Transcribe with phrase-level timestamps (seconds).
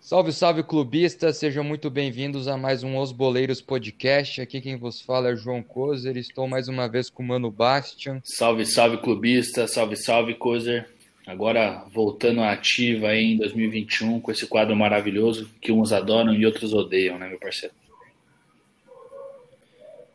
[0.00, 4.40] Salve, salve clubistas, sejam muito bem-vindos a mais um Os Boleiros Podcast.
[4.40, 8.20] Aqui quem vos fala é João Kozer, estou mais uma vez com o Mano Bastian.
[8.22, 10.88] Salve, salve clubista, salve, salve Kozer.
[11.26, 16.46] Agora voltando à ativa aí em 2021 com esse quadro maravilhoso que uns adoram e
[16.46, 17.74] outros odeiam, né, meu parceiro?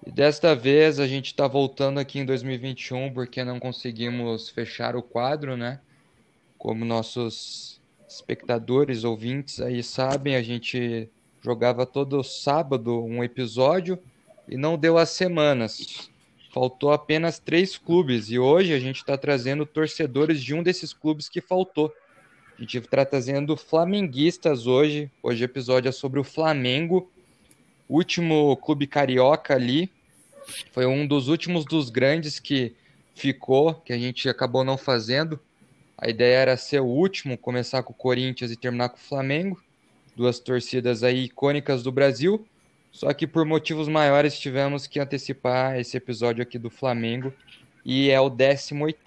[0.08, 5.04] E desta vez a gente está voltando aqui em 2021 porque não conseguimos fechar o
[5.04, 5.82] quadro, né?
[6.58, 11.10] Como nossos espectadores, ouvintes aí sabem, a gente
[11.42, 14.00] jogava todo sábado um episódio
[14.48, 16.10] e não deu as semanas.
[16.54, 21.28] Faltou apenas três clubes e hoje a gente está trazendo torcedores de um desses clubes
[21.28, 21.94] que faltou.
[22.58, 25.12] A gente está trazendo flamenguistas hoje.
[25.22, 27.12] Hoje o episódio é sobre o Flamengo,
[27.90, 29.97] último clube carioca ali.
[30.72, 32.76] Foi um dos últimos dos grandes que
[33.16, 35.40] ficou, que a gente acabou não fazendo.
[35.98, 39.62] A ideia era ser o último, começar com o Corinthians e terminar com o Flamengo.
[40.16, 42.46] Duas torcidas aí icônicas do Brasil.
[42.92, 47.34] Só que por motivos maiores tivemos que antecipar esse episódio aqui do Flamengo
[47.86, 48.98] e é o 18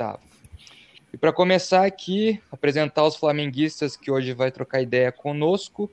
[1.12, 5.90] E para começar aqui, apresentar os flamenguistas que hoje vai trocar ideia conosco.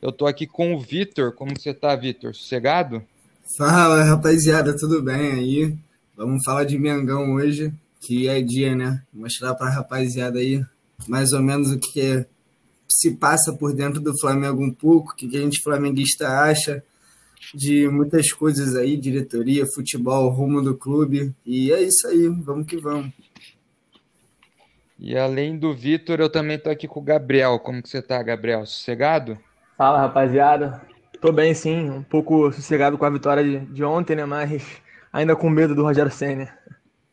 [0.00, 1.32] Eu tô aqui com o Vitor.
[1.32, 2.34] Como você tá, Vitor?
[2.34, 3.06] Sossegado?
[3.46, 5.78] Fala, rapaziada, tudo bem aí?
[6.16, 9.02] Vamos falar de Mengão hoje que é dia, né?
[9.12, 10.64] Mostrar para a rapaziada aí
[11.06, 12.26] mais ou menos o que
[12.88, 16.82] se passa por dentro do Flamengo um pouco, o que a gente flamenguista acha
[17.54, 21.34] de muitas coisas aí, diretoria, futebol, rumo do clube.
[21.44, 23.12] E é isso aí, vamos que vamos.
[24.98, 27.58] E além do Vitor, eu também tô aqui com o Gabriel.
[27.58, 28.64] Como que você tá, Gabriel?
[28.64, 29.38] Sossegado?
[29.76, 30.93] Fala, rapaziada.
[31.24, 31.88] Tô bem, sim.
[31.88, 34.26] Um pouco sossegado com a vitória de, de ontem, né?
[34.26, 36.54] Mas ainda com medo do Rogério Senna.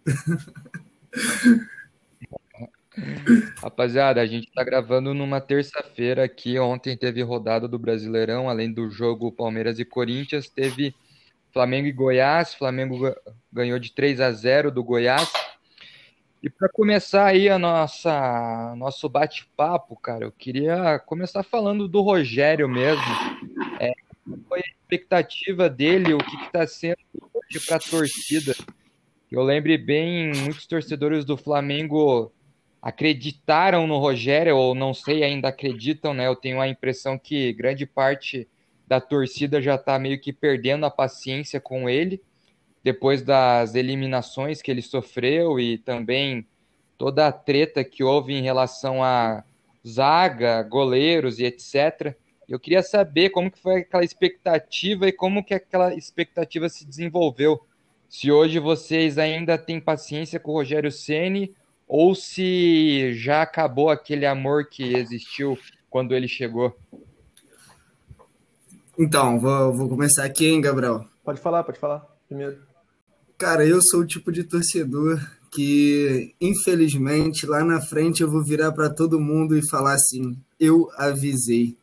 [3.64, 6.60] Rapaziada, a gente tá gravando numa terça-feira aqui.
[6.60, 10.94] Ontem teve rodada do Brasileirão, além do jogo Palmeiras e Corinthians, teve
[11.54, 12.54] Flamengo e Goiás.
[12.54, 13.16] Flamengo
[13.50, 15.32] ganhou de 3 a 0 do Goiás.
[16.44, 22.68] E para começar aí a nossa nosso bate-papo, cara, eu queria começar falando do Rogério
[22.68, 23.04] mesmo.
[24.48, 26.98] Foi a expectativa dele, o que está sendo
[27.34, 28.56] hoje para a torcida
[29.32, 32.34] eu lembre bem, muitos torcedores do Flamengo
[32.82, 36.28] acreditaram no Rogério, ou não sei, ainda acreditam, né?
[36.28, 38.46] Eu tenho a impressão que grande parte
[38.86, 42.22] da torcida já está meio que perdendo a paciência com ele,
[42.84, 46.46] depois das eliminações que ele sofreu e também
[46.98, 49.46] toda a treta que houve em relação a
[49.88, 52.18] zaga, goleiros e etc.
[52.52, 57.62] Eu queria saber como que foi aquela expectativa e como que aquela expectativa se desenvolveu
[58.10, 61.56] se hoje vocês ainda têm paciência com o Rogério Ceni
[61.88, 65.58] ou se já acabou aquele amor que existiu
[65.90, 66.78] quando ele chegou.
[69.00, 71.06] Então, vou, vou começar aqui, hein, Gabriel?
[71.24, 72.62] Pode falar, pode falar primeiro.
[73.38, 75.20] Cara, eu sou o tipo de torcedor
[75.50, 80.90] que, infelizmente, lá na frente eu vou virar para todo mundo e falar assim: eu
[80.98, 81.78] avisei.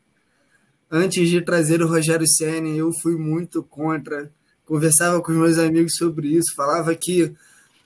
[0.91, 4.31] Antes de trazer o Rogério Ceni, eu fui muito contra
[4.69, 7.32] conversava com os meus amigos sobre isso, falava que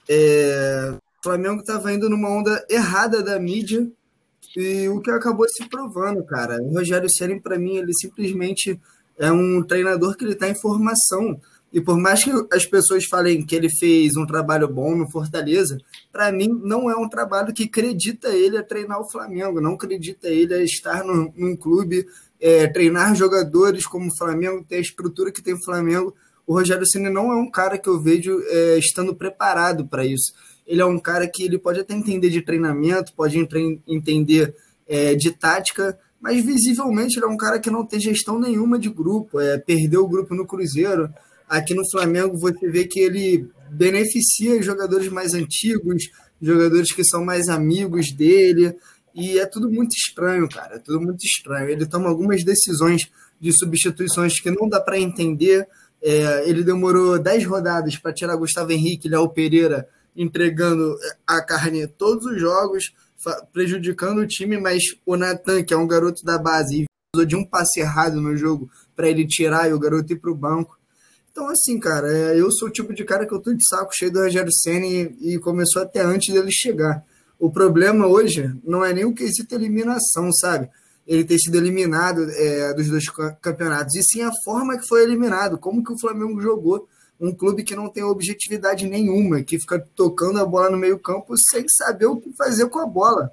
[0.09, 3.89] é, o Flamengo estava indo numa onda errada da mídia
[4.55, 6.61] e o que acabou se provando, cara.
[6.61, 8.79] O Rogério Ceni para mim, ele simplesmente
[9.17, 11.39] é um treinador que ele está em formação.
[11.71, 15.77] E por mais que as pessoas falem que ele fez um trabalho bom no Fortaleza,
[16.11, 20.27] para mim não é um trabalho que acredita ele a treinar o Flamengo, não acredita
[20.27, 22.05] ele a estar no, num clube,
[22.43, 26.13] é, treinar jogadores como o Flamengo, ter a estrutura que tem o Flamengo
[26.45, 30.33] o Rogério Ceni não é um cara que eu vejo é, estando preparado para isso.
[30.67, 33.37] Ele é um cara que ele pode até entender de treinamento, pode
[33.87, 34.53] entender
[34.87, 38.89] é, de tática, mas visivelmente ele é um cara que não tem gestão nenhuma de
[38.89, 39.39] grupo.
[39.39, 41.09] É, perdeu o grupo no Cruzeiro.
[41.47, 46.03] Aqui no Flamengo você vê que ele beneficia jogadores mais antigos,
[46.41, 48.75] jogadores que são mais amigos dele.
[49.13, 50.75] E é tudo muito estranho, cara.
[50.75, 51.69] É tudo muito estranho.
[51.69, 55.67] Ele toma algumas decisões de substituições que não dá para entender.
[56.01, 62.25] É, ele demorou 10 rodadas para tirar Gustavo Henrique, Léo Pereira, entregando a carne todos
[62.25, 62.93] os jogos,
[63.51, 67.45] prejudicando o time, mas o Natan, que é um garoto da base, usou de um
[67.45, 70.77] passe errado no jogo para ele tirar e o garoto ir para o banco.
[71.31, 73.93] Então, assim, cara, é, eu sou o tipo de cara que eu tô de saco
[73.93, 77.03] cheio do Rogério Senna e, e começou até antes dele chegar.
[77.43, 80.69] O problema hoje não é nem o quesito eliminação, sabe?
[81.05, 83.03] ele ter sido eliminado é, dos dois
[83.41, 86.87] campeonatos, e sim a forma que foi eliminado, como que o Flamengo jogou.
[87.19, 91.65] um clube que não tem objetividade nenhuma, que fica tocando a bola no meio-campo sem
[91.67, 93.29] saber o que fazer com a bola.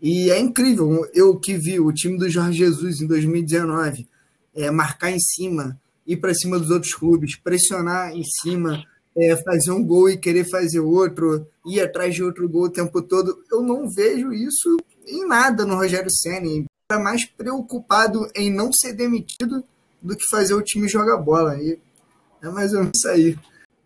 [0.00, 4.06] E é incrível, eu que vi o time do Jorge Jesus em 2019
[4.54, 5.76] é, marcar em cima,
[6.06, 8.84] ir para cima dos outros clubes, pressionar em cima,
[9.16, 13.02] é, fazer um gol e querer fazer outro, ir atrás de outro gol o tempo
[13.02, 13.42] todo.
[13.50, 14.76] Eu não vejo isso
[15.06, 16.64] em nada no Rogério Senna.
[16.82, 19.64] Está mais preocupado em não ser demitido
[20.02, 21.56] do que fazer o time jogar bola.
[21.60, 21.78] E
[22.42, 23.38] é mais ou menos isso aí.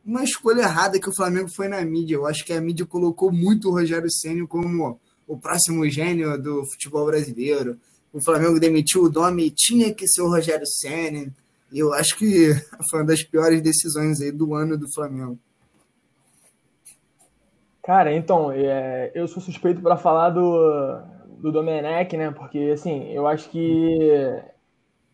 [0.04, 2.14] Uma escolha errada que o Flamengo foi na mídia.
[2.14, 6.64] Eu acho que a mídia colocou muito o Rogério Senna como o próximo gênio do
[6.66, 7.78] futebol brasileiro.
[8.12, 11.32] O Flamengo demitiu o Domi, tinha que ser o Rogério Senna.
[11.74, 12.52] Eu acho que
[12.88, 15.38] foi uma das piores decisões aí do ano do Flamengo.
[17.82, 21.02] Cara, então, é, eu sou suspeito para falar do,
[21.38, 22.30] do Domenech, né?
[22.30, 23.98] Porque, assim, eu acho que,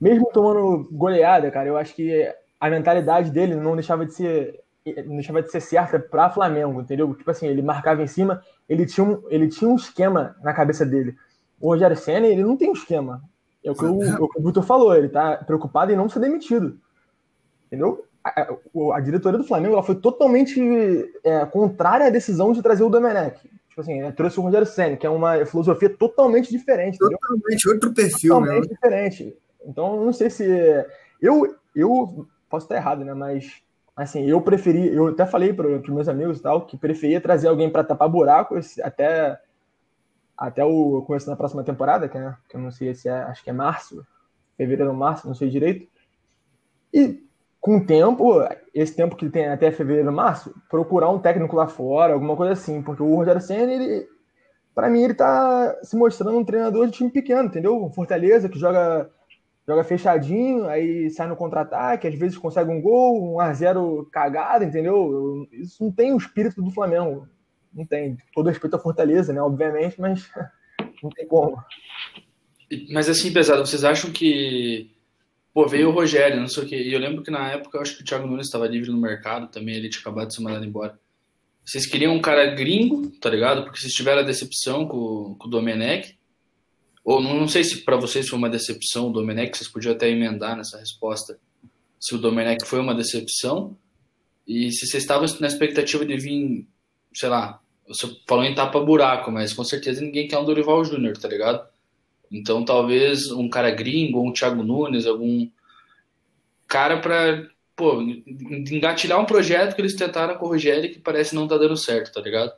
[0.01, 4.61] mesmo tomando goleada, cara, eu acho que a mentalidade dele não deixava de ser
[5.05, 7.13] não deixava de ser certa para Flamengo, entendeu?
[7.15, 10.87] Tipo assim, ele marcava em cima, ele tinha um, ele tinha um esquema na cabeça
[10.87, 11.15] dele.
[11.61, 13.23] O Rogério Senna, ele não tem um esquema.
[13.65, 16.09] É o que o, é o, que o Vitor falou, ele tá preocupado em não
[16.09, 16.79] ser demitido.
[17.67, 18.05] Entendeu?
[18.25, 20.61] A, a, a diretoria do Flamengo ela foi totalmente
[21.23, 23.41] é, contrária à decisão de trazer o Domenech.
[23.69, 26.99] Tipo assim, né, trouxe o Rogério Senna, que é uma filosofia totalmente diferente.
[26.99, 27.75] Totalmente, entendeu?
[27.75, 28.75] outro perfil, totalmente né?
[28.75, 29.37] diferente.
[29.65, 30.45] Então, não sei se.
[31.21, 33.15] Eu, eu posso estar errado, né?
[33.15, 33.63] Mas
[33.95, 37.49] assim, eu preferi, eu até falei para os meus amigos e tal, que preferia trazer
[37.49, 39.39] alguém para tapar buracos até
[40.41, 43.45] até o começo da próxima temporada, que, é, que eu não sei se é, acho
[43.45, 44.07] que é março,
[44.57, 45.87] fevereiro ou março, não sei direito.
[46.95, 47.23] E
[47.61, 48.43] com o tempo,
[48.75, 52.81] esse tempo que tem até fevereiro, março, procurar um técnico lá fora, alguma coisa assim,
[52.81, 54.09] porque o Rogério Senna, ele,
[54.75, 57.91] para mim, ele tá se mostrando um treinador de time pequeno, entendeu?
[57.95, 59.11] Fortaleza que joga
[59.69, 64.65] joga fechadinho, aí sai no contra-ataque, às vezes consegue um gol, um a 0 cagado,
[64.65, 65.47] entendeu?
[65.53, 67.29] Isso não tem o espírito do Flamengo.
[67.72, 68.17] Não tem.
[68.34, 69.40] Todo respeito à Fortaleza, né?
[69.40, 70.28] Obviamente, mas
[71.02, 71.62] não tem como.
[72.90, 74.90] Mas assim, pesado, vocês acham que.
[75.52, 76.76] Pô, veio o Rogério, não sei o quê.
[76.76, 79.00] E eu lembro que na época eu acho que o Thiago Nunes estava livre no
[79.00, 80.99] mercado também, ele tinha acabado de ser mandado embora.
[81.64, 83.64] Vocês queriam um cara gringo, tá ligado?
[83.64, 86.19] Porque vocês tiveram a decepção com, com o Domenech.
[87.05, 90.08] Ou não, não sei se para vocês foi uma decepção o Domenech, vocês podiam até
[90.08, 91.38] emendar nessa resposta.
[91.99, 93.76] Se o Domenech foi uma decepção
[94.46, 96.67] e se vocês estavam na expectativa de vir,
[97.12, 101.29] sei lá, você falou em tapa-buraco, mas com certeza ninguém quer um Dorival Júnior, tá
[101.29, 101.67] ligado?
[102.31, 105.49] Então talvez um cara gringo, um Thiago Nunes, algum
[106.69, 111.49] cara para pô, engatilhar um projeto que eles tentaram com o Rogério que parece não
[111.49, 112.53] tá dando certo, tá ligado?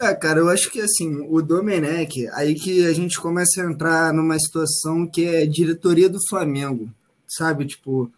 [0.00, 4.12] É, cara, eu acho que assim, o Domenech, aí que a gente começa a entrar
[4.12, 6.90] numa situação que é diretoria do Flamengo,
[7.28, 7.64] sabe?
[7.64, 8.12] Tipo,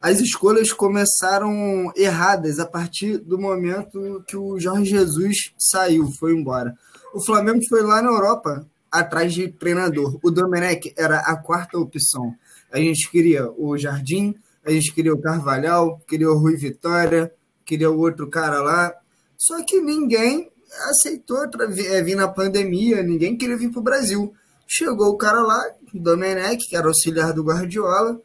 [0.00, 6.74] as escolhas começaram erradas a partir do momento que o Jorge Jesus saiu, foi embora.
[7.12, 10.18] O Flamengo foi lá na Europa atrás de treinador.
[10.22, 12.34] O Domenech era a quarta opção.
[12.72, 17.30] A gente queria o Jardim, a gente queria o Carvalhal, queria o Rui Vitória,
[17.64, 18.94] queria o outro cara lá.
[19.36, 20.50] Só que ninguém
[20.88, 24.32] aceitou é, vir na pandemia, ninguém queria vir para o Brasil.
[24.66, 25.62] Chegou o cara lá,
[25.92, 28.20] Domenech, que era auxiliar do Guardiola,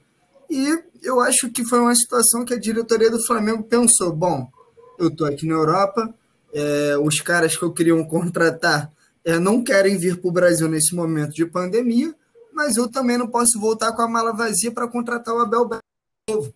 [0.50, 4.49] e eu acho que foi uma situação que a diretoria do Flamengo pensou: bom,
[4.99, 6.13] eu estou aqui na Europa,
[6.53, 8.91] é, os caras que eu queria contratar
[9.24, 12.13] é, não querem vir para o Brasil nesse momento de pandemia,
[12.53, 15.83] mas eu também não posso voltar com a mala vazia para contratar o Abel Braga.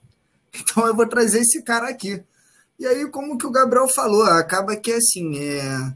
[0.51, 2.23] Então eu vou trazer esse cara aqui.
[2.79, 5.93] E aí, como que o Gabriel falou, acaba que assim, é,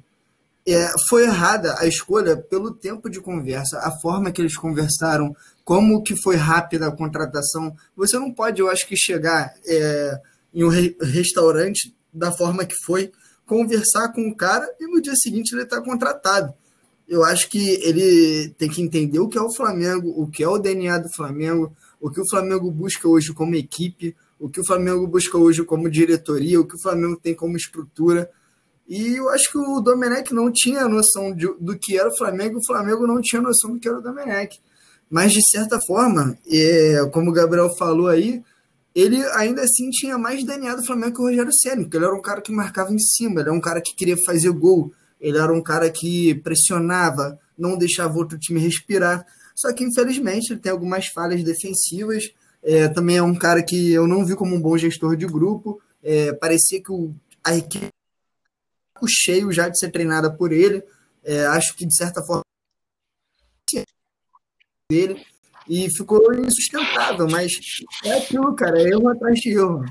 [0.67, 6.03] é, foi errada a escolha pelo tempo de conversa, a forma que eles conversaram, como
[6.03, 7.73] que foi rápida a contratação.
[7.95, 10.19] Você não pode, eu acho que, chegar é,
[10.53, 13.11] em um re restaurante da forma que foi,
[13.45, 16.53] conversar com o cara e no dia seguinte ele está contratado.
[17.07, 20.47] Eu acho que ele tem que entender o que é o Flamengo, o que é
[20.47, 24.65] o DNA do Flamengo, o que o Flamengo busca hoje como equipe, o que o
[24.65, 28.29] Flamengo busca hoje como diretoria, o que o Flamengo tem como estrutura.
[28.87, 32.57] E eu acho que o Domenech não tinha noção de, do que era o Flamengo,
[32.57, 34.61] o Flamengo não tinha noção do que era o Domenech.
[35.13, 38.41] Mas, de certa forma, é, como o Gabriel falou aí,
[38.95, 42.15] ele ainda assim tinha mais DNA do Flamengo que o Rogério Ceni, porque ele era
[42.15, 44.91] um cara que marcava em cima, ele era um cara que queria fazer gol,
[45.21, 49.23] ele era um cara que pressionava, não deixava outro time respirar.
[49.55, 54.07] Só que, infelizmente, ele tem algumas falhas defensivas, é, também é um cara que eu
[54.07, 55.79] não vi como um bom gestor de grupo.
[56.01, 57.85] É, parecia que o, a equipe
[58.99, 60.81] o cheio já de ser treinada por ele.
[61.23, 62.41] É, acho que de certa forma
[64.93, 65.21] dele
[65.67, 67.51] e ficou insustentável, mas
[68.03, 69.83] é aquilo, cara, é erro atrás de erro.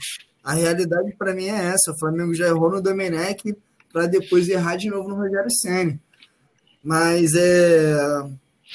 [0.44, 1.92] A realidade para mim é essa.
[1.92, 3.56] O Flamengo já errou no Domenech
[3.92, 5.99] para depois errar de novo no Rogério Senna.
[6.82, 7.97] Mas é,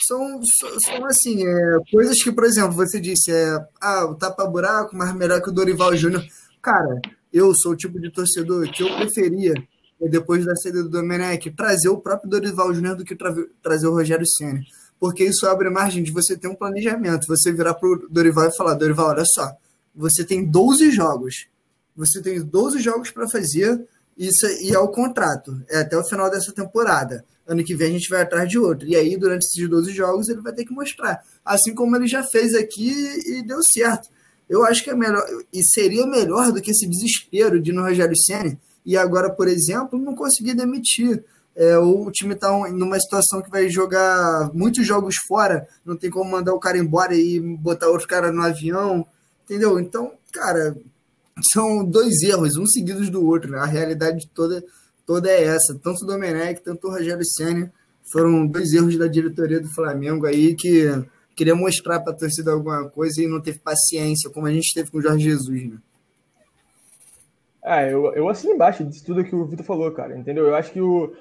[0.07, 0.41] são,
[0.85, 5.41] são assim, é, coisas que, por exemplo, você disse, é, ah, o tapa-buraco, mas melhor
[5.41, 6.23] que o Dorival Júnior.
[6.61, 7.01] Cara,
[7.33, 9.53] eu sou o tipo de torcedor que eu preferia,
[10.09, 13.93] depois da saída do Domenech, trazer o próprio Dorival Júnior do que tra trazer o
[13.93, 14.61] Rogério Senna.
[14.99, 17.27] Porque isso abre margem de você ter um planejamento.
[17.27, 19.51] Você virar para o Dorival e falar: Dorival, olha só,
[19.95, 21.47] você tem 12 jogos.
[21.95, 23.83] Você tem 12 jogos para fazer,
[24.17, 25.61] isso e é o contrato.
[25.69, 27.25] É até o final dessa temporada.
[27.47, 28.87] Ano que vem a gente vai atrás de outro.
[28.87, 31.23] E aí, durante esses 12 jogos, ele vai ter que mostrar.
[31.43, 32.91] Assim como ele já fez aqui
[33.25, 34.09] e deu certo.
[34.49, 38.15] Eu acho que é melhor, e seria melhor do que esse desespero de no Rogério
[38.15, 41.23] Senna e agora, por exemplo, não conseguir demitir.
[41.59, 46.29] É, o time está numa situação que vai jogar muitos jogos fora, não tem como
[46.29, 49.03] mandar o cara embora e botar outro cara no avião,
[49.43, 49.79] entendeu?
[49.79, 50.77] Então, cara,
[51.51, 53.49] são dois erros, um seguidos do outro.
[53.49, 53.57] Né?
[53.57, 54.63] A realidade toda,
[55.03, 55.73] toda é essa.
[55.81, 57.73] Tanto o Domenech, tanto o Rogério Senna
[58.11, 60.87] foram dois erros da diretoria do Flamengo aí que
[61.35, 64.91] queria mostrar para a torcida alguma coisa e não teve paciência, como a gente teve
[64.91, 65.77] com o Jorge Jesus, né?
[67.63, 70.45] É, eu, eu assino embaixo disso tudo que o Vitor falou, cara, entendeu?
[70.45, 71.13] Eu acho que o,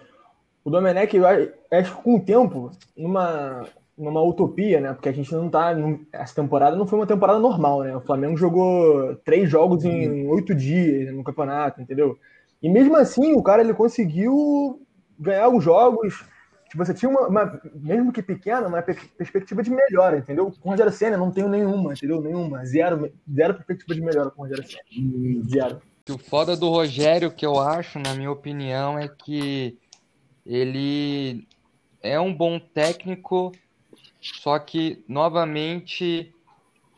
[0.67, 3.65] o Domenech, eu acho que com o tempo, numa,
[3.97, 4.93] numa utopia, né?
[4.93, 5.73] Porque a gente não tá.
[6.13, 7.97] essa temporada não foi uma temporada normal, né?
[7.97, 12.19] O Flamengo jogou três jogos em oito dias no campeonato, entendeu?
[12.61, 14.83] E mesmo assim, o cara ele conseguiu
[15.17, 16.25] ganhar os jogos.
[16.69, 20.53] Tipo, você tinha uma, uma mesmo que pequena, uma perspectiva de melhora, entendeu?
[20.61, 22.21] Com o Rogério Senna não tenho nenhuma, entendeu?
[22.21, 22.67] Nenhuma.
[22.67, 25.45] Zero, zero perspectiva de melhora com o Rogério Senna.
[25.49, 25.81] Zero.
[26.11, 29.79] O foda do Rogério, que eu acho, na minha opinião, é que
[30.47, 31.47] ele
[32.01, 33.53] é um bom técnico,
[34.21, 36.33] só que, novamente,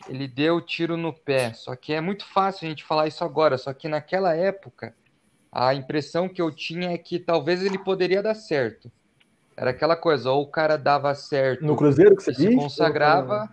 [0.08, 1.52] ele deu tiro no pé.
[1.54, 3.56] Só que é muito fácil a gente falar isso agora.
[3.56, 4.94] Só que naquela época,
[5.50, 8.92] a impressão que eu tinha é que talvez ele poderia dar certo.
[9.56, 11.64] Era aquela coisa, ou o cara dava certo.
[11.64, 13.48] No Cruzeiro que você se consagrava.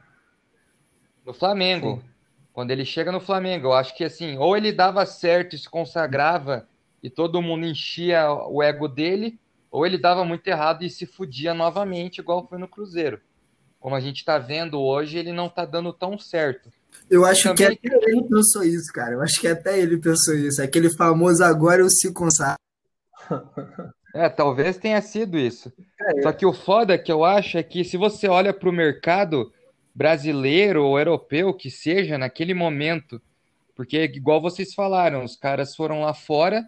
[1.26, 2.02] No Flamengo.
[2.02, 2.10] Sim.
[2.54, 5.70] Quando ele chega no Flamengo, eu acho que assim, ou ele dava certo e se
[5.70, 6.68] consagrava
[7.04, 9.38] e todo mundo enchia o ego dele,
[9.76, 13.20] ou ele dava muito errado e se fudia novamente, igual foi no Cruzeiro
[13.86, 16.72] como a gente está vendo hoje, ele não está dando tão certo.
[17.08, 19.14] Eu acho que até ele pensou isso, cara.
[19.14, 20.60] Eu acho que até ele pensou isso.
[20.60, 22.58] Aquele famoso agora eu se consagro.
[24.18, 25.74] É, talvez tenha sido isso.
[26.00, 28.72] É, Só que o foda que eu acho é que se você olha para o
[28.72, 29.52] mercado
[29.94, 33.22] brasileiro ou europeu, que seja, naquele momento,
[33.76, 36.66] porque igual vocês falaram, os caras foram lá fora,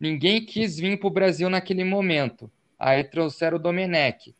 [0.00, 2.50] ninguém quis vir para o Brasil naquele momento.
[2.78, 4.34] Aí trouxeram o Domenech.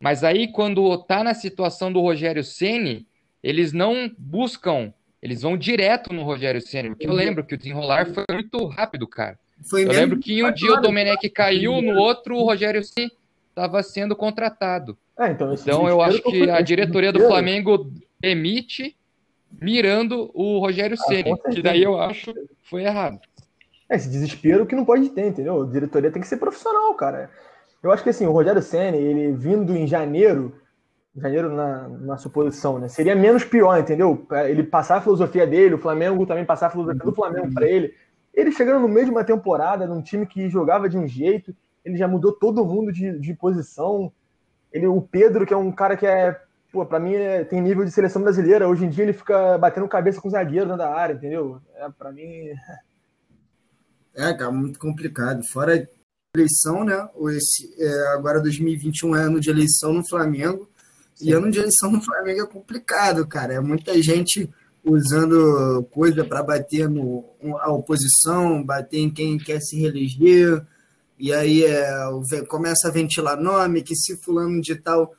[0.00, 3.06] Mas aí, quando tá na situação do Rogério Ceni,
[3.42, 4.92] eles não buscam,
[5.22, 6.90] eles vão direto no Rogério Ceni.
[6.90, 9.38] Porque eu lembro que o desenrolar foi muito rápido, cara.
[9.62, 13.12] Foi eu lembro que um dia o Domenech caiu, no outro o Rogério Ceni
[13.50, 14.98] estava sendo contratado.
[15.18, 18.96] É, então, então eu acho que a diretoria do Flamengo emite
[19.60, 22.34] mirando o Rogério ah, Ceni, que daí eu acho
[22.64, 23.20] foi errado.
[23.88, 25.62] É, esse desespero que não pode ter, entendeu?
[25.62, 27.30] A diretoria tem que ser profissional, cara.
[27.82, 30.54] Eu acho que assim, o Rogério Senna, ele vindo em janeiro,
[31.14, 32.88] janeiro na, na suposição, né?
[32.88, 34.26] Seria menos pior, entendeu?
[34.48, 37.92] Ele passar a filosofia dele, o Flamengo também passar a filosofia do Flamengo para ele.
[38.32, 41.96] Ele chegando no meio de uma temporada, num time que jogava de um jeito, ele
[41.96, 44.10] já mudou todo mundo de, de posição.
[44.72, 46.40] Ele, o Pedro, que é um cara que é,
[46.72, 48.66] pô, pra mim é, tem nível de seleção brasileira.
[48.66, 51.60] Hoje em dia ele fica batendo cabeça com o zagueiro dentro da área, entendeu?
[51.76, 52.48] É, pra mim.
[54.14, 55.42] É, cara, muito complicado.
[55.52, 55.88] Fora
[56.36, 57.08] eleição, né?
[57.30, 60.68] Esse, é, agora 2021 é ano de eleição no Flamengo.
[61.14, 61.28] Sim.
[61.28, 63.54] E ano de eleição no Flamengo é complicado, cara.
[63.54, 64.50] É muita gente
[64.84, 67.24] usando coisa para bater no,
[67.60, 70.64] a oposição, bater em quem quer se reeleger.
[71.18, 71.86] E aí é,
[72.48, 75.14] começa a ventilar nome, que se fulano de tal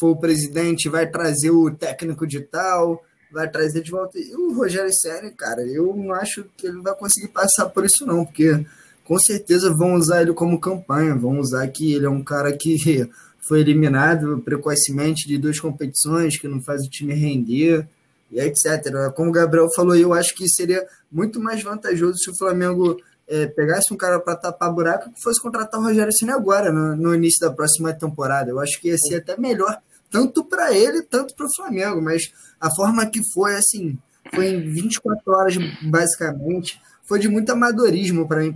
[0.00, 4.18] for o presidente, vai trazer o técnico de tal, vai trazer de volta.
[4.18, 8.06] E o Rogério Sério, cara, eu não acho que ele vai conseguir passar por isso,
[8.06, 8.64] não, porque
[9.04, 13.08] com certeza vão usar ele como campanha, vão usar que ele é um cara que
[13.46, 17.86] foi eliminado precocemente de duas competições, que não faz o time render,
[18.30, 19.12] e etc.
[19.14, 22.96] Como o Gabriel falou, eu acho que seria muito mais vantajoso se o Flamengo
[23.28, 26.96] é, pegasse um cara para tapar buraco que fosse contratar o Rogério Ceni agora, no,
[26.96, 28.50] no, início da próxima temporada.
[28.50, 29.78] Eu acho que ia ser até melhor,
[30.10, 33.98] tanto para ele, tanto para o Flamengo, mas a forma que foi, assim,
[34.34, 38.54] foi em 24 horas, basicamente foi de muito amadorismo para mim.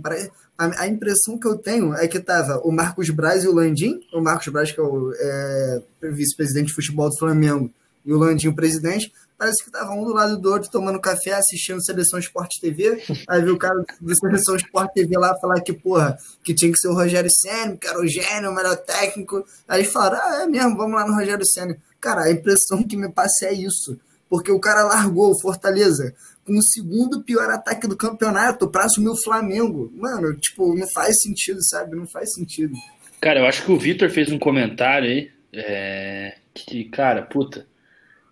[0.57, 4.01] A, a, impressão que eu tenho é que tava o Marcos Braz e o Landim,
[4.13, 7.71] o Marcos Braz, que é o é, vice-presidente de futebol do Flamengo,
[8.05, 11.31] e o Landim, o presidente, parece que tava um do lado do outro tomando café,
[11.31, 13.01] assistindo Seleção Esporte TV.
[13.27, 16.77] Aí viu o cara do Seleção Esporte TV lá falar que, porra, que tinha que
[16.77, 19.43] ser o Rogério Senna, que era o gênio, o melhor técnico.
[19.67, 21.75] Aí falaram, ah, é mesmo, vamos lá no Rogério Senna.
[21.99, 23.99] Cara, a impressão que me passa é isso.
[24.29, 26.13] Porque o cara largou o Fortaleza
[26.45, 29.91] com o segundo pior ataque do campeonato para assumir o Flamengo.
[29.95, 31.95] Mano, tipo, não faz sentido, sabe?
[31.95, 32.75] Não faz sentido.
[33.19, 37.65] Cara, eu acho que o Vitor fez um comentário aí é, que, cara, puta,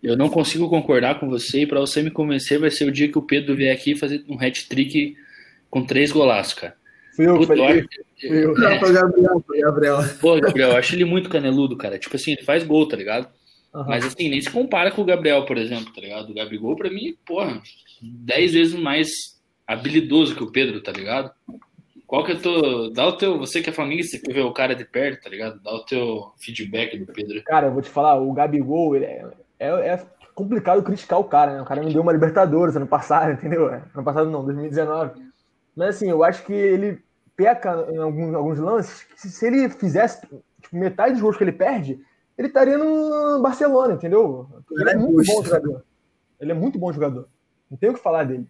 [0.02, 3.10] eu não consigo concordar com você e para você me convencer vai ser o dia
[3.10, 5.16] que o Pedro vier aqui fazer um hat-trick
[5.70, 6.76] com três golaços, cara.
[7.16, 7.86] Fui eu, Puta, eu,
[8.22, 9.98] eu, Não, foi o Gabriel, foi o Gabriel.
[10.22, 12.00] Pô, Gabriel, eu acho ele muito caneludo, cara.
[12.00, 13.28] Tipo assim, ele faz gol, tá ligado?
[13.74, 13.86] Uhum.
[13.88, 16.30] Mas assim, nem se compara com o Gabriel, por exemplo, tá ligado?
[16.30, 17.62] O Gabigol, pra mim, porra,
[18.02, 19.10] dez vezes mais
[19.68, 21.32] habilidoso que o Pedro, tá ligado?
[22.08, 22.92] Qual que é o teu.
[22.92, 23.38] Dá o teu.
[23.38, 25.62] Você que é flamenguista, você vê o cara de perto, tá ligado?
[25.62, 27.44] Dá o teu feedback do Pedro.
[27.44, 29.24] Cara, eu vou te falar, o Gabigol, ele é,
[29.60, 31.62] é, é complicado criticar o cara, né?
[31.62, 33.68] O cara não deu uma Libertadores ano passado, entendeu?
[33.68, 35.22] Ano passado não, 2019.
[35.76, 37.04] Mas assim, eu acho que ele
[37.36, 39.04] peca em alguns, alguns lances.
[39.04, 40.22] Que se ele fizesse
[40.62, 42.00] tipo, metade dos gols que ele perde,
[42.38, 44.48] ele estaria no Barcelona, entendeu?
[44.72, 45.86] Ele é muito bom jogador.
[46.40, 47.28] Ele é muito bom jogador.
[47.70, 48.50] Não tenho o que falar dele.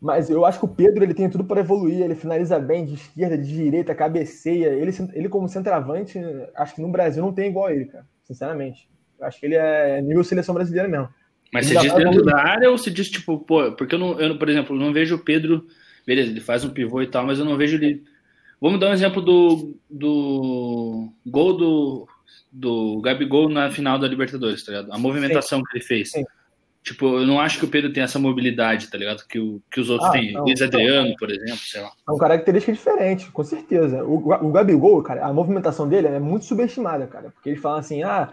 [0.00, 2.00] Mas eu acho que o Pedro ele tem tudo para evoluir.
[2.00, 4.68] Ele finaliza bem de esquerda, de direita, cabeceia.
[4.68, 6.18] Ele, ele como centroavante,
[6.54, 8.06] acho que no Brasil não tem igual a ele, cara.
[8.24, 8.88] Sinceramente.
[9.20, 11.08] Eu acho que ele é nível seleção brasileira mesmo.
[11.52, 14.38] Mas você diz dentro da área ou você diz, tipo, pô, porque eu, não, eu,
[14.38, 15.66] por exemplo, não vejo o Pedro,
[16.06, 18.04] beleza, ele faz um pivô e tal, mas eu não vejo ele.
[18.60, 22.08] Vamos dar um exemplo do, do gol do,
[22.52, 24.92] do Gabigol na final da Libertadores, tá ligado?
[24.92, 25.64] A movimentação Sim.
[25.64, 26.10] que ele fez.
[26.12, 26.24] Sim.
[26.82, 29.26] Tipo, eu não acho que o Pedro tem essa mobilidade, tá ligado?
[29.26, 30.36] Que, o, que os outros ah, têm.
[30.36, 31.88] Luiz Adriano, por exemplo, sei lá.
[32.08, 34.02] É uma característica diferente, com certeza.
[34.02, 37.30] O, o Gabigol, cara, a movimentação dele é muito subestimada, cara.
[37.30, 38.30] Porque eles falam assim, ah,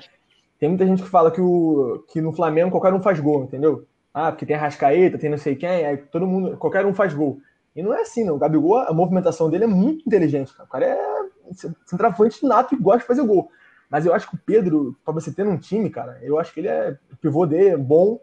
[0.59, 3.85] tem muita gente que fala que, o, que no Flamengo qualquer um faz gol, entendeu?
[4.13, 7.39] Ah, porque tem Rascaeta, tem não sei quem, aí todo mundo, qualquer um faz gol.
[7.75, 8.35] E não é assim, não.
[8.35, 10.65] O Gabigol, a movimentação dele é muito inteligente, cara.
[10.65, 11.27] O cara é
[11.85, 13.51] centroavante nato e gosta de fazer gol.
[13.87, 16.59] Mas eu acho que o Pedro, para você ter um time, cara, eu acho que
[16.59, 16.97] ele é.
[17.21, 18.19] Pivô dele é bom,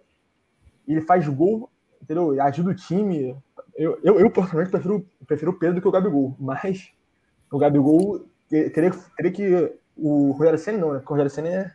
[0.87, 1.71] ele faz gol,
[2.03, 2.41] entendeu?
[2.43, 3.37] Ajuda o time.
[3.77, 6.91] Eu, eu, eu personalmente, prefiro, prefiro o Pedro do que o Gabigol, mas
[7.51, 9.73] o Gabigol teria, teria que.
[9.97, 10.99] O Rogério Senna não, né?
[10.99, 11.73] Porque o Rogério Senna é.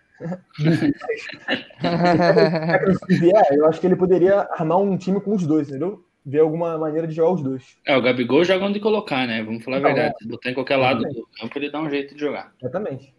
[3.34, 6.03] É, eu acho que ele poderia armar um time com os dois, entendeu?
[6.25, 7.77] Ver alguma maneira de jogar os dois.
[7.86, 9.41] É, o Gabigol joga onde colocar, né?
[9.41, 10.15] Vamos falar a verdade.
[10.21, 10.27] É.
[10.27, 12.53] Botar em qualquer lado do campo, ele dá um jeito de jogar.
[12.62, 13.13] Exatamente.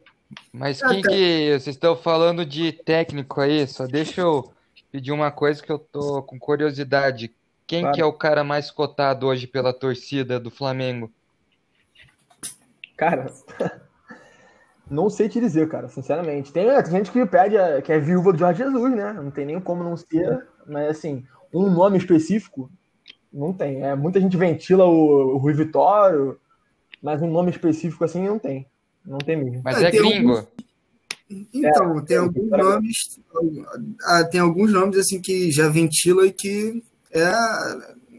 [0.53, 1.51] Mas quem que.
[1.59, 3.67] Vocês estão falando de técnico aí?
[3.67, 4.53] Só deixa eu
[4.93, 7.35] pedir uma coisa que eu tô com curiosidade.
[7.67, 7.95] Quem claro.
[7.95, 11.11] que é o cara mais cotado hoje pela torcida do Flamengo?
[12.97, 13.33] Cara,
[14.91, 16.53] não sei te dizer, cara, sinceramente.
[16.53, 19.13] Tem, tem gente que pede, que é viúva do Jorge Jesus, né?
[19.13, 21.25] Não tem nem como não ser, mas assim,
[21.55, 22.71] um nome específico,
[23.33, 23.83] não tem.
[23.85, 26.37] É, muita gente ventila o, o Rui Vitório,
[27.01, 28.67] mas um nome específico assim não tem.
[29.07, 29.63] Não tem mesmo.
[29.65, 30.33] Mas é, é gringo.
[30.33, 30.49] Alguns...
[31.55, 32.97] Então, é, tem alguns nomes,
[34.03, 37.31] ah, tem alguns nomes assim que já ventila e que é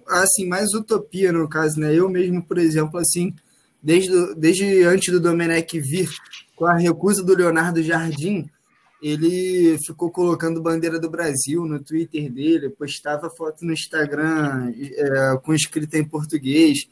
[0.07, 1.93] assim mais utopia no caso, né?
[1.93, 3.35] Eu mesmo, por exemplo, assim,
[3.83, 6.07] desde, desde antes do Domenech vir
[6.61, 8.47] com a recusa do Leonardo Jardim,
[9.01, 15.55] ele ficou colocando bandeira do Brasil no Twitter dele, postava foto no Instagram é, com
[15.55, 16.87] escrita em português.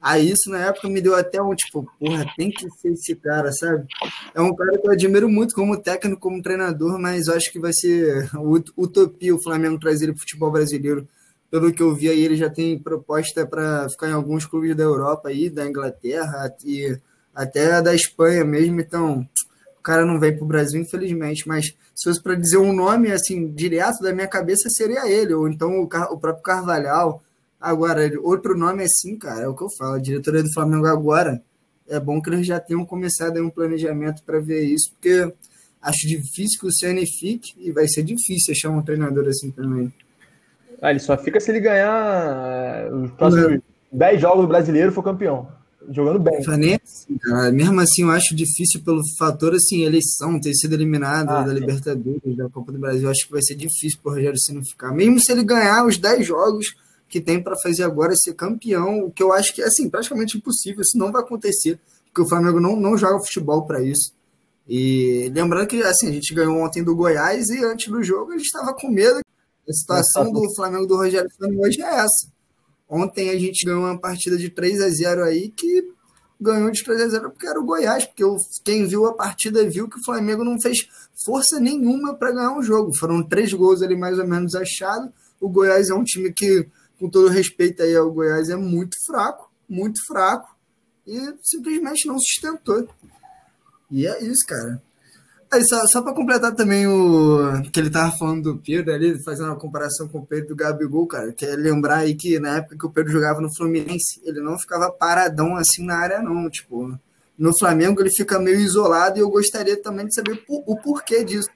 [0.00, 3.52] Aí isso na época me deu até um tipo, porra, tem que ser esse cara,
[3.52, 3.86] sabe?
[4.34, 7.72] É um cara que eu admiro muito como técnico, como treinador, mas acho que vai
[7.72, 8.28] ser
[8.76, 11.06] utopia o Flamengo trazer ele para o futebol brasileiro.
[11.48, 14.82] Pelo que eu vi aí, ele já tem proposta para ficar em alguns clubes da
[14.82, 16.98] Europa aí, da Inglaterra e
[17.34, 19.26] até da Espanha mesmo, então
[19.78, 23.10] o cara não vem para o Brasil, infelizmente, mas se fosse para dizer um nome
[23.10, 27.22] assim direto da minha cabeça seria ele, ou então o, o próprio Carvalhal
[27.62, 29.94] Agora, outro nome assim, cara, é o que eu falo.
[29.94, 31.40] A diretoria do Flamengo agora
[31.88, 35.32] é bom que eles já tenham começado um planejamento para ver isso, porque
[35.80, 39.92] acho difícil que o CN fique e vai ser difícil achar um treinador assim também.
[40.80, 43.60] Ah, ele só fica se ele ganhar eh, os próximos
[43.92, 45.48] 10 jogos do brasileiro for campeão.
[45.90, 46.36] Jogando bem.
[46.36, 47.50] Assim, cara.
[47.50, 51.52] Mesmo assim, eu acho difícil pelo fator assim, eleição, ter sido eliminado ah, da.
[51.52, 53.08] Libertadores, da Copa do Brasil.
[53.08, 54.92] Acho que vai ser difícil pro Rogério Ceni ficar.
[54.92, 56.74] Mesmo se ele ganhar os 10 jogos,
[57.08, 60.38] que tem para fazer agora ser campeão, o que eu acho que é assim, praticamente
[60.38, 64.12] impossível, isso não vai acontecer, porque o Flamengo não, não joga futebol para isso.
[64.66, 68.38] E lembrando que assim, a gente ganhou ontem do Goiás e antes do jogo a
[68.38, 69.20] gente estava com medo.
[69.68, 72.32] A situação do Flamengo do Rogério Ceni hoje é essa.
[72.94, 75.90] Ontem a gente ganhou uma partida de 3 a 0 aí que
[76.38, 78.22] ganhou de 3 a 0 porque era o Goiás, porque
[78.62, 80.86] quem viu a partida viu que o Flamengo não fez
[81.24, 82.94] força nenhuma para ganhar o jogo.
[82.98, 85.08] Foram três gols ali mais ou menos achados.
[85.40, 89.50] O Goiás é um time que, com todo respeito aí ao Goiás, é muito fraco,
[89.66, 90.54] muito fraco,
[91.06, 92.86] e simplesmente não sustentou.
[93.90, 94.82] E é isso, cara.
[95.52, 99.48] Aí, só, só para completar também o que ele tava falando do Pedro ali, fazendo
[99.48, 102.86] uma comparação com o Pedro do Gabigol, cara, quer lembrar aí que na época que
[102.86, 106.48] o Pedro jogava no Fluminense, ele não ficava paradão assim na área, não.
[106.48, 106.98] Tipo,
[107.38, 111.50] no Flamengo ele fica meio isolado e eu gostaria também de saber o porquê disso.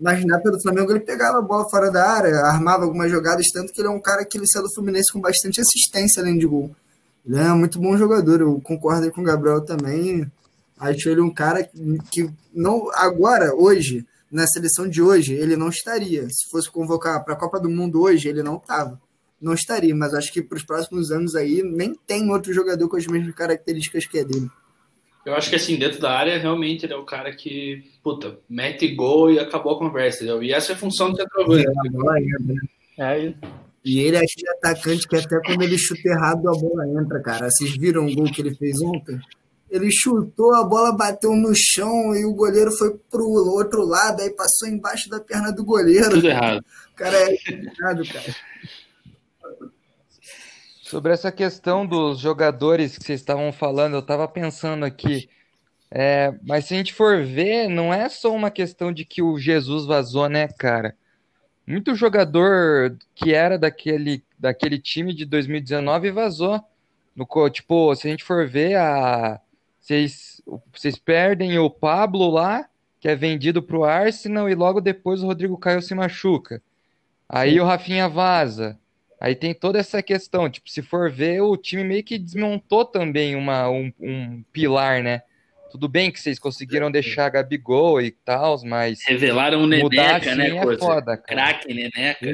[0.00, 3.44] Mas na época do Flamengo ele pegava a bola fora da área, armava algumas jogadas,
[3.52, 6.38] tanto que ele é um cara que ele saiu do Fluminense com bastante assistência além
[6.38, 6.74] de gol.
[7.26, 10.26] Ele é muito bom jogador, eu concordo com o Gabriel também.
[10.82, 11.62] Acho ele um cara
[12.10, 16.28] que não agora, hoje, na seleção de hoje, ele não estaria.
[16.28, 19.00] Se fosse convocar para a Copa do Mundo hoje, ele não estava.
[19.40, 22.96] Não estaria, mas acho que para os próximos anos aí nem tem outro jogador com
[22.96, 24.50] as mesmas características que é dele.
[25.24, 28.88] Eu acho que assim, dentro da área, realmente ele é o cara que, puta, mete
[28.92, 30.42] gol e acabou a conversa, entendeu?
[30.42, 31.64] E essa é a função do centroavante.
[32.98, 33.38] É, é isso.
[33.84, 37.48] E ele é aquele atacante que até quando ele chuta errado, a bola entra, cara.
[37.48, 39.20] Vocês viram o gol que ele fez ontem?
[39.72, 44.28] Ele chutou, a bola bateu no chão e o goleiro foi pro outro lado, aí
[44.28, 46.10] passou embaixo da perna do goleiro.
[46.10, 46.62] Tudo errado.
[46.92, 48.36] O cara é errado, cara.
[50.82, 55.30] Sobre essa questão dos jogadores que vocês estavam falando, eu estava pensando aqui.
[55.90, 59.38] É, mas se a gente for ver, não é só uma questão de que o
[59.38, 60.94] Jesus vazou, né, cara?
[61.66, 66.62] Muito jogador que era daquele, daquele time de 2019 vazou.
[67.16, 69.40] No, tipo, se a gente for ver, a,
[69.82, 70.40] vocês,
[70.72, 72.66] vocês perdem o Pablo lá,
[73.00, 76.62] que é vendido para o Arsenal, e logo depois o Rodrigo Caio se machuca.
[77.28, 77.60] Aí Sim.
[77.60, 78.78] o Rafinha vaza.
[79.20, 83.34] Aí tem toda essa questão, tipo, se for ver, o time meio que desmontou também
[83.34, 85.22] uma, um, um pilar, né?
[85.70, 89.00] Tudo bem que vocês conseguiram deixar Gabigol e tal, mas.
[89.06, 90.56] Revelaram o Neneca, assim né?
[90.56, 92.20] É foda, Craque Neneca.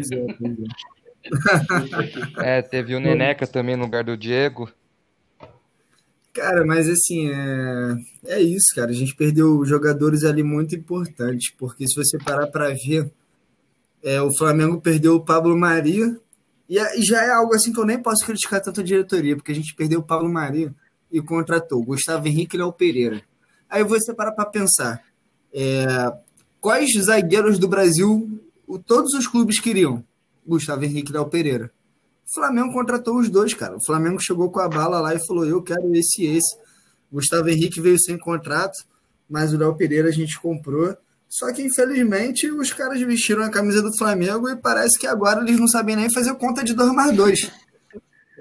[2.39, 4.73] É, teve o Neneca também no lugar do Diego.
[6.39, 7.97] Cara, mas assim, é,
[8.27, 8.93] é isso, cara.
[8.93, 13.11] A gente perdeu jogadores ali muito importantes, porque se você parar para ver,
[14.05, 16.17] é, o Flamengo perdeu o Pablo Maria,
[16.71, 19.51] e, e já é algo assim que eu nem posso criticar tanto a diretoria, porque
[19.51, 20.73] a gente perdeu o Pablo Maria
[21.11, 23.21] e contratou Gustavo Henrique e Léo Pereira.
[23.69, 25.03] Aí você para para pensar,
[25.53, 25.87] é,
[26.61, 28.41] quais zagueiros do Brasil
[28.87, 30.05] todos os clubes queriam?
[30.47, 31.73] Gustavo Henrique e Léo Pereira.
[32.31, 33.77] O Flamengo contratou os dois, cara.
[33.77, 36.59] O Flamengo chegou com a bala lá e falou: eu quero esse e esse.
[37.11, 38.75] Gustavo Henrique veio sem contrato,
[39.29, 40.95] mas o Léo Pereira a gente comprou.
[41.27, 45.59] Só que, infelizmente, os caras vestiram a camisa do Flamengo e parece que agora eles
[45.59, 47.51] não sabem nem fazer conta de 2 mais 2.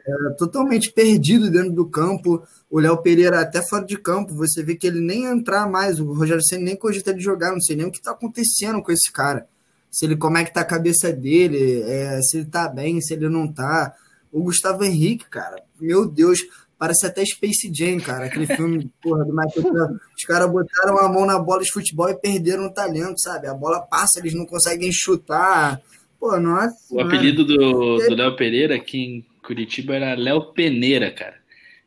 [0.06, 2.43] É, totalmente perdido dentro do campo.
[2.69, 5.97] O Léo Pereira até fora de campo, você vê que ele nem entrar mais.
[5.97, 8.91] O Rogério Senna nem cogita de jogar, não sei nem o que está acontecendo com
[8.91, 9.47] esse cara
[9.91, 13.13] se ele como é que tá a cabeça dele, é, se ele tá bem, se
[13.13, 13.93] ele não tá.
[14.32, 16.39] O Gustavo Henrique, cara, meu Deus,
[16.78, 21.26] parece até Space Jam, cara, aquele filme, porra, do Michael Os caras botaram a mão
[21.26, 23.47] na bola de futebol e perderam o talento, sabe?
[23.47, 25.82] A bola passa, eles não conseguem chutar.
[26.19, 26.76] Pô, nossa.
[26.91, 31.36] O apelido do Léo Pereira aqui em Curitiba era Léo Peneira, cara.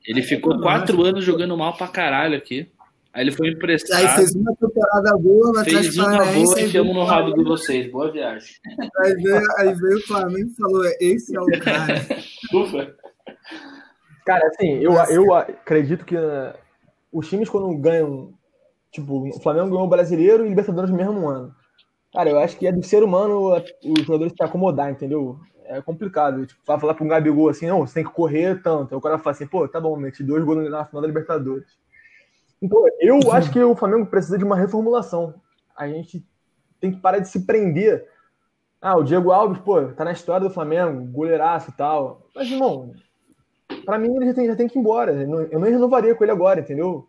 [0.07, 2.69] Ele ficou quatro anos jogando mal pra caralho aqui.
[3.13, 3.99] Aí ele foi emprestado.
[3.99, 7.91] Aí fez uma temporada boa no Fez uma boa e ficamos no rabo de vocês.
[7.91, 8.55] Boa viagem.
[8.99, 11.95] Aí veio, aí veio o Flamengo e falou: esse é o cara.
[12.55, 12.95] Ufa.
[14.25, 16.55] Cara, assim, eu, eu acredito que uh,
[17.13, 18.33] os times quando ganham.
[18.93, 21.55] Tipo, o Flamengo ganhou o Brasileiro e o Libertadores no mesmo ano.
[22.13, 25.39] Cara, eu acho que é do ser humano os jogadores se acomodar, entendeu?
[25.65, 26.45] É complicado.
[26.45, 28.93] Tipo, falar para um Gabigol assim, não, você tem que correr tanto.
[28.93, 31.79] Aí o cara fala assim, pô, tá bom, meti dois gols na final da Libertadores.
[32.63, 35.35] Então, eu acho que o Flamengo precisa de uma reformulação.
[35.77, 36.27] A gente
[36.81, 38.09] tem que parar de se prender.
[38.81, 42.27] Ah, o Diego Alves, pô, tá na história do Flamengo, goleiraço e tal.
[42.35, 42.93] Mas, irmão,
[43.85, 45.13] pra mim ele já tem, já tem que ir embora.
[45.13, 47.09] Eu não renovaria com ele agora, entendeu?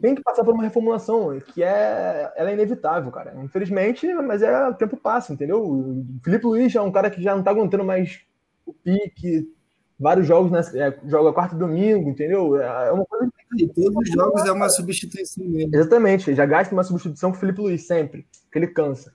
[0.00, 3.34] Tem que passar por uma reformulação, que é, ela é inevitável, cara.
[3.42, 5.62] Infelizmente, mas é o tempo passa, entendeu?
[5.62, 8.20] O Felipe Luiz é um cara que já não tá aguentando mais
[8.64, 9.46] o pique,
[9.98, 10.62] vários jogos, né,
[11.06, 12.60] joga quarta e domingo, entendeu?
[12.60, 15.74] É, é uma coisa e todos os jogos é uma substituição mesmo.
[15.74, 19.12] Exatamente, já gasta uma substituição com o Felipe Luiz sempre, que ele cansa.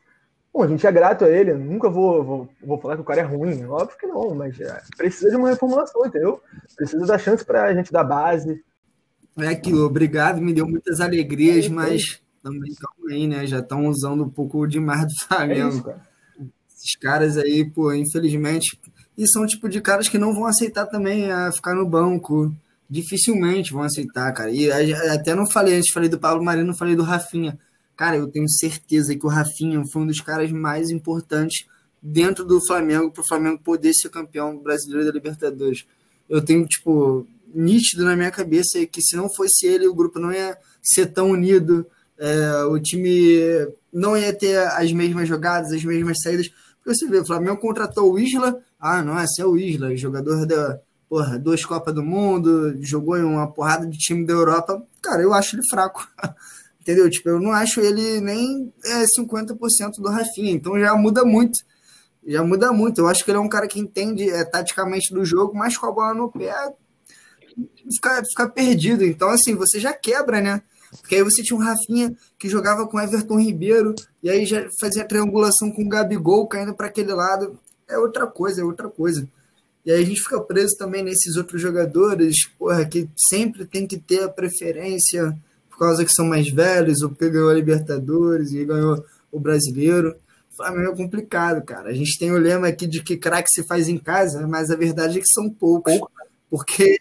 [0.54, 3.22] Bom, a gente é grato a ele, nunca vou, vou, vou falar que o cara
[3.22, 6.42] é ruim, óbvio que não, mas é, precisa de uma reformulação, entendeu?
[6.76, 8.64] Precisa dar chance pra gente da base.
[9.38, 13.46] É aquilo, obrigado, me deu muitas alegrias, é mas também calma aí, né?
[13.46, 15.68] Já estão usando um pouco demais do Flamengo.
[15.68, 16.10] É isso, cara.
[16.76, 18.80] Esses caras aí, pô, infelizmente,
[19.20, 22.56] e são tipo de caras que não vão aceitar também a ficar no banco
[22.90, 24.50] dificilmente vão aceitar, cara.
[24.50, 27.60] E até não falei antes, falei do Pablo Marino, falei do Rafinha.
[27.98, 31.68] Cara, eu tenho certeza que o Rafinha foi um dos caras mais importantes
[32.02, 35.86] dentro do Flamengo para o Flamengo poder ser campeão brasileiro da Libertadores.
[36.30, 40.32] Eu tenho, tipo, nítido na minha cabeça que se não fosse ele, o grupo não
[40.32, 41.86] ia ser tão unido,
[42.18, 46.50] é, o time não ia ter as mesmas jogadas, as mesmas saídas.
[46.84, 50.46] Porque você vê, o Flamengo contratou o Isla, ah, não, esse é o Isla, jogador
[50.46, 54.82] da porra, duas Copas do Mundo, jogou em uma porrada de time da Europa.
[55.02, 56.08] Cara, eu acho ele fraco.
[56.80, 57.10] Entendeu?
[57.10, 61.60] Tipo, eu não acho ele nem é, 50% do Rafinha, então já muda muito.
[62.26, 63.02] Já muda muito.
[63.02, 65.88] Eu acho que ele é um cara que entende é, taticamente do jogo, mas com
[65.88, 66.54] a bola no pé
[67.94, 69.04] fica, fica perdido.
[69.04, 70.62] Então, assim, você já quebra, né?
[71.02, 75.06] Porque aí você tinha um Rafinha que jogava com Everton Ribeiro, e aí já fazia
[75.06, 77.58] triangulação com o Gabigol caindo para aquele lado.
[77.88, 79.28] É outra coisa, é outra coisa.
[79.86, 83.98] E aí a gente fica preso também nesses outros jogadores, porra, que sempre tem que
[83.98, 85.36] ter a preferência
[85.70, 90.16] por causa que são mais velhos, ou porque ganhou a Libertadores e ganhou o brasileiro.
[90.52, 91.90] O Flamengo é complicado, cara.
[91.90, 94.76] A gente tem o lema aqui de que craque se faz em casa, mas a
[94.76, 95.98] verdade é que são poucos.
[96.50, 97.00] Porque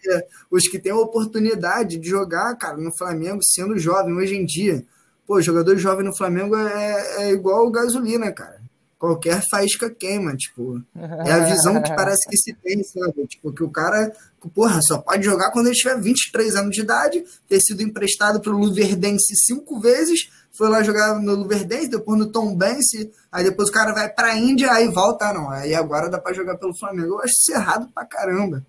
[0.49, 4.85] os que têm a oportunidade de jogar, cara, no Flamengo, sendo jovem hoje em dia,
[5.29, 8.59] pô, jogador jovem no Flamengo é, é igual gasolina, cara.
[8.97, 10.81] Qualquer faísca queima, tipo.
[10.95, 13.27] É a visão que parece que se tem, sabe?
[13.27, 14.11] Tipo, que o cara,
[14.55, 18.57] porra, só pode jogar quando ele tiver 23 anos de idade, ter sido emprestado pro
[18.57, 23.71] Luverdense cinco vezes, foi lá jogar no Luverdense, depois no Tom Bense, aí depois o
[23.71, 25.51] cara vai pra Índia, aí volta, não.
[25.51, 27.13] Aí agora dá pra jogar pelo Flamengo.
[27.13, 28.65] Eu acho isso errado pra caramba.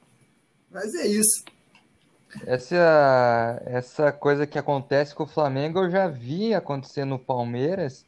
[0.71, 1.43] Mas é isso.
[2.47, 8.07] Essa, essa coisa que acontece com o Flamengo eu já vi acontecer no Palmeiras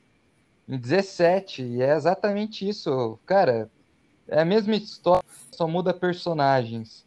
[0.68, 3.18] em 17, e é exatamente isso.
[3.26, 3.70] Cara,
[4.28, 7.04] é a mesma história, só muda personagens.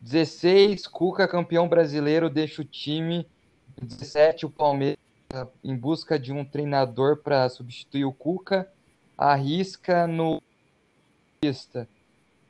[0.00, 3.26] 16, Cuca campeão brasileiro, deixa o time.
[3.80, 4.98] 17, o Palmeiras
[5.62, 8.70] em busca de um treinador para substituir o Cuca,
[9.16, 10.42] arrisca no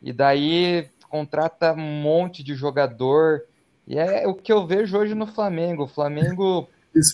[0.02, 3.44] e daí contrata um monte de jogador.
[3.86, 5.84] E é o que eu vejo hoje no Flamengo.
[5.84, 6.68] O Flamengo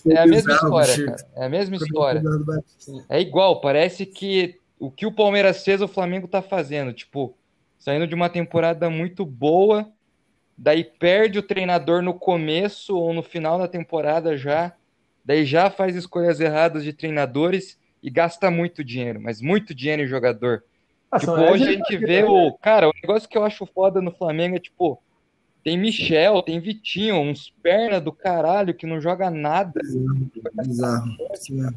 [0.07, 1.27] é a mesma história, cara.
[1.35, 2.21] É a mesma história.
[3.07, 6.93] É igual, parece que o que o Palmeiras fez, o Flamengo tá fazendo.
[6.93, 7.35] Tipo,
[7.77, 9.89] saindo de uma temporada muito boa,
[10.57, 14.73] daí perde o treinador no começo ou no final da temporada já,
[15.23, 20.07] daí já faz escolhas erradas de treinadores e gasta muito dinheiro, mas muito dinheiro em
[20.07, 20.63] jogador.
[21.11, 22.53] Ah, tipo, hoje a gente vê o.
[22.61, 25.01] Cara, o negócio que eu acho foda no Flamengo é, tipo,
[25.63, 29.79] tem Michel, tem Vitinho, uns perna do caralho que não joga nada.
[30.63, 31.17] Bizarro.
[31.31, 31.75] Bizarro.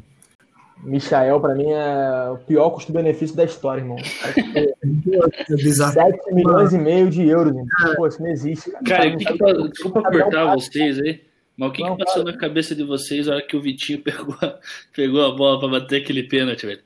[0.83, 3.97] Michael, pra mim, é o pior custo-benefício da história, irmão.
[4.35, 5.93] É bizarro.
[5.93, 7.95] 7 milhões e meio de euros, irmão.
[7.95, 8.69] Pô, isso não existe.
[8.71, 11.21] Cara, cara que que, desculpa cortar vocês aí,
[11.55, 12.35] mas o que, não, que passou cara.
[12.35, 14.35] na cabeça de vocês na hora que o Vitinho pegou,
[14.93, 16.81] pegou a bola pra bater aquele pênalti, velho?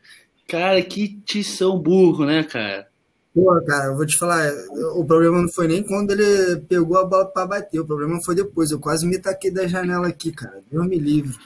[0.48, 2.88] Cara, que tição burro, né, cara?
[3.38, 4.52] Pô, cara, eu vou te falar,
[4.96, 8.34] o problema não foi nem quando ele pegou a bola para bater, o problema foi
[8.34, 8.72] depois.
[8.72, 10.64] Eu quase me taquei da janela aqui, cara.
[10.72, 11.38] Deus me livre.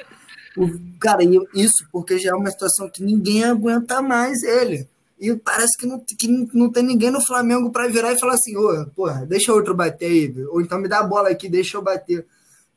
[0.56, 0.69] O,
[1.01, 1.19] cara,
[1.54, 4.88] isso porque já é uma situação que ninguém aguenta mais ele.
[5.19, 8.56] E parece que não, que não tem ninguém no Flamengo para virar e falar assim:
[8.56, 11.82] ô, porra, deixa outro bater aí, ou então me dá a bola aqui, deixa eu
[11.82, 12.25] bater.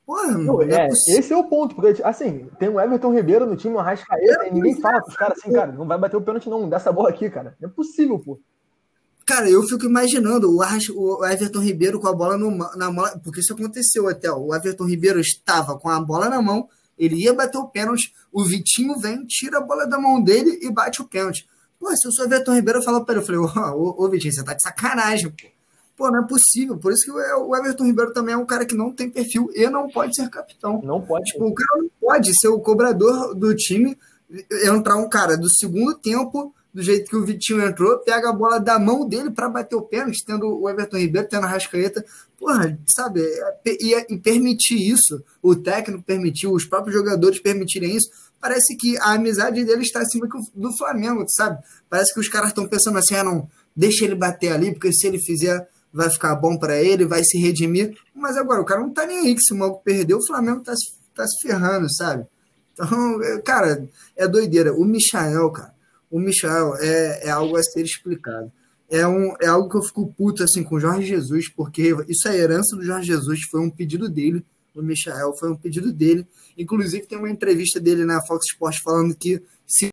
[0.04, 3.56] Porra, não, é, é esse é o ponto, porque, assim, tem o Everton Ribeiro no
[3.56, 6.20] time, o Arrascaeta, é, e ninguém fala pros caras assim, cara, não vai bater o
[6.20, 7.56] pênalti não, dessa bola aqui, cara.
[7.60, 8.40] Não é possível, pô.
[9.26, 13.06] Cara, eu fico imaginando o, Arras, o Everton Ribeiro com a bola no, na mão,
[13.22, 17.32] porque isso aconteceu até, o Everton Ribeiro estava com a bola na mão, ele ia
[17.32, 21.06] bater o pênalti, o Vitinho vem, tira a bola da mão dele e bate o
[21.06, 21.48] pênalti.
[21.80, 24.04] Pô, se eu sou o Everton Ribeiro, eu falo pra ele, eu falei, ô, ô,
[24.04, 25.54] ô Vitinho, você tá de sacanagem, pô.
[25.96, 26.76] Pô, não é possível.
[26.76, 29.68] Por isso que o Everton Ribeiro também é um cara que não tem perfil e
[29.70, 30.80] não pode ser capitão.
[30.82, 31.24] Não pode.
[31.26, 33.96] Tipo, o cara não pode ser o cobrador do time,
[34.64, 38.58] entrar um cara do segundo tempo, do jeito que o Vitinho entrou, pega a bola
[38.58, 42.04] da mão dele para bater o pênalti, tendo o Everton Ribeiro, tendo a Rascaeta.
[42.36, 43.20] Porra, sabe?
[43.64, 48.10] E, e permitir isso, o técnico permitiu, os próprios jogadores permitirem isso,
[48.40, 51.62] parece que a amizade dele está acima do Flamengo, sabe?
[51.88, 55.06] Parece que os caras estão pensando assim, ah, não, deixa ele bater ali, porque se
[55.06, 57.96] ele fizer vai ficar bom para ele, vai se redimir.
[58.12, 60.60] Mas agora, o cara não tá nem aí que se o Mago perdeu, o Flamengo
[60.60, 60.74] tá,
[61.14, 62.26] tá se ferrando, sabe?
[62.72, 64.74] Então, é, cara, é doideira.
[64.74, 65.73] O Michael, cara,
[66.14, 68.52] o Michael é, é algo a ser explicado.
[68.88, 72.28] É, um, é algo que eu fico puto assim com o Jorge Jesus, porque isso
[72.28, 74.46] é herança do Jorge Jesus, foi um pedido dele.
[74.72, 76.24] O Michael foi um pedido dele.
[76.56, 79.88] Inclusive, tem uma entrevista dele na Fox Sports falando que se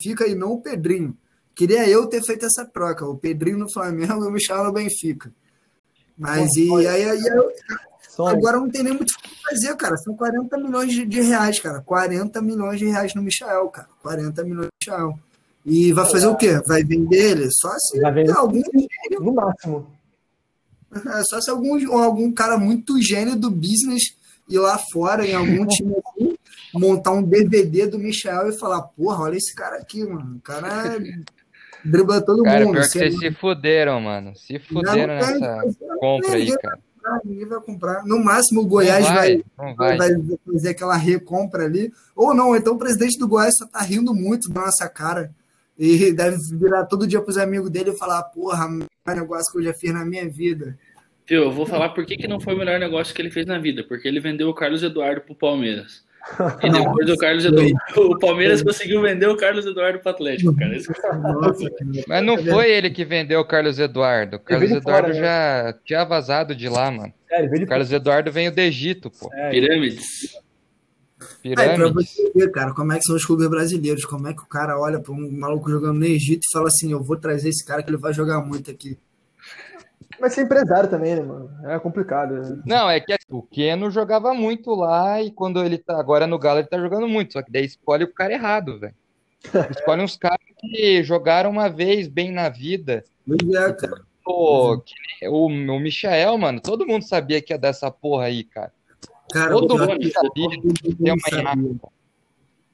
[0.00, 1.18] fica aí não o Pedrinho
[1.56, 5.34] Queria eu ter feito essa troca, o Pedrinho no Flamengo e o Michel no Benfica.
[6.16, 7.20] Mas e aí, aí,
[8.26, 9.96] agora não tem nem muito o que fazer, cara.
[9.96, 11.80] São 40 milhões de, de, reais, cara.
[11.80, 13.88] 40 milhões de reais no Michael, cara.
[14.02, 15.18] 40 milhões no Michael.
[15.64, 16.28] E vai fazer é.
[16.28, 16.60] o quê?
[16.66, 17.50] Vai vender ele?
[17.50, 18.62] Só se vai vender algum
[19.20, 19.86] no máximo.
[20.94, 24.16] É só se algum, algum cara muito gênio do business
[24.48, 26.34] ir lá fora em algum time assim,
[26.74, 30.36] montar um DVD do Michel e falar, porra, olha esse cara aqui, mano.
[30.36, 30.98] O cara
[31.84, 32.72] dribla todo cara, mundo.
[32.74, 34.34] Pior que vocês se fuderam, mano.
[34.34, 35.68] Se fuderam nessa
[36.00, 36.87] compra aí, cara.
[37.24, 38.04] Ninguém vai comprar.
[38.04, 39.42] No máximo, o Goiás vai,
[39.76, 40.10] vai, vai,
[40.46, 41.92] fazer aquela recompra ali.
[42.14, 45.30] Ou não, então o presidente do Goiás só tá rindo muito da nossa cara.
[45.78, 49.62] E deve virar todo dia pros amigos dele e falar: Porra, o negócio que eu
[49.62, 50.76] já fiz na minha vida.
[51.26, 53.46] Viu, eu vou falar por que, que não foi o melhor negócio que ele fez
[53.46, 53.84] na vida.
[53.84, 56.02] Porque ele vendeu o Carlos Eduardo pro Palmeiras.
[56.62, 60.54] E depois do Carlos Eduardo, o Palmeiras conseguiu vender o Carlos Eduardo para o Atlético,
[60.54, 60.76] cara.
[62.06, 64.36] Mas não foi ele que vendeu o Carlos Eduardo.
[64.36, 65.74] O Carlos Eduardo fora, já né?
[65.84, 67.12] tinha vazado de lá, mano.
[67.62, 69.30] o Carlos Eduardo veio do Egito, pô.
[69.32, 70.04] É, Pirâmides.
[71.42, 71.72] Pirâmides.
[71.72, 74.04] É, pra você ver, cara, como é que são os clubes brasileiros.
[74.04, 76.92] Como é que o cara olha para um maluco jogando no Egito e fala assim:
[76.92, 78.98] eu vou trazer esse cara que ele vai jogar muito aqui.
[80.20, 81.50] Mas ser empresário também, né, mano?
[81.64, 82.62] É complicado.
[82.66, 86.38] Não, é que assim, o Keno jogava muito lá e quando ele tá agora no
[86.38, 88.94] Galo ele tá jogando muito, só que daí escolhe o cara errado, velho.
[89.70, 93.04] Escolhe uns caras que jogaram uma vez bem na vida.
[93.54, 94.02] É, cara.
[94.26, 94.82] O,
[95.22, 98.72] o, o Michael, mano, todo mundo sabia que ia dar essa porra aí, cara.
[99.32, 101.78] cara todo mundo sabia que ia uma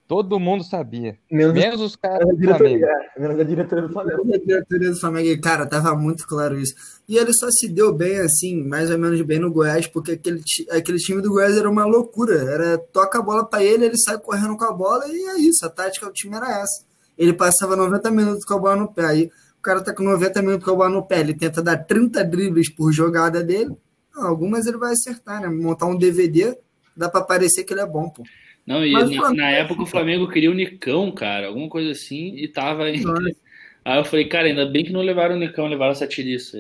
[0.07, 1.17] Todo mundo sabia.
[1.31, 2.87] Menos, menos os caras do Flamengo.
[3.19, 4.35] Menos a diretoria do Flamengo.
[4.35, 5.41] a diretoria do Flamengo.
[5.41, 6.75] Cara, tava muito claro isso.
[7.09, 10.43] E ele só se deu bem, assim, mais ou menos bem no Goiás, porque aquele,
[10.71, 12.35] aquele time do Goiás era uma loucura.
[12.35, 15.65] Era toca a bola para ele, ele sai correndo com a bola e é isso.
[15.65, 16.85] A tática do time era essa.
[17.17, 19.07] Ele passava 90 minutos com a bola no pé.
[19.07, 21.21] Aí o cara tá com 90 minutos com a bola no pé.
[21.21, 23.75] Ele tenta dar 30 dribles por jogada dele.
[24.15, 25.49] Algumas ele vai acertar, né?
[25.49, 26.57] Montar um DVD,
[26.95, 28.23] dá para parecer que ele é bom, pô.
[28.67, 32.49] Não, e na, na, época o Flamengo queria o Nicão, cara, alguma coisa assim, e
[32.49, 33.05] tava entre...
[33.85, 36.57] Aí eu falei, cara, ainda bem que não levaram o Nicão, levaram o Satiriça.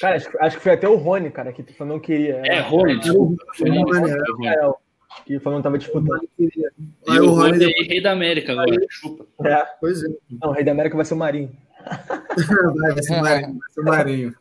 [0.00, 2.42] Cara, acho, acho, que foi até o Rony, cara, que o Flamengo queria.
[2.44, 3.44] É, Rony, desculpa.
[3.54, 4.12] Foi o Rony,
[5.24, 6.28] que o Flamengo tava disputando.
[6.38, 9.26] E o Rony é rei da América agora, chupa.
[9.44, 9.64] É.
[9.80, 10.08] Pois é.
[10.30, 11.56] Não, o rei da América vai ser o Marinho.
[11.84, 14.34] vai, vai ser o Marinho, vai ser o Marinho.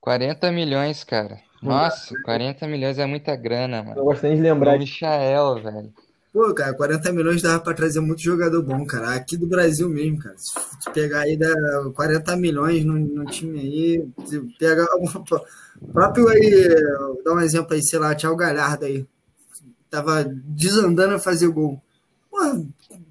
[0.00, 1.40] 40 milhões, cara.
[1.62, 3.98] Nossa, 40 milhões é muita grana, mano.
[3.98, 4.76] Eu gostaria de lembrar.
[4.76, 5.92] O Michael, velho.
[6.32, 9.14] Pô, cara, 40 milhões dava pra trazer muito jogador bom, cara.
[9.14, 10.34] Aqui do Brasil mesmo, cara.
[10.38, 11.52] Se pegar aí da
[11.94, 16.74] 40 milhões no, no time aí, se pegar o próprio aí,
[17.22, 19.06] dá um exemplo aí, sei lá, Thiago Galhardo aí.
[19.90, 21.78] Tava desandando a fazer gol.
[22.30, 22.38] Pô,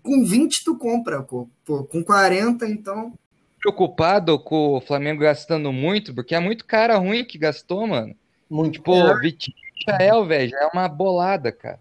[0.01, 1.47] com 20 tu compra, pô.
[1.63, 1.83] pô.
[1.83, 3.13] Com 40, então.
[3.59, 8.15] Preocupado com o Flamengo gastando muito, porque é muito cara ruim que gastou, mano.
[8.51, 8.73] Muito.
[8.73, 9.19] Tipo, é.
[9.19, 9.55] Vitinho
[9.87, 11.79] Michael, velho, já é uma bolada, cara.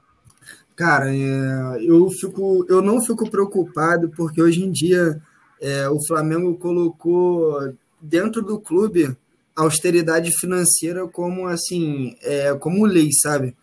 [0.76, 5.20] Cara, é, eu, fico, eu não fico preocupado porque hoje em dia
[5.60, 9.14] é, o Flamengo colocou dentro do clube
[9.54, 13.54] austeridade financeira como assim, é, como lei, sabe?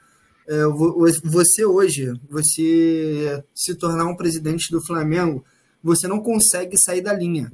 [0.48, 0.64] É,
[1.24, 5.44] você hoje, você se tornar um presidente do Flamengo,
[5.84, 7.52] você não consegue sair da linha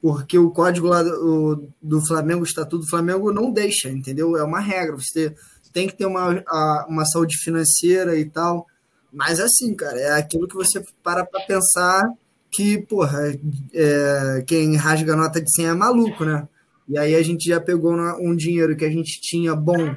[0.00, 4.36] porque o código lá do, do Flamengo, o estatuto do Flamengo, não deixa, entendeu?
[4.36, 4.96] É uma regra.
[4.96, 5.34] Você
[5.72, 8.66] tem que ter uma, a, uma saúde financeira e tal.
[9.12, 12.08] Mas assim, cara, é aquilo que você para para pensar
[12.50, 13.38] que, porra,
[13.74, 16.48] é, quem rasga nota de 100 é maluco, né?
[16.88, 19.94] E aí a gente já pegou um dinheiro que a gente tinha bom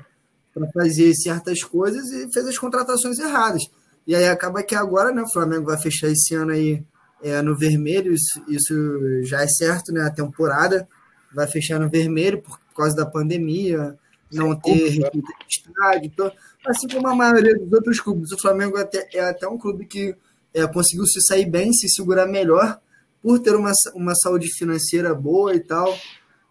[0.54, 3.64] para fazer certas coisas e fez as contratações erradas.
[4.06, 6.84] E aí acaba que agora, né, o Flamengo vai fechar esse ano aí
[7.24, 10.02] é, no vermelho, isso, isso já é certo, né?
[10.02, 10.88] A temporada
[11.34, 13.98] vai fechar no vermelho por, por causa da pandemia,
[14.32, 16.12] não ter receita de estádio.
[16.14, 16.32] Então,
[16.68, 19.86] assim como a maioria dos outros clubes, o Flamengo é até, é até um clube
[19.86, 20.16] que
[20.54, 22.80] é, conseguiu se sair bem, se segurar melhor,
[23.22, 25.98] por ter uma, uma saúde financeira boa e tal.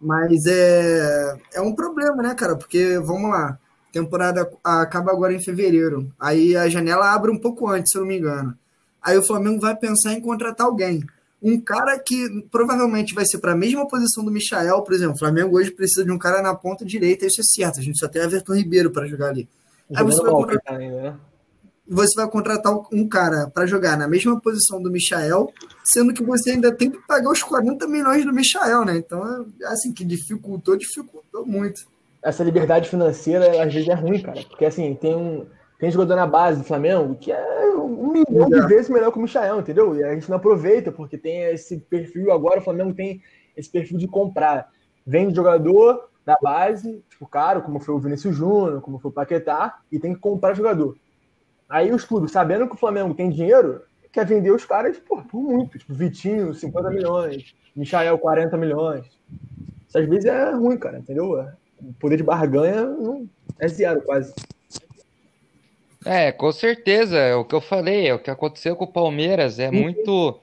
[0.01, 2.57] Mas é, é um problema, né, cara?
[2.57, 3.59] Porque, vamos lá,
[3.93, 6.13] temporada acaba agora em fevereiro.
[6.19, 8.57] Aí a janela abre um pouco antes, se eu não me engano.
[9.03, 11.03] Aí o Flamengo vai pensar em contratar alguém.
[11.43, 15.17] Um cara que provavelmente vai ser para a mesma posição do Michael, por exemplo.
[15.17, 17.81] O Flamengo hoje precisa de um cara na ponta direita, isso é certo.
[17.81, 19.49] A gente só tem Everton Ribeiro para jogar ali.
[19.93, 21.17] Aí você vai, contratar, né?
[21.87, 26.53] você vai contratar um cara para jogar na mesma posição do Michael, sendo que você
[26.53, 28.97] ainda tem que pagar os 40 milhões do Michael, né?
[28.97, 31.83] Então, é assim, que dificultou, dificultou muito.
[32.23, 34.41] Essa liberdade financeira, às vezes, é ruim, cara.
[34.49, 35.45] Porque, assim, tem um
[35.83, 39.23] tem jogador na base do Flamengo que é um milhão de vezes melhor que o
[39.23, 39.97] Michael, entendeu?
[39.97, 43.21] E a gente não aproveita, porque tem esse perfil agora, o Flamengo tem
[43.57, 44.71] esse perfil de comprar.
[45.05, 49.81] vende jogador da base, tipo, caro, como foi o Vinícius Júnior, como foi o Paquetá,
[49.91, 50.97] e tem que comprar jogador.
[51.69, 55.43] Aí os clubes, sabendo que o Flamengo tem dinheiro, quer vender os caras por, por
[55.43, 55.81] muito.
[55.81, 59.05] Tipo, Vitinho, 50 milhões, Michael, 40 milhões.
[59.89, 61.45] Isso às vezes é ruim, cara, entendeu?
[61.81, 62.87] O poder de barganha
[63.59, 64.33] é zero quase.
[66.05, 69.59] É, com certeza, é o que eu falei, é o que aconteceu com o Palmeiras,
[69.59, 70.41] é muito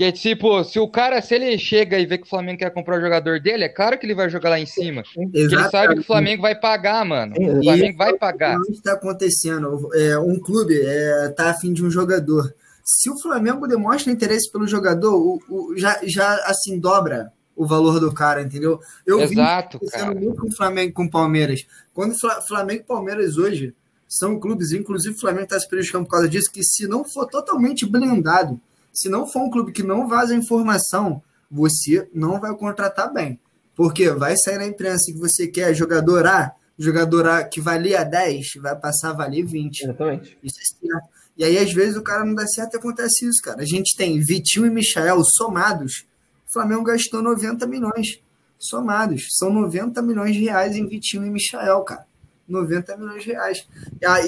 [0.00, 2.96] porque, tipo, se o cara, se ele chega e vê que o Flamengo quer comprar
[2.96, 5.02] o jogador dele, é claro que ele vai jogar lá em cima.
[5.14, 7.34] Porque ele sabe que o Flamengo vai pagar, mano.
[7.38, 8.58] O Flamengo vai pagar.
[8.58, 9.90] O que está acontecendo?
[9.92, 12.50] É, um clube é, tá afim de um jogador.
[12.82, 18.00] Se o Flamengo demonstra interesse pelo jogador, o, o, já, já assim dobra o valor
[18.00, 18.80] do cara, entendeu?
[19.06, 20.14] Eu Exato, vi cara.
[20.14, 21.66] muito com o Flamengo com o Palmeiras.
[21.92, 22.14] Quando
[22.48, 23.74] Flamengo e Palmeiras hoje
[24.10, 27.26] são clubes, inclusive o Flamengo está se prejudicando por causa disso, que se não for
[27.26, 28.60] totalmente blindado
[28.92, 33.38] se não for um clube que não vaza informação, você não vai contratar bem.
[33.74, 38.54] Porque vai sair na imprensa que você quer jogador A, jogador A que valia 10,
[38.60, 39.84] vai passar a valer 20.
[39.84, 40.38] Exatamente.
[40.42, 41.08] Isso é certo.
[41.36, 43.62] E aí, às vezes, o cara não dá certo e acontece isso, cara.
[43.62, 46.04] A gente tem Vitinho e Michael somados.
[46.46, 48.20] O Flamengo gastou 90 milhões
[48.58, 49.28] somados.
[49.30, 52.06] São 90 milhões de reais em Vitinho e Michael, cara.
[52.50, 53.68] 90 milhões de reais.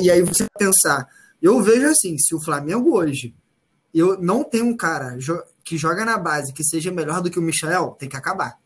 [0.00, 1.06] E aí você pensar,
[1.40, 3.34] eu vejo assim, se o Flamengo hoje
[3.94, 5.18] eu não tenho um cara
[5.64, 8.56] que joga na base que seja melhor do que o Michel, tem que acabar.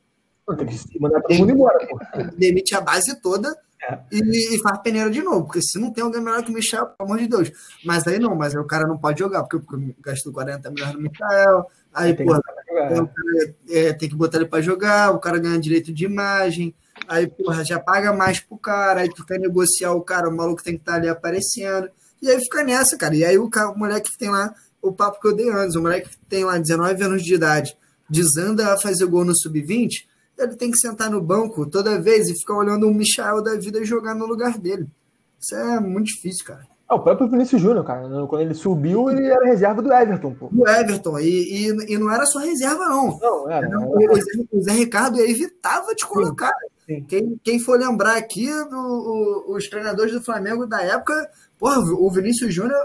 [0.57, 1.87] Tem que mandar todo mundo embora.
[1.89, 1.99] Pô.
[2.37, 3.53] Demite a base toda
[3.83, 3.99] é.
[4.13, 5.45] e, e, faz peneira de novo.
[5.45, 7.51] Porque se não tem alguém melhor que o Michel, pelo amor de Deus.
[7.85, 10.95] Mas aí não, mas aí o cara não pode jogar, porque, porque gastou 40 milhões
[10.95, 11.67] no Michel.
[11.93, 12.41] Aí, pô,
[13.69, 16.75] é, tem que botar ele para jogar, o cara ganha direito de imagem.
[17.09, 20.63] Aí, porra, já paga mais pro cara, aí tu quer negociar o cara, o maluco
[20.63, 21.89] tem que estar tá ali aparecendo.
[22.21, 23.15] E aí fica nessa, cara.
[23.15, 25.77] E aí o, cara, o moleque que tem lá o papo que eu dei antes.
[25.77, 27.77] O moleque que tem lá 19 anos de idade,
[28.09, 29.91] desanda a fazer gol no sub-20,
[30.39, 33.85] ele tem que sentar no banco toda vez e ficar olhando o Michel da vida
[33.85, 34.87] jogar no lugar dele.
[35.41, 36.67] Isso é muito difícil, cara.
[36.89, 38.09] É, o próprio Vinícius Júnior, cara.
[38.27, 40.49] Quando ele subiu, ele era reserva do Everton, pô.
[40.53, 41.19] Do Everton.
[41.19, 43.19] E, e, e não era só reserva, não.
[43.19, 43.67] Não, era.
[43.67, 46.53] era o, Zé, o Zé Ricardo evitava de colocar.
[46.53, 46.76] Sim.
[47.09, 51.15] Quem, quem for lembrar aqui, do, o, os treinadores do Flamengo da época,
[51.59, 52.79] porra, o Vinícius Júnior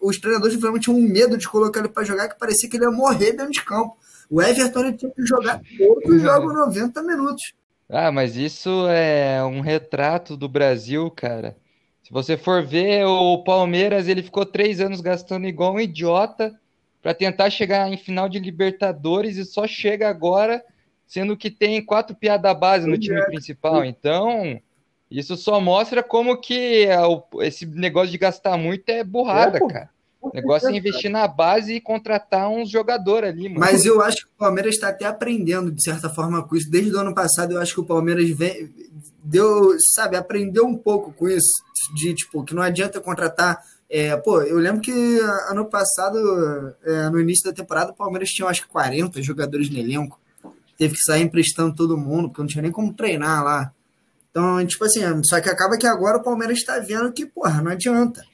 [0.00, 2.76] os treinadores do Flamengo tinham um medo de colocar ele para jogar que parecia que
[2.76, 3.96] ele ia morrer dentro de campo.
[4.30, 7.54] O Everton ele tinha que jogar todo jogo 90 minutos.
[7.88, 11.56] Ah, mas isso é um retrato do Brasil, cara.
[12.02, 16.52] Se você for ver, o Palmeiras ele ficou três anos gastando igual um idiota
[17.02, 20.62] para tentar chegar em final de Libertadores e só chega agora,
[21.06, 23.84] sendo que tem quatro piadas base no time principal.
[23.84, 24.60] Então,
[25.10, 26.98] isso só mostra como que é
[27.46, 29.90] esse negócio de gastar muito é burrada, é, cara.
[30.24, 33.60] O negócio é investir na base e contratar uns jogadores ali, mano.
[33.60, 36.70] Mas eu acho que o Palmeiras está até aprendendo, de certa forma, com isso.
[36.70, 38.72] Desde o ano passado, eu acho que o Palmeiras vem,
[39.22, 41.52] deu, sabe, aprendeu um pouco com isso.
[41.94, 43.62] De, tipo, que não adianta contratar.
[43.90, 48.48] É, pô, eu lembro que ano passado, é, no início da temporada, o Palmeiras tinha,
[48.48, 50.18] acho que 40 jogadores no elenco.
[50.76, 53.72] Teve que sair emprestando todo mundo, porque não tinha nem como treinar lá.
[54.30, 57.70] Então, tipo assim, só que acaba que agora o Palmeiras está vendo que, porra, não
[57.70, 58.24] adianta.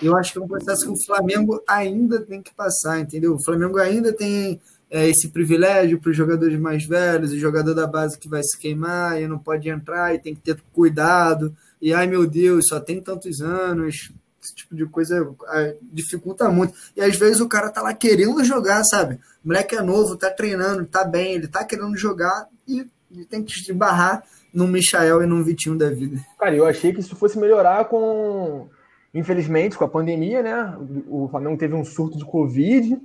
[0.00, 3.34] Eu acho que é um processo que o Flamengo ainda tem que passar, entendeu?
[3.34, 7.86] O Flamengo ainda tem é, esse privilégio para os jogadores mais velhos, o jogador da
[7.86, 11.54] base que vai se queimar e não pode entrar e tem que ter cuidado.
[11.80, 14.12] E ai meu Deus, só tem tantos anos.
[14.40, 16.72] Esse tipo de coisa é, dificulta muito.
[16.96, 19.18] E às vezes o cara tá lá querendo jogar, sabe?
[19.48, 23.42] O moleque é novo, tá treinando, tá bem, ele tá querendo jogar e, e tem
[23.42, 24.22] que se barrar
[24.52, 26.20] num Michael e num Vitinho da vida.
[26.38, 28.68] Cara, eu achei que isso fosse melhorar com.
[29.14, 30.76] Infelizmente, com a pandemia, né?
[31.08, 33.00] O Flamengo teve um surto de Covid.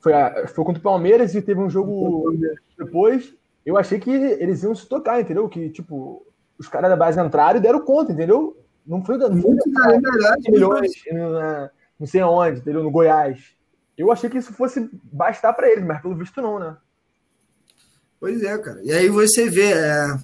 [0.00, 0.46] Foi, a...
[0.48, 2.30] foi contra o Palmeiras e teve um jogo
[2.76, 3.34] depois.
[3.64, 5.48] Eu achei que eles iam se tocar, entendeu?
[5.48, 6.26] Que, tipo,
[6.58, 8.54] os caras da base entraram e deram conta, entendeu?
[8.86, 9.34] Não foi dando
[10.46, 10.92] milhões,
[11.98, 12.82] não sei aonde, entendeu?
[12.82, 13.58] No Goiás.
[14.00, 16.74] Eu achei que isso fosse bastar para eles, mas pelo visto não, né?
[18.18, 18.80] Pois é, cara.
[18.82, 20.16] E aí você vê, é,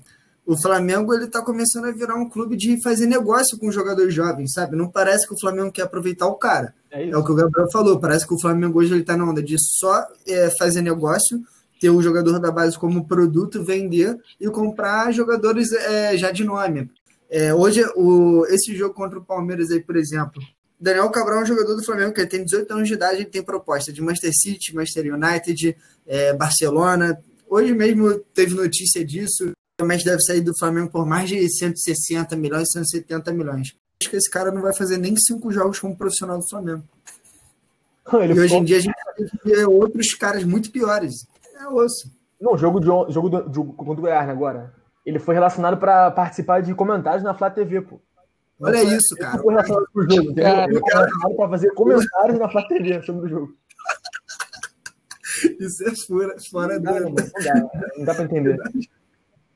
[0.46, 4.52] o Flamengo ele está começando a virar um clube de fazer negócio com jogadores jovens,
[4.52, 4.76] sabe?
[4.76, 6.74] Não parece que o Flamengo quer aproveitar o cara.
[6.90, 8.00] É, é o que o Gabriel falou.
[8.00, 11.42] Parece que o Flamengo hoje ele está na onda de só é, fazer negócio,
[11.78, 16.90] ter o jogador da base como produto, vender e comprar jogadores é, já de nome.
[17.28, 20.40] É, hoje, o, esse jogo contra o Palmeiras aí, por exemplo,
[20.78, 23.42] Daniel Cabral é um jogador do Flamengo que tem 18 anos de idade, ele tem
[23.42, 27.18] proposta de Manchester City, Manchester United, é, Barcelona.
[27.48, 32.70] Hoje mesmo teve notícia disso provavelmente deve sair do Flamengo por mais de 160 milhões,
[32.72, 33.76] 170 milhões.
[34.00, 36.82] Acho que esse cara não vai fazer nem cinco jogos como profissional do Flamengo.
[38.14, 38.94] Ele e hoje em dia a gente
[39.42, 41.26] que ver outros caras muito piores.
[41.60, 42.10] É osso.
[42.40, 44.72] Não, jogo, de, jogo, do, jogo contra o Goiás agora.
[45.04, 48.00] Ele foi relacionado para participar de comentários na Flá TV, pô.
[48.60, 49.34] Olha foi, isso, cara.
[49.34, 50.34] Ele foi relacionado pro jogo?
[50.34, 53.56] Cara, foi relacionado para fazer comentários na Flá TV sobre o jogo.
[55.60, 57.00] Isso é fora, fora não, do.
[57.00, 58.58] Não, não, dá, não dá pra entender.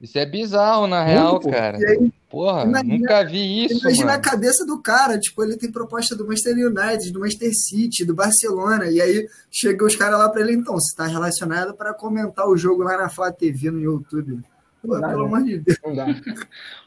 [0.00, 1.76] Isso é bizarro, na real, Muito, cara.
[1.76, 3.80] Aí, Porra, imagina, nunca vi isso.
[3.80, 4.18] Imagina mano.
[4.18, 8.14] a cabeça do cara, tipo, ele tem proposta do Manchester United, do Manchester City, do
[8.14, 12.48] Barcelona, e aí chegam os caras lá pra ele, então, você tá relacionado para comentar
[12.48, 14.40] o jogo lá na Flá TV no YouTube.
[14.82, 15.26] Pô, dá, pelo né?
[15.26, 15.78] amor de Deus.
[15.84, 16.06] Não dá.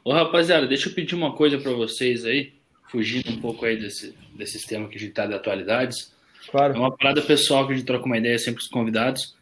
[0.03, 2.53] Ô, rapaziada, deixa eu pedir uma coisa para vocês aí,
[2.89, 6.11] fugindo um pouco aí desse, desse tema que a gente tá de atualidades.
[6.49, 6.75] Claro.
[6.75, 9.35] É uma parada pessoal que a gente troca uma ideia sempre com os convidados.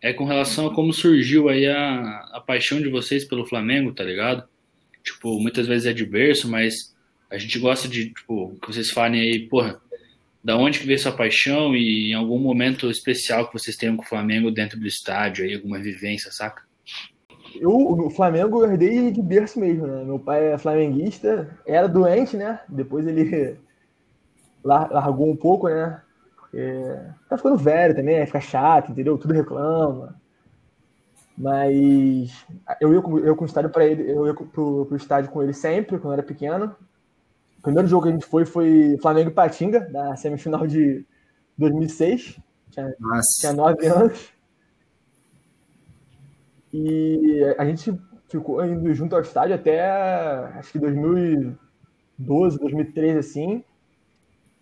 [0.00, 4.04] É com relação a como surgiu aí a, a paixão de vocês pelo Flamengo, tá
[4.04, 4.44] ligado?
[5.02, 6.94] Tipo, muitas vezes é de berço, mas
[7.30, 9.80] a gente gosta de, tipo, que vocês falem aí, porra,
[10.42, 14.04] da onde que veio sua paixão e em algum momento especial que vocês tenham com
[14.04, 16.67] o Flamengo dentro do estádio, aí, alguma vivência, saca?
[17.56, 20.04] Eu, o Flamengo eu herdei de berço mesmo, né?
[20.04, 22.60] Meu pai é flamenguista, era doente, né?
[22.68, 23.58] Depois ele
[24.62, 26.00] largou um pouco, né?
[26.36, 26.96] Porque
[27.28, 29.18] tá ficando velho também, fica chato, entendeu?
[29.18, 30.14] Tudo reclama.
[31.36, 32.44] Mas
[32.80, 35.52] eu ia, eu com o estádio para ele, eu ia pro, pro estádio com ele
[35.52, 36.74] sempre, quando eu era pequeno.
[37.58, 41.04] O primeiro jogo que a gente foi foi Flamengo e Patinga, da semifinal de
[41.56, 42.40] 2006.
[42.70, 42.94] Tinha,
[43.40, 44.37] tinha nove anos.
[46.72, 47.98] E a gente
[48.28, 49.84] ficou indo junto ao estádio até
[50.56, 53.64] acho que 2012, 2013, assim.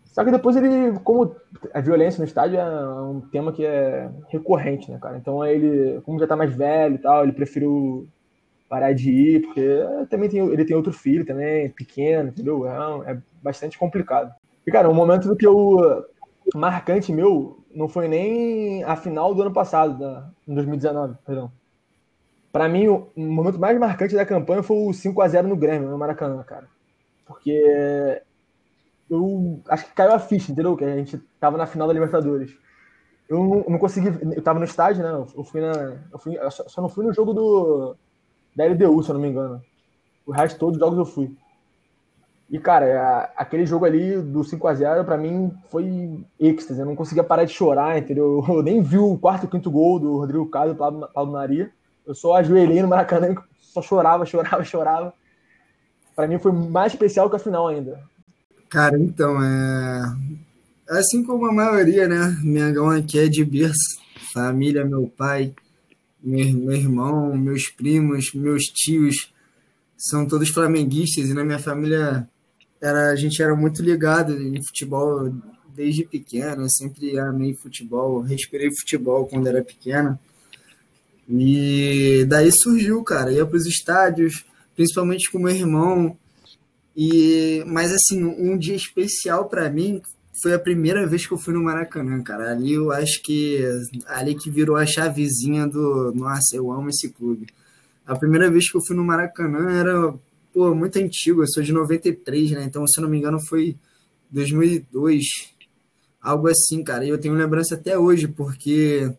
[0.05, 1.37] Só que depois ele, como
[1.75, 5.19] a violência no estádio é um tema que é recorrente, né, cara?
[5.19, 8.09] Então ele, como já tá mais velho e tal, ele preferiu
[8.69, 9.69] parar de ir, porque
[10.09, 12.67] também tem, ele tem outro filho também, pequeno, entendeu?
[12.67, 14.35] É, é bastante complicado.
[14.67, 16.05] E, cara, um momento do que eu
[16.55, 21.53] marcante meu não foi nem a final do ano passado, da, em 2019, perdão.
[22.57, 25.91] Para mim, o momento mais marcante da campanha foi o 5 a 0 no Grêmio,
[25.91, 26.67] no Maracanã, cara.
[27.27, 28.23] Porque
[29.11, 30.75] eu acho que caiu a ficha, entendeu?
[30.75, 32.57] Que a gente tava na final da Libertadores.
[33.29, 35.11] Eu não, não consegui, eu tava no estádio, né?
[35.37, 37.95] Eu fui na, eu fui, eu só, não fui no jogo do
[38.57, 39.61] da LDU, se eu não me engano.
[40.25, 41.37] O resto todos os jogos eu fui.
[42.49, 46.97] E cara, aquele jogo ali do 5 a 0 para mim foi êxtase, eu não
[46.97, 48.43] conseguia parar de chorar, entendeu?
[48.49, 51.71] Eu nem vi o quarto e quinto gol do Rodrigo Caio e Pablo, Pablo Maria.
[52.07, 55.13] Eu só ajoelhei no Maracanã, só chorava, chorava, chorava.
[56.15, 58.01] Para mim foi mais especial que a final ainda.
[58.71, 60.17] Cara, então, é.
[60.89, 62.37] Assim como a maioria, né?
[62.43, 64.01] Mengão aqui é de berço.
[64.33, 65.55] Família, meu pai,
[66.23, 69.33] meu, meu irmão, meus primos, meus tios,
[69.97, 72.29] são todos flamenguistas e na minha família
[72.81, 75.33] era, a gente era muito ligado em futebol
[75.75, 76.63] desde pequeno.
[76.63, 80.19] Eu sempre amei futebol, respirei futebol quando era pequeno.
[81.29, 83.33] E daí surgiu, cara.
[83.33, 86.17] Ia para os estádios, principalmente com meu irmão
[86.97, 90.01] e, mas assim, um dia especial para mim
[90.41, 92.53] foi a primeira vez que eu fui no Maracanã, cara.
[92.53, 93.63] Ali eu acho que
[94.07, 97.47] ali que virou a chavezinha do, nossa, eu amo esse clube.
[98.07, 100.15] A primeira vez que eu fui no Maracanã era,
[100.55, 102.65] pô, muito antigo, eu sou de 93, né?
[102.65, 103.77] Então, se eu não me engano, foi
[104.31, 105.23] 2002,
[106.23, 107.05] algo assim, cara.
[107.05, 109.11] E eu tenho lembrança até hoje, porque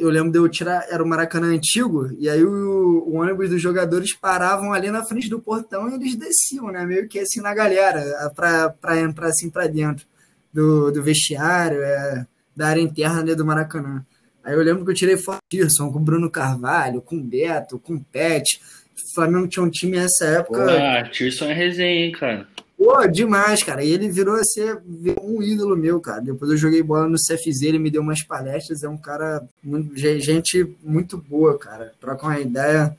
[0.00, 3.60] eu lembro de eu tirar, era o Maracanã antigo, e aí o, o, ônibus dos
[3.60, 6.84] jogadores paravam ali na frente do portão e eles desciam, né?
[6.84, 10.06] Meio que assim na galera, para entrar assim para dentro
[10.52, 12.26] do, do vestiário, é,
[12.56, 14.04] da área interna ali do Maracanã.
[14.42, 15.40] Aí eu lembro que eu tirei foto
[15.78, 18.60] com com Bruno Carvalho, com Beto, com Pet.
[18.96, 20.66] O Flamengo tinha um time nessa época.
[20.70, 22.48] Ah, Tirson é resenha, hein, cara.
[22.78, 23.82] Pô, demais, cara.
[23.82, 24.80] E ele virou a ser
[25.20, 26.20] um ídolo meu, cara.
[26.20, 28.84] Depois eu joguei bola no CFZ, ele me deu umas palestras.
[28.84, 31.92] É um cara, muito, gente muito boa, cara.
[32.00, 32.96] Troca uma ideia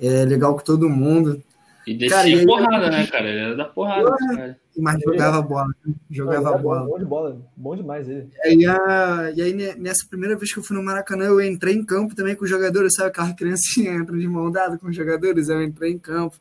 [0.00, 1.42] é, legal com todo mundo.
[1.84, 2.96] E descia porrada, ele...
[2.96, 3.28] né, cara?
[3.28, 4.58] Ele era da porrada, cara.
[4.76, 5.74] Mas jogava bola.
[5.84, 5.94] Né?
[6.08, 6.84] Jogava Não, bola.
[6.84, 7.40] Bom de bola.
[7.56, 8.28] Bom demais ele.
[8.44, 11.84] E, a, e aí, nessa primeira vez que eu fui no Maracanã, eu entrei em
[11.84, 12.94] campo também com os jogadores.
[12.94, 15.48] Sabe aquela criancinha entra de mão dada com os jogadores?
[15.48, 16.36] Eu entrei em campo.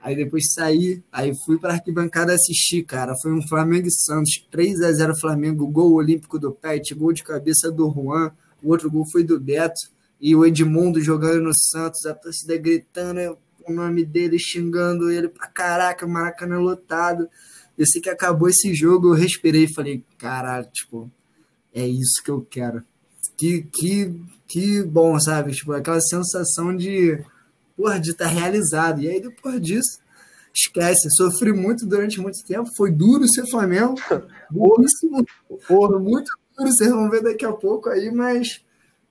[0.00, 3.14] Aí depois saí, aí fui para arquibancada assistir, cara.
[3.20, 7.22] Foi um Flamengo e Santos, 3 a 0 Flamengo, gol olímpico do Pet, gol de
[7.22, 8.32] cabeça do Juan,
[8.62, 13.36] o outro gol foi do Beto, e o Edmundo jogando no Santos, a torcida gritando
[13.66, 17.28] o nome dele, xingando ele pra caraca, Maracanã lotado.
[17.76, 21.10] Eu sei que acabou esse jogo, eu respirei e falei, caralho, tipo,
[21.74, 22.82] é isso que eu quero.
[23.36, 24.14] Que, que,
[24.48, 25.52] que bom, sabe?
[25.52, 27.22] Tipo, aquela sensação de
[27.80, 29.00] porra, de estar tá realizado.
[29.00, 29.98] E aí, depois disso,
[30.54, 31.08] esquece.
[31.16, 32.68] Sofri muito durante muito tempo.
[32.76, 33.94] Foi duro ser Flamengo.
[34.50, 35.24] Duríssimo.
[35.66, 36.70] Porra, muito duro.
[36.70, 38.62] Vocês vão ver daqui a pouco aí, mas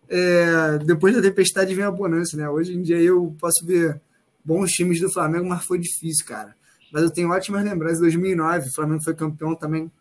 [0.08, 2.48] é, depois da tempestade vem a bonança, né?
[2.48, 4.00] Hoje em dia eu posso ver
[4.46, 6.56] bons times do Flamengo, mas foi difícil, cara.
[6.94, 8.00] Mas eu tenho ótimas lembranças.
[8.00, 9.92] 2009, o Flamengo foi campeão também.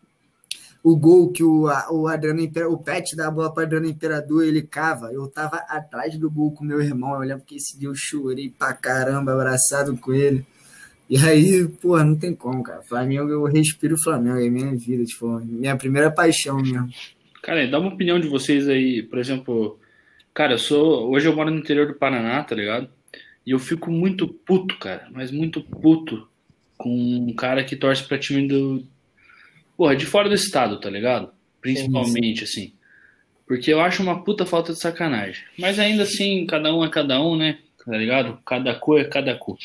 [0.83, 4.61] O gol que o, o Adriano o Pet dá a bola para Adriano Imperador, ele
[4.61, 5.11] cava.
[5.11, 7.13] Eu tava atrás do gol com meu irmão.
[7.15, 10.45] Eu lembro que esse dia eu chorei pra caramba, abraçado com ele.
[11.09, 12.83] E aí, pô, não tem como, cara.
[12.83, 16.87] Flamengo, eu respiro o Flamengo, é minha vida, tipo, minha primeira paixão mesmo.
[17.41, 19.79] Cara, dá uma opinião de vocês aí, por exemplo,
[20.33, 21.09] cara, eu sou.
[21.09, 22.89] Hoje eu moro no interior do Paraná, tá ligado?
[23.45, 26.27] E eu fico muito puto, cara, mas muito puto
[26.77, 28.83] com um cara que torce pra time do.
[29.79, 31.31] Porra, de fora do estado, tá ligado?
[31.61, 32.61] Principalmente, sim, sim.
[32.63, 32.73] assim.
[33.47, 35.41] Porque eu acho uma puta falta de sacanagem.
[35.57, 37.59] Mas ainda assim, cada um é cada um, né?
[37.85, 38.37] Tá ligado?
[38.45, 39.57] Cada cu é cada cu.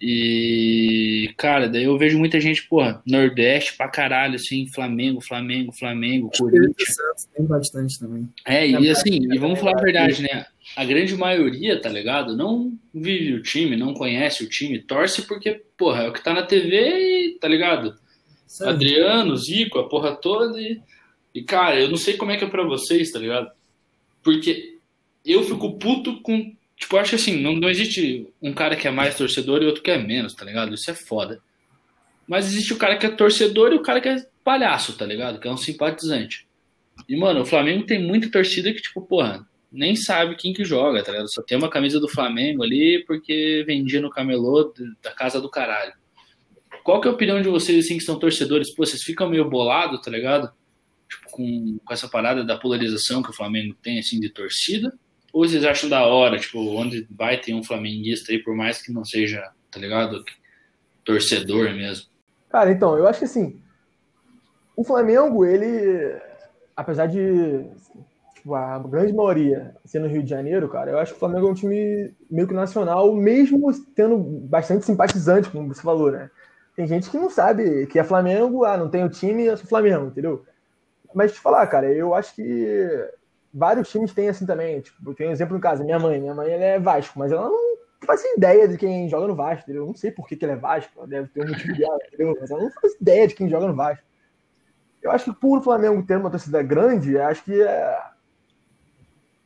[0.00, 6.30] E, cara, daí eu vejo muita gente, porra, Nordeste pra caralho, assim, Flamengo, Flamengo, Flamengo,
[6.38, 6.96] Corinthians.
[7.36, 8.26] Tem bastante também.
[8.46, 10.46] É, e assim, e vamos falar a verdade, né?
[10.74, 12.34] A grande maioria, tá ligado?
[12.34, 16.32] Não vive o time, não conhece o time, torce porque, porra, é o que tá
[16.32, 18.02] na TV e, tá ligado?
[18.62, 20.80] Adriano, Zico, a porra toda e,
[21.34, 23.50] e, cara, eu não sei como é que é pra vocês, tá ligado?
[24.22, 24.78] Porque
[25.24, 28.90] eu fico puto com Tipo, acho que assim, não, não existe um cara que é
[28.90, 30.74] mais torcedor e outro que é menos, tá ligado?
[30.74, 31.40] Isso é foda.
[32.26, 35.38] Mas existe o cara que é torcedor e o cara que é palhaço, tá ligado?
[35.38, 36.46] Que é um simpatizante.
[37.08, 41.02] E, mano, o Flamengo tem muita torcida que, tipo, porra, nem sabe quem que joga,
[41.02, 41.32] tá ligado?
[41.32, 44.72] Só tem uma camisa do Flamengo ali porque vendia no camelô
[45.02, 45.92] da casa do caralho.
[46.84, 48.74] Qual que é a opinião de vocês, assim, que são torcedores?
[48.74, 50.52] Pô, vocês ficam meio bolados, tá ligado?
[51.08, 54.92] Tipo, com, com essa parada da polarização que o Flamengo tem, assim, de torcida?
[55.32, 58.92] Ou vocês acham da hora, tipo, onde vai ter um flamenguista aí, por mais que
[58.92, 60.22] não seja, tá ligado?
[61.02, 62.06] Torcedor mesmo.
[62.50, 63.58] Cara, então, eu acho que assim,
[64.76, 66.20] o Flamengo, ele,
[66.76, 67.64] apesar de
[68.34, 71.48] tipo, a grande maioria ser no Rio de Janeiro, cara, eu acho que o Flamengo
[71.48, 76.30] é um time meio que nacional, mesmo tendo bastante simpatizante, como você falou, né?
[76.74, 79.66] Tem gente que não sabe que é Flamengo, ah, não tem o time, eu sou
[79.66, 80.44] Flamengo, entendeu?
[81.14, 83.10] Mas te falar, cara, eu acho que
[83.52, 84.80] vários times têm assim também.
[84.80, 86.20] Tipo, eu tenho um exemplo no caso, minha mãe.
[86.20, 89.62] Minha mãe ela é Vasco, mas ela não faz ideia de quem joga no Vasco,
[89.62, 89.82] entendeu?
[89.82, 91.98] Eu não sei por que, que ela é Vasco, ela deve ter um motivo dela,
[92.08, 92.36] entendeu?
[92.40, 94.04] Mas ela não faz ideia de quem joga no Vasco.
[95.00, 98.02] Eu acho que por o Flamengo ter uma torcida grande, acho que é...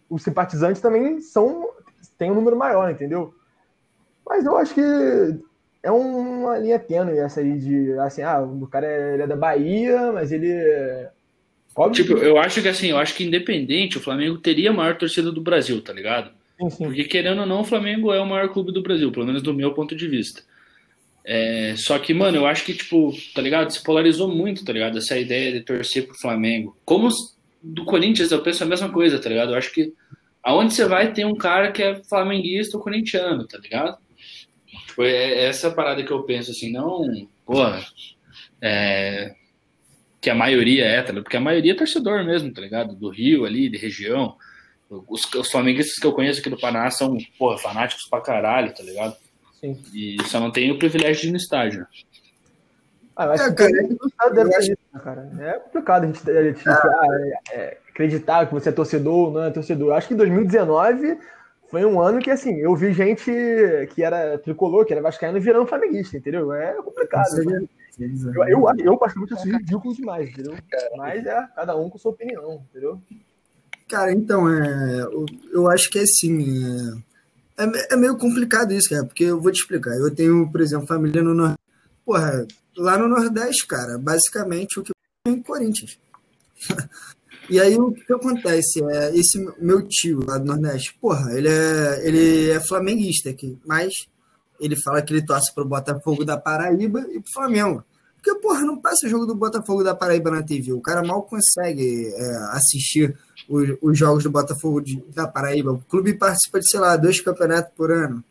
[0.08, 1.68] os simpatizantes também são
[2.16, 3.34] tem um número maior, entendeu?
[4.26, 4.80] Mas eu acho que
[5.82, 10.12] é uma linha tênue essa aí de assim, ah, o cara é, é da Bahia,
[10.12, 10.48] mas ele
[11.78, 12.26] Óbvio tipo, que...
[12.26, 15.40] eu acho que assim, eu acho que independente, o Flamengo teria a maior torcida do
[15.40, 16.30] Brasil, tá ligado?
[16.60, 16.84] Sim, sim.
[16.84, 19.54] Porque querendo ou não, o Flamengo é o maior clube do Brasil, pelo menos do
[19.54, 20.42] meu ponto de vista.
[21.24, 23.70] É, só que, mano, eu acho que, tipo, tá ligado?
[23.70, 24.98] Se polarizou muito, tá ligado?
[24.98, 26.76] Essa ideia de torcer pro Flamengo.
[26.84, 27.08] Como
[27.62, 29.52] do Corinthians, eu penso a mesma coisa, tá ligado?
[29.52, 29.92] Eu acho que
[30.42, 33.98] aonde você vai tem um cara que é flamenguista ou corintiano, tá ligado?
[34.98, 37.04] Tipo, é, é essa parada que eu penso, assim, não,
[37.46, 37.80] porra,
[38.60, 39.32] é,
[40.20, 42.96] que a maioria é, tá porque a maioria é torcedor mesmo, tá ligado?
[42.96, 44.34] Do Rio ali, de região.
[44.90, 48.82] Os, os flamenguistas que eu conheço aqui do Paraná são, porra, fanáticos pra caralho, tá
[48.82, 49.16] ligado?
[49.60, 49.80] Sim.
[49.94, 51.86] E só não tem o privilégio de ir no estádio.
[53.14, 55.30] Ah, eu acho é, cara, que ser isso, né, cara?
[55.40, 57.06] É complicado a gente, a gente ah.
[57.52, 59.90] é, é, acreditar que você é torcedor ou não é torcedor.
[59.90, 61.18] Eu acho que 2019
[61.70, 63.30] foi um ano que, assim, eu vi gente
[63.94, 66.52] que era tricolor, que era vascaíno, virando flamenguista, entendeu?
[66.52, 67.30] É complicado.
[67.44, 67.68] Né?
[67.98, 70.54] Eu, eu, eu particularmente acho ridículo demais, entendeu?
[70.96, 73.00] Mas é cada um com sua opinião, entendeu?
[73.88, 77.02] Cara, então, é, eu, eu acho que é assim.
[77.58, 79.94] É, é, é, meio complicado isso, cara, porque eu vou te explicar.
[79.96, 81.60] Eu tenho, por exemplo, família no Nordeste.
[82.04, 82.46] Porra,
[82.76, 84.92] lá no Nordeste, cara, basicamente o que
[85.26, 85.98] é em Corinthians.
[87.48, 88.82] E aí o que acontece?
[88.84, 93.92] É, esse meu tio lá do Nordeste, porra, ele é, ele é flamenguista aqui, mas
[94.60, 97.84] ele fala que ele torce pro Botafogo da Paraíba e pro Flamengo.
[98.16, 100.72] Porque, porra, não passa jogo do Botafogo da Paraíba na TV.
[100.72, 103.16] O cara mal consegue é, assistir
[103.48, 105.72] os, os, jogos do Botafogo de, da Paraíba.
[105.72, 108.22] O clube participa de, sei lá, dois campeonatos por ano.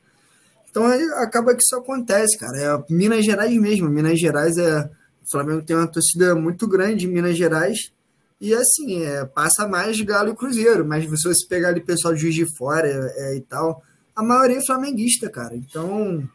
[0.70, 0.86] Então
[1.24, 2.57] acaba que isso acontece, cara.
[2.57, 3.89] É Minas Gerais mesmo.
[3.89, 4.82] Minas Gerais é.
[5.26, 7.91] O Flamengo tem uma torcida muito grande em Minas Gerais.
[8.39, 10.85] E assim, é, passa mais Galo e Cruzeiro.
[10.85, 13.81] Mas se você pegar ali pessoal de Juiz de Fora é, e tal,
[14.15, 15.55] a maioria é flamenguista, cara.
[15.55, 16.27] Então,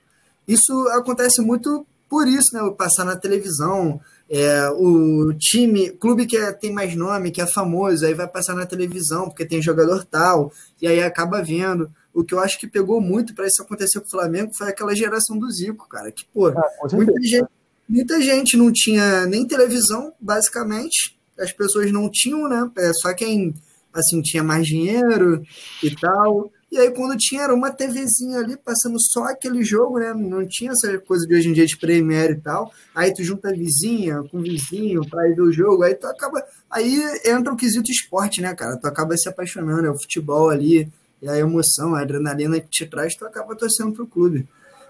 [0.47, 2.61] isso acontece muito por isso, né?
[2.77, 8.05] Passar na televisão, é, o time, clube que é, tem mais nome, que é famoso,
[8.05, 11.91] aí vai passar na televisão porque tem jogador tal, e aí acaba vendo.
[12.13, 14.95] O que eu acho que pegou muito para isso acontecer com o Flamengo foi aquela
[14.95, 16.13] geração do Zico, cara.
[16.13, 17.49] Que, pô, ah, muita, gente,
[17.89, 21.17] muita gente não tinha nem televisão, basicamente.
[21.43, 22.71] As pessoas não tinham, né?
[22.79, 23.55] É, só quem
[23.93, 25.43] assim, tinha mais dinheiro
[25.83, 26.51] e tal.
[26.71, 30.15] E aí, quando tinha, era uma TVzinha ali, passando só aquele jogo, né?
[30.15, 32.73] Não tinha essa coisa de hoje em dia de Premiere e tal.
[32.95, 36.43] Aí tu junta a vizinha com vizinho pra ir ver o jogo, aí tu acaba.
[36.71, 38.79] Aí entra o quesito esporte, né, cara?
[38.79, 40.91] Tu acaba se apaixonando, é o futebol ali,
[41.21, 44.49] e a emoção, a adrenalina que te traz, tu acaba torcendo pro clube.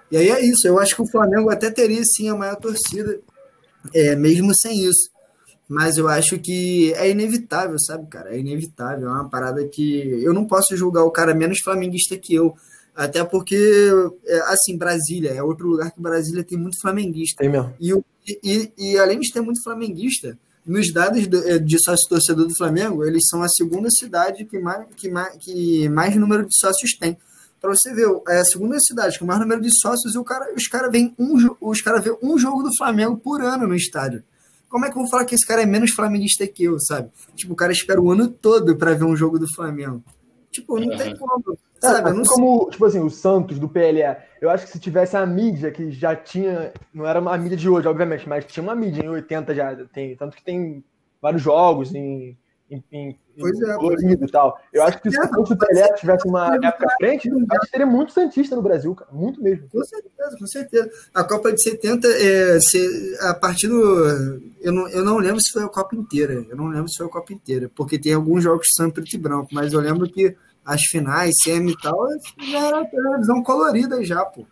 [0.09, 3.19] E aí é isso, eu acho que o Flamengo até teria sim a maior torcida,
[3.93, 5.11] é, mesmo sem isso.
[5.73, 8.35] Mas eu acho que é inevitável, sabe, cara?
[8.35, 9.09] É inevitável.
[9.09, 12.55] É uma parada que eu não posso julgar o cara menos flamenguista que eu.
[12.95, 13.91] Até porque,
[14.27, 17.39] é, assim, Brasília é outro lugar que Brasília tem muito flamenguista.
[17.39, 17.73] Tem mesmo.
[17.81, 17.91] E,
[18.45, 22.55] e, e além de ter muito flamenguista, nos dados do, é, de sócio torcedor do
[22.55, 26.99] Flamengo, eles são a segunda cidade que mais, que mais, que mais número de sócios
[26.99, 27.17] tem.
[27.63, 30.53] Para você ver, é a segunda cidade com mais número de sócios e o cara,
[30.55, 34.23] os caras vêm um, os cara vê um jogo do Flamengo por ano no estádio.
[34.73, 37.11] Como é que eu vou falar que esse cara é menos flamenguista que eu, sabe?
[37.37, 40.03] Tipo, o cara espera o ano todo para ver um jogo do Flamengo.
[40.51, 41.59] Tipo, não tem como.
[41.79, 42.09] Sabe?
[42.09, 44.17] Assim como, tipo assim, o Santos do PLE.
[44.41, 46.73] Eu acho que se tivesse a mídia que já tinha.
[46.95, 49.77] Não era uma mídia de hoje, obviamente, mas tinha uma mídia em 80 já.
[49.93, 50.83] Tem, tanto que tem
[51.21, 52.35] vários jogos em
[52.91, 54.59] em, pois é, colorido e tal.
[54.73, 58.13] Eu acho que se o Pelé tivesse uma época à frente, acho que teria muito
[58.13, 59.11] Santista no Brasil, cara.
[59.13, 59.69] Muito mesmo.
[59.69, 60.91] Com certeza, com certeza.
[61.15, 64.41] A Copa de 70, é, se, a partir do.
[64.61, 66.45] Eu não, eu não lembro se foi a Copa inteira.
[66.49, 67.71] Eu não lembro se foi a Copa inteira.
[67.75, 71.35] Porque tem alguns jogos que são preto e branco, mas eu lembro que as finais,
[71.43, 71.99] semi e tal,
[72.51, 74.47] já era televisão colorida já, pô.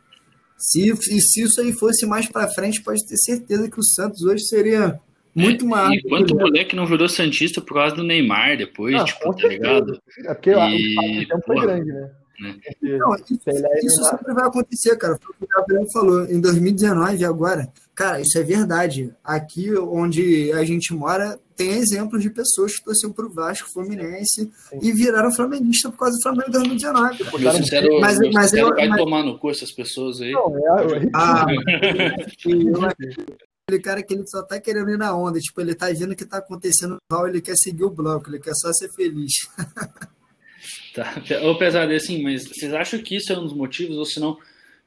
[0.58, 4.44] Se, se isso aí fosse mais para frente, pode ter certeza que o Santos hoje
[4.44, 5.00] seria
[5.34, 5.98] muito é, mais.
[5.98, 10.00] E quanto moleque não virou Santista por causa do Neymar depois, ah, tipo, tá ligado?
[10.24, 11.24] É porque e...
[11.24, 12.10] o tempo foi grande, né?
[12.40, 12.56] né?
[12.82, 13.40] Não, isso,
[13.84, 15.18] isso sempre vai acontecer, cara.
[15.22, 16.24] Foi o que o Gabriel falou.
[16.24, 19.12] Em 2019, agora, cara, isso é verdade.
[19.22, 24.78] Aqui onde a gente mora, tem exemplos de pessoas que torceram pro Vasco, Fluminense Sim.
[24.82, 27.24] e viraram flamenguista por causa do Flamengo em 2019.
[27.38, 28.98] Meu sincero, mas, meu mas eu, vai mas...
[28.98, 30.32] tomar no cu essas pessoas aí.
[30.32, 31.46] Não, é, é ah,
[33.70, 36.16] aquele cara que ele só tá querendo ir na onda, tipo, ele tá vendo o
[36.16, 39.32] que tá acontecendo mal, ele quer seguir o bloco, ele quer só ser feliz.
[40.94, 41.22] tá.
[41.44, 44.36] Ô, pesado, assim, mas vocês acham que isso é um dos motivos, ou se não,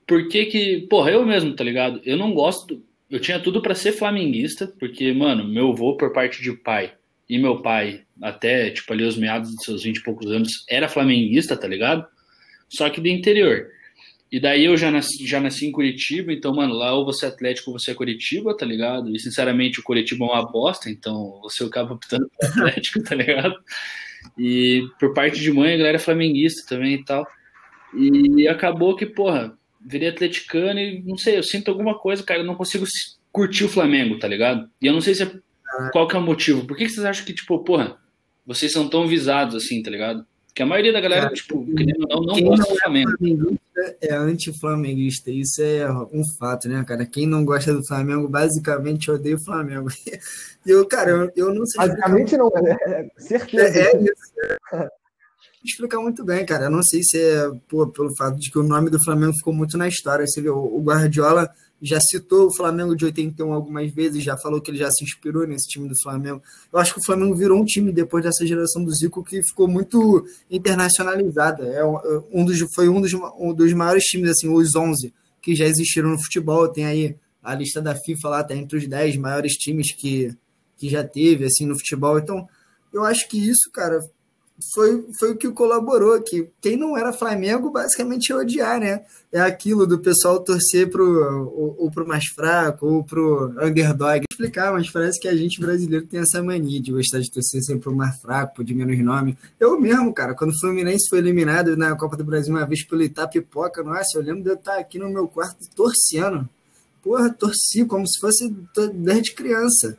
[0.05, 2.01] por que que, porra, eu mesmo, tá ligado?
[2.03, 6.41] Eu não gosto, eu tinha tudo para ser flamenguista, porque, mano, meu avô por parte
[6.41, 6.93] de pai
[7.29, 10.89] e meu pai, até, tipo, ali os meados dos seus 20 e poucos anos, era
[10.89, 12.05] flamenguista, tá ligado?
[12.69, 13.67] Só que do interior.
[14.33, 17.29] E daí eu já nasci, já nasci em Curitiba, então, mano, lá ou você é
[17.29, 19.15] Atlético ou você é Curitiba, tá ligado?
[19.15, 23.53] E sinceramente o Curitiba é uma bosta, então você acaba optando pelo Atlético, tá ligado?
[24.35, 27.27] E por parte de mãe, a galera é flamenguista também e tal.
[27.95, 32.45] E acabou que, porra, virei atleticano e não sei, eu sinto alguma coisa, cara, eu
[32.45, 32.87] não consigo
[33.31, 34.67] curtir o Flamengo, tá ligado?
[34.81, 35.31] E eu não sei se é,
[35.91, 36.65] qual que é o motivo.
[36.65, 37.99] Por que, que vocês acham que, tipo, porra,
[38.47, 40.25] vocês são tão visados assim, tá ligado?
[40.53, 43.57] Porque a maioria da galera, Cara, tipo, não, não gosta do é Flamengo.
[43.99, 47.07] É anti-flamenguista, isso é um fato, né, cara?
[47.07, 49.89] Quem não gosta do Flamengo basicamente odeia o Flamengo.
[50.05, 51.87] E eu, cara, eu, eu não sei.
[51.87, 53.79] Basicamente não, é, é certeza.
[53.79, 54.13] É, é isso.
[55.65, 56.65] Explicar muito bem, cara.
[56.65, 59.53] Eu não sei se é pô, pelo fato de que o nome do Flamengo ficou
[59.53, 60.27] muito na história.
[60.27, 61.49] Você vê, o Guardiola
[61.85, 65.45] já citou o Flamengo de 81 algumas vezes, já falou que ele já se inspirou
[65.45, 66.41] nesse time do Flamengo.
[66.71, 69.67] Eu acho que o Flamengo virou um time depois dessa geração do Zico que ficou
[69.67, 71.65] muito internacionalizada.
[71.65, 71.83] É
[72.31, 76.09] um dos, foi um dos, um dos maiores times, assim, os 11 que já existiram
[76.09, 76.69] no futebol.
[76.69, 80.33] Tem aí a lista da FIFA lá, tá entre os 10 maiores times que,
[80.77, 82.17] que já teve, assim, no futebol.
[82.17, 82.47] Então,
[82.93, 83.99] eu acho que isso, cara,
[84.73, 89.03] foi, foi o que colaborou, que quem não era Flamengo basicamente ia odiar, né?
[89.31, 91.03] É aquilo do pessoal torcer pro,
[91.47, 94.23] ou, ou pro mais fraco, ou pro underdog.
[94.31, 97.83] Explicar, mas parece que a gente brasileiro tem essa mania de gostar de torcer sempre
[97.83, 99.37] pro mais fraco, de menos nome.
[99.59, 103.01] Eu mesmo, cara, quando o Fluminense foi eliminado na Copa do Brasil uma vez pelo
[103.01, 106.47] Itapipoca, nossa, eu lembro de eu estar aqui no meu quarto torcendo.
[107.01, 108.55] Porra, torci como se fosse
[108.93, 109.97] desde criança.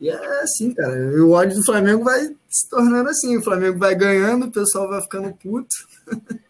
[0.00, 0.94] E é assim, cara.
[1.22, 3.36] O ódio do Flamengo vai se tornando assim.
[3.36, 5.68] O Flamengo vai ganhando, o pessoal vai ficando puto.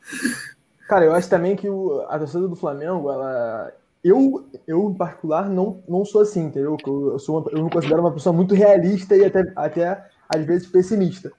[0.89, 3.73] Cara, eu acho também que o, a torcida do Flamengo, ela.
[4.05, 6.77] Eu, eu, em particular, não, não sou assim, entendeu?
[6.87, 10.69] Eu, sou uma, eu me considero uma pessoa muito realista e até, até às vezes
[10.69, 11.33] pessimista.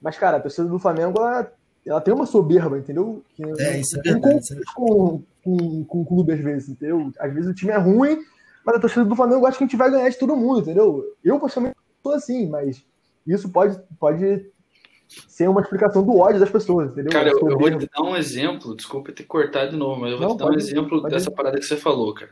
[0.00, 1.52] Mas, cara, a torcida do Flamengo, ela,
[1.84, 3.24] ela tem uma soberba, entendeu?
[3.34, 4.40] Que é, isso é verdade.
[4.72, 7.10] Com, com, com o clube, às vezes, entendeu?
[7.18, 8.20] Às vezes o time é ruim,
[8.64, 11.04] mas a torcida do Flamengo acho que a gente vai ganhar de todo mundo, entendeu?
[11.24, 12.82] Eu, pessoalmente, sou assim, mas
[13.26, 14.46] isso pode, pode
[15.28, 17.12] ser uma explicação do ódio das pessoas, entendeu?
[17.12, 20.18] Cara, eu, eu vou te dar um exemplo, desculpa ter cortado de novo, mas eu
[20.18, 21.34] vou Não, te dar um exemplo dessa ir.
[21.34, 22.30] parada que você falou, cara.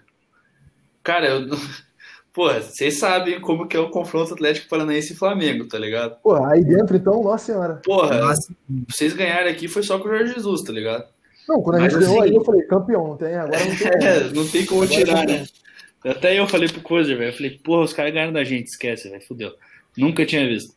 [1.03, 1.47] Cara, eu,
[2.33, 6.15] Porra, vocês sabem como que é o confronto Atlético Paranaense e Flamengo, tá ligado?
[6.23, 7.81] Porra, aí dentro, então, nossa senhora.
[7.85, 8.55] Porra, Nossa,
[8.89, 11.07] vocês ganharem aqui foi só com o Jorge Jesus, tá ligado?
[11.49, 13.75] Não, quando a Mas gente ganhou assim- aí, eu falei, campeão, não tem, agora não
[13.77, 14.07] tem.
[14.07, 15.45] É, não tem como Agora tirar, né?
[16.05, 17.31] Até eu falei pro Cozer, velho.
[17.31, 19.23] Eu falei, porra, os caras ganharam da gente, esquece, velho.
[19.23, 19.53] Fudeu.
[19.97, 20.75] Nunca tinha visto.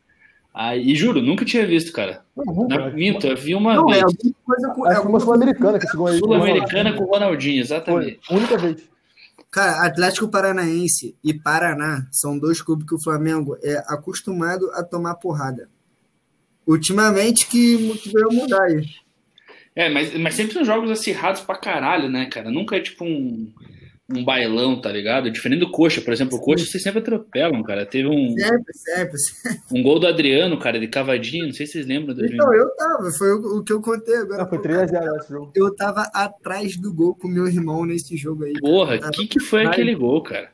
[0.54, 2.24] Aí, e juro, nunca tinha visto, cara.
[2.68, 4.04] Na, minto, eu vi uma não, é vez.
[4.04, 4.92] alguma coisa com.
[4.92, 6.20] É alguma Sul-Americana que chegou aí.
[6.20, 8.20] Sul-Americana com o Ronaldinho, Foi, exatamente.
[8.30, 8.90] única vez.
[9.50, 15.16] Cara, Atlético Paranaense e Paraná são dois clubes que o Flamengo é acostumado a tomar
[15.16, 15.70] porrada.
[16.68, 18.86] Ultimamente que que veio mudar aí.
[19.76, 22.52] É, mas, mas sempre são jogos acirrados pra caralho, né, cara?
[22.52, 23.52] Nunca é tipo um,
[24.18, 25.30] um bailão, tá ligado?
[25.32, 26.38] Diferente do Coxa, por exemplo.
[26.38, 27.86] O Coxa vocês sempre atropelam, cara.
[27.86, 29.18] Teve um, Sempre, sempre.
[29.18, 29.60] sempre.
[29.72, 31.46] um gol do Adriano, cara, de cavadinho.
[31.46, 34.16] Não sei se vocês lembram do Então, eu tava, foi o, o que eu contei
[34.16, 34.44] agora.
[34.44, 35.52] Não, foi 3x0 esse jogo.
[35.56, 38.54] Eu tava atrás do gol com meu irmão nesse jogo aí.
[38.60, 40.50] Porra, o que, que foi aquele gol, cara?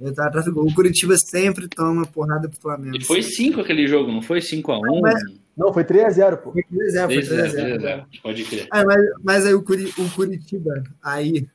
[0.00, 0.64] Eu tava atrás do gol.
[0.66, 2.96] O Curitiba sempre toma porrada pro Flamengo.
[2.96, 5.00] E foi 5 aquele jogo, não foi 5x1?
[5.02, 5.20] Mas-
[5.56, 6.52] Não, foi 3x0, pô.
[6.52, 8.04] Foi 3x0, foi 3x0.
[8.22, 8.68] Pode crer.
[8.70, 11.48] Ah, mas, mas aí o, Curi- o Curitiba, aí,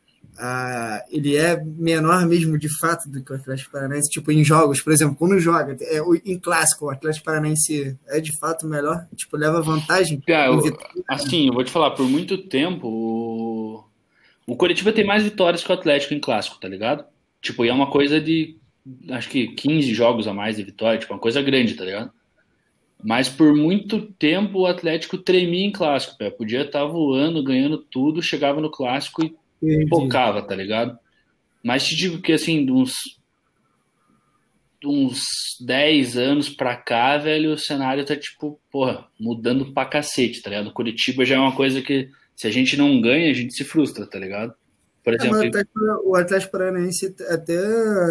[0.46, 4.82] ah, ele é menor mesmo de fato do que o Atlético Paranaense, tipo, em jogos,
[4.82, 9.38] por exemplo, quando joga, é, em clássico, o Atlético Paranaense é de fato melhor, tipo,
[9.38, 10.18] leva vantagem.
[10.18, 10.22] Em
[10.68, 10.78] eu-
[11.08, 13.86] assim, eu vou te falar, por muito tempo, o,
[14.46, 17.06] o Coritiba tem mais vitórias que o Atlético em clássico, tá ligado?
[17.42, 18.58] Tipo, e é uma coisa de,
[19.12, 22.12] acho que 15 jogos a mais de vitória, tipo, uma coisa grande, tá ligado?
[23.02, 26.30] Mas por muito tempo o Atlético tremia em clássico, pé.
[26.30, 29.34] podia estar voando, ganhando tudo, chegava no clássico e
[29.64, 29.90] Entendi.
[29.90, 30.98] focava, tá ligado?
[31.64, 32.94] Mas te digo que, assim, de uns,
[34.82, 35.22] de uns
[35.62, 40.74] 10 anos pra cá, velho, o cenário tá, tipo, porra, mudando pra cacete, tá ligado?
[40.74, 44.06] Curitiba já é uma coisa que, se a gente não ganha, a gente se frustra,
[44.06, 44.54] tá ligado?
[45.04, 47.58] Por É, exemplo, o Atlético, o Atlético Paranaense até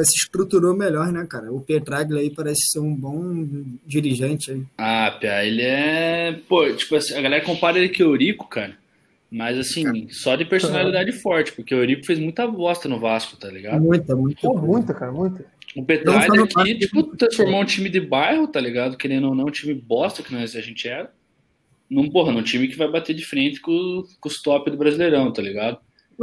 [0.04, 1.52] se estruturou melhor, né, cara?
[1.52, 3.24] O Petraglia aí parece ser um bom
[3.86, 4.66] dirigente aí.
[4.76, 6.32] ah, Pia, ele é.
[6.48, 8.81] Pô, tipo assim, a galera compara ele com o Eurico, cara.
[9.32, 13.48] Mas assim, só de personalidade forte, porque o Eurico fez muita bosta no Vasco, tá
[13.48, 13.80] ligado?
[13.80, 14.42] Muita, muita.
[14.42, 15.46] Pô, muita, cara, muita.
[15.74, 18.94] O Petralha aqui, Vasco, tipo, transformou um time de bairro, tá ligado?
[18.94, 21.10] Querendo ou não, um time bosta que nós, a gente era.
[21.88, 25.32] Num, porra, num time que vai bater de frente com, com os top do Brasileirão,
[25.32, 25.78] tá ligado?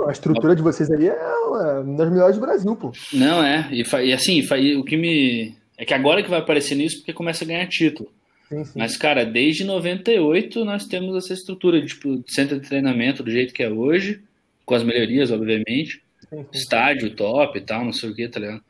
[0.08, 2.92] A estrutura de vocês aí é uma das melhores do Brasil, pô.
[3.12, 3.68] Não, é.
[3.72, 5.56] E, e assim, e o que me.
[5.76, 8.12] É que agora que vai aparecer nisso porque começa a ganhar título.
[8.50, 8.80] Sim, sim.
[8.80, 13.32] Mas, cara, desde 98 nós temos essa estrutura de, tipo, de centro de treinamento do
[13.32, 14.22] jeito que é hoje,
[14.66, 16.02] com as melhorias, obviamente.
[16.30, 16.46] sim, sim.
[16.52, 18.62] Estádio top e tal, não sei o que, tá ligado?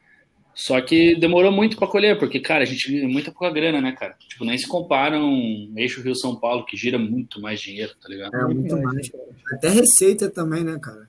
[0.53, 3.93] Só que demorou muito pra colher, porque, cara, a gente ganha muita pouca grana, né,
[3.93, 4.15] cara?
[4.27, 8.35] Tipo, nem se compara um eixo Rio-São Paulo, que gira muito mais dinheiro, tá ligado?
[8.35, 9.09] É, muito mais.
[9.53, 11.07] Até receita também, né, cara?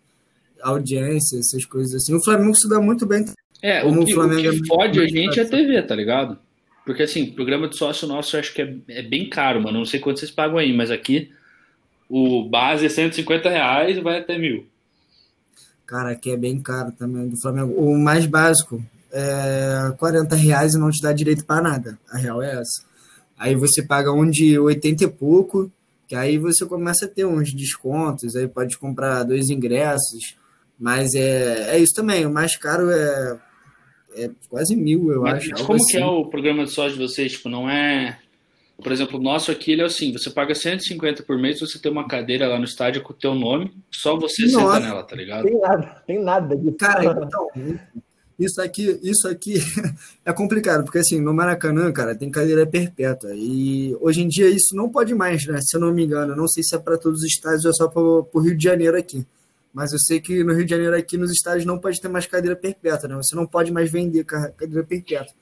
[0.62, 2.14] Audiência, essas coisas assim.
[2.14, 3.24] O Flamengo se dá muito bem.
[3.60, 5.48] É, Como o o que, o Flamengo que é fode a gente é a.
[5.48, 6.38] TV, tá ligado?
[6.84, 9.78] Porque assim, programa de sócio nosso acho que é, é bem caro, mano.
[9.78, 11.30] Não sei quanto vocês pagam aí, mas aqui
[12.08, 14.66] o base é 150 reais e vai até mil.
[15.86, 17.72] Cara, aqui é bem caro também do Flamengo.
[17.74, 21.98] O mais básico é 40 reais e não te dá direito para nada.
[22.10, 22.84] A real é essa.
[23.38, 25.70] Aí você paga um de 80 e pouco,
[26.06, 30.36] que aí você começa a ter uns descontos, aí pode comprar dois ingressos.
[30.78, 32.26] Mas é, é isso também.
[32.26, 33.38] O mais caro é,
[34.14, 35.64] é quase mil, eu Mas, acho.
[35.64, 36.10] como que é assim.
[36.10, 37.32] o programa de sócio de vocês?
[37.32, 38.18] Tipo, não é.
[38.82, 41.92] Por exemplo, o nosso aqui ele é assim: você paga 150 por mês, você tem
[41.92, 44.74] uma cadeira lá no estádio com o teu nome, só você Nossa.
[44.74, 45.44] senta nela, tá ligado?
[45.44, 46.76] Tem nada, tem nada disso.
[46.76, 47.48] Cara, então,
[48.40, 49.54] isso aqui, isso aqui
[50.24, 53.32] é complicado, porque assim, no Maracanã, cara, tem cadeira perpétua.
[53.34, 55.60] E hoje em dia isso não pode mais, né?
[55.60, 56.34] Se eu não me engano.
[56.34, 58.64] Não sei se é para todos os estádios ou é só para o Rio de
[58.64, 59.26] Janeiro aqui.
[59.72, 62.26] Mas eu sei que no Rio de Janeiro aqui, nos estádios, não pode ter mais
[62.26, 63.16] cadeira perpétua, né?
[63.16, 65.32] Você não pode mais vender ca- cadeira perpétua.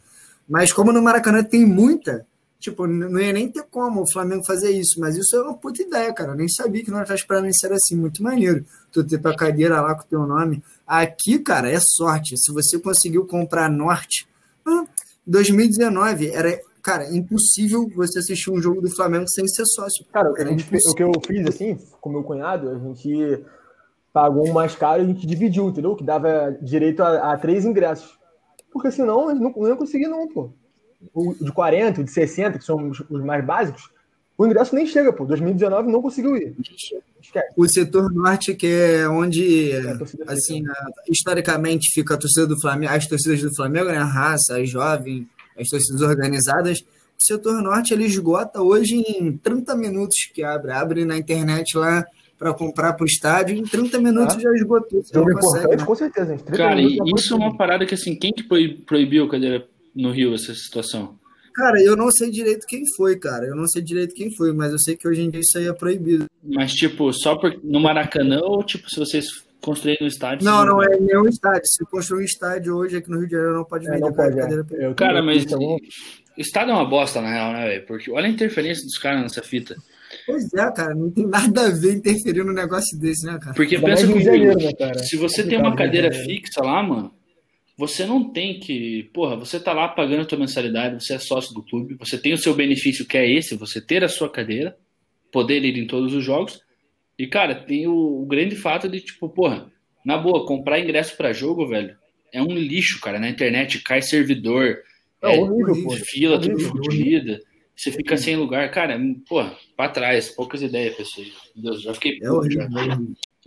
[0.49, 2.27] Mas como no Maracanã tem muita,
[2.61, 4.99] tipo, não ia nem ter como o Flamengo fazer isso.
[5.01, 6.33] Mas isso é uma puta ideia, cara.
[6.33, 7.97] Eu nem sabia que no Atlético Paranaense era assim.
[7.97, 8.65] Muito maneiro.
[8.93, 10.63] Tu ter tua cadeira lá com o teu nome.
[10.87, 12.37] Aqui, cara, é sorte.
[12.37, 14.27] Se você conseguiu comprar Norte,
[14.67, 14.85] ah,
[15.27, 20.05] 2019 era, cara, impossível você assistir um jogo do Flamengo sem ser sócio.
[20.13, 23.45] Cara, gente o que eu fiz assim, com meu cunhado, a gente
[24.19, 25.95] pagou um mais caro e a gente dividiu, entendeu?
[25.95, 28.19] Que dava direito a, a três ingressos.
[28.73, 30.51] Porque senão a gente não, não ia conseguir, não, pô.
[31.15, 33.89] O de 40, o de 60, que são os, os mais básicos,
[34.37, 35.25] o ingresso nem chega, pô.
[35.25, 36.57] 2019 não conseguiu ir.
[37.23, 37.47] Esquece.
[37.57, 39.97] O setor norte, que é onde, É,
[40.27, 43.99] assim, a- historicamente fica a torcida do Flamengo, as torcidas do Flamengo, né?
[43.99, 46.81] A raça, as jovens, as torcidas organizadas.
[46.81, 50.73] O setor norte ele esgota hoje em 30 minutos que abre.
[50.73, 52.05] Abre na internet lá
[52.39, 54.41] para comprar para o estádio, em 30 minutos Ah.
[54.41, 55.03] já esgotou.
[55.03, 55.87] Você Jogo não consegue, importante, né?
[55.87, 56.31] com certeza.
[56.33, 56.43] Gente.
[56.45, 59.29] 30 Cara, e já isso é uma parada que assim, quem que proib- proibiu a
[59.31, 61.19] cadeira no Rio, essa situação?
[61.55, 63.45] Cara, eu não sei direito quem foi, cara.
[63.47, 65.67] Eu não sei direito quem foi, mas eu sei que hoje em dia isso aí
[65.67, 66.27] é proibido.
[66.45, 69.27] Mas, tipo, só por, no Maracanã ou, tipo, se vocês
[69.61, 70.45] construírem no estádio?
[70.45, 71.63] Não, vocês não é nenhum estádio.
[71.65, 74.13] Se construir um estádio hoje aqui no Rio de Janeiro, não pode É, vender não
[74.13, 74.41] pode, é.
[74.43, 75.45] cadeira pra- Eu- Cara, mas
[76.37, 77.87] estádio é uma bosta, na real, né, velho?
[77.87, 79.75] Porque olha a interferência dos caras nessa fita.
[80.27, 83.55] Pois é, cara, não tem nada a ver interferir num negócio desse, né, cara?
[83.55, 84.99] Porque Ainda pensa comigo, Janeiro, né, cara?
[84.99, 87.15] se você tem Complicado, uma de cadeira fixa lá, mano,
[87.77, 89.11] você não tem que.
[89.15, 92.33] Porra, você tá lá pagando a tua mensalidade, você é sócio do clube, você tem
[92.33, 94.77] o seu benefício que é esse, você ter a sua cadeira,
[95.31, 96.61] poder ir em todos os jogos.
[97.19, 99.71] E, cara, tem o, o grande fato de, tipo, porra,
[100.05, 101.97] na boa, comprar ingresso pra jogo, velho,
[102.33, 103.19] é um lixo, cara.
[103.19, 104.79] Na internet cai servidor,
[105.23, 105.91] É é, horrível, pô.
[105.91, 107.41] fila, tudo Horrível, fodida.
[107.79, 108.99] Você fica sem lugar, cara,
[109.29, 111.27] porra, pra trás, poucas ideias, pessoal.
[111.55, 112.63] Meu Deus, já fiquei É horrível.
[112.65, 112.99] é.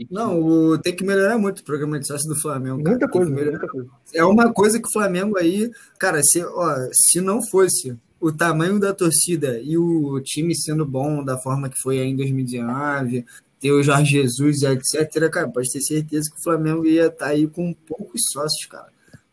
[0.10, 2.82] Não, o- tem que melhorar muito o programa de sócio do Flamengo.
[2.82, 3.90] Muita coisa, muita coisa.
[4.14, 5.70] É uma coisa que o Flamengo aí,
[6.00, 11.24] cara, se, ó, se não fosse o tamanho da torcida e o time sendo bom
[11.24, 13.26] da forma que foi aí em 2019,
[13.60, 17.28] ter o Jorge Jesus e etc, cara, pode ter certeza que o Flamengo ia estar
[17.28, 18.88] aí com poucos sócios, cara.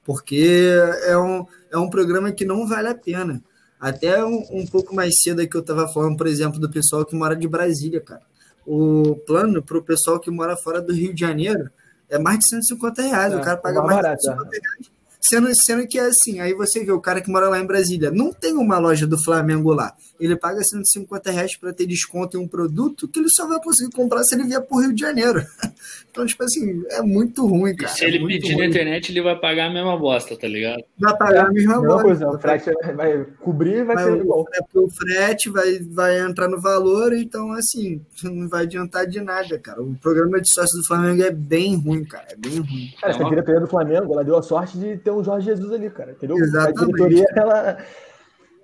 [0.05, 0.69] Porque
[1.07, 3.41] é um, é um programa que não vale a pena.
[3.81, 7.15] Até um, um pouco mais cedo aqui eu estava falando, por exemplo, do pessoal que
[7.15, 8.23] mora de Brasília, cara.
[8.67, 11.71] O plano para o pessoal que mora fora do Rio de Janeiro
[12.09, 13.33] é mais de 150 reais.
[13.33, 14.98] É, o cara paga é mais mais de barato, 150 reais.
[15.21, 18.11] Sendo, sendo que é assim, aí você vê o cara que mora lá em Brasília,
[18.11, 19.93] não tem uma loja do Flamengo lá.
[20.21, 23.93] Ele paga 150 reais para ter desconto em um produto que ele só vai conseguir
[23.93, 25.43] comprar se ele vier pro Rio de Janeiro.
[26.11, 27.93] Então, tipo assim, é muito ruim, E cara.
[27.93, 28.67] se ele é pedir na ruim.
[28.69, 30.83] internet, ele vai pagar a mesma bosta, tá ligado?
[30.99, 32.03] Vai pagar a mesma Mesma bola.
[32.03, 34.45] coisa, o frete vai cobrir e vai, Vai, ser igual.
[34.53, 39.61] é o frete vai, vai entrar no valor, então, assim, não vai adiantar de nada,
[39.61, 39.81] cara.
[39.81, 42.27] O programa de sócio do Flamengo é bem ruim, cara.
[42.33, 42.91] É bem ruim.
[43.01, 45.47] Cara, É essa uma- diretoria do Flamengo, ela deu a sorte de ter um Jorge
[45.47, 46.37] Jesus ali, cara, entendeu?
[46.37, 46.83] Exatamente.
[46.83, 47.79] A diretoria, ela,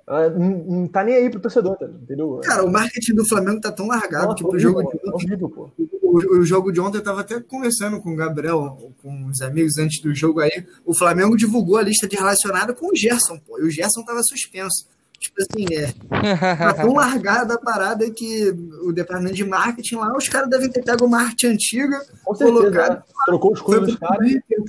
[0.07, 2.41] ela não, tá nem aí pro torcedor, tá, entendeu?
[2.45, 5.11] Cara, o marketing do Flamengo tá tão largado Nossa, que pro horrível, jogo de ontem
[5.11, 5.71] horrível, pô.
[6.03, 9.79] o, o jogo de ontem eu tava até conversando com o Gabriel, com os amigos
[9.79, 10.67] antes do jogo aí.
[10.85, 13.59] O Flamengo divulgou a lista de relacionado com o Gerson, pô.
[13.59, 14.87] E o Gerson tava suspenso.
[15.19, 15.93] Tipo assim, é.
[16.57, 18.51] Tá tão largada a parada que
[18.83, 22.59] o departamento de marketing lá, os caras devem ter pego uma arte antiga, Com certeza,
[22.61, 22.95] colocado.
[22.97, 23.03] né?
[23.25, 24.19] trocou os pro dos caras.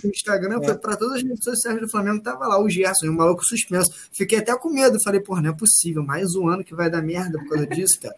[0.01, 0.65] Pro Instagram, É.
[0.65, 3.43] foi pra todas as redes sociais do Flamengo, tava lá o Gerson, e o maluco
[3.43, 3.91] suspenso.
[4.13, 7.01] Fiquei até com medo, falei, pô, não é possível, mais um ano que vai dar
[7.01, 8.15] merda por causa disso, cara.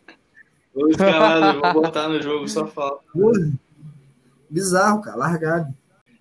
[0.75, 2.99] Ô, caralho, vou botar no jogo, só fala.
[3.11, 3.51] Porra.
[4.49, 5.73] Bizarro, cara, largado.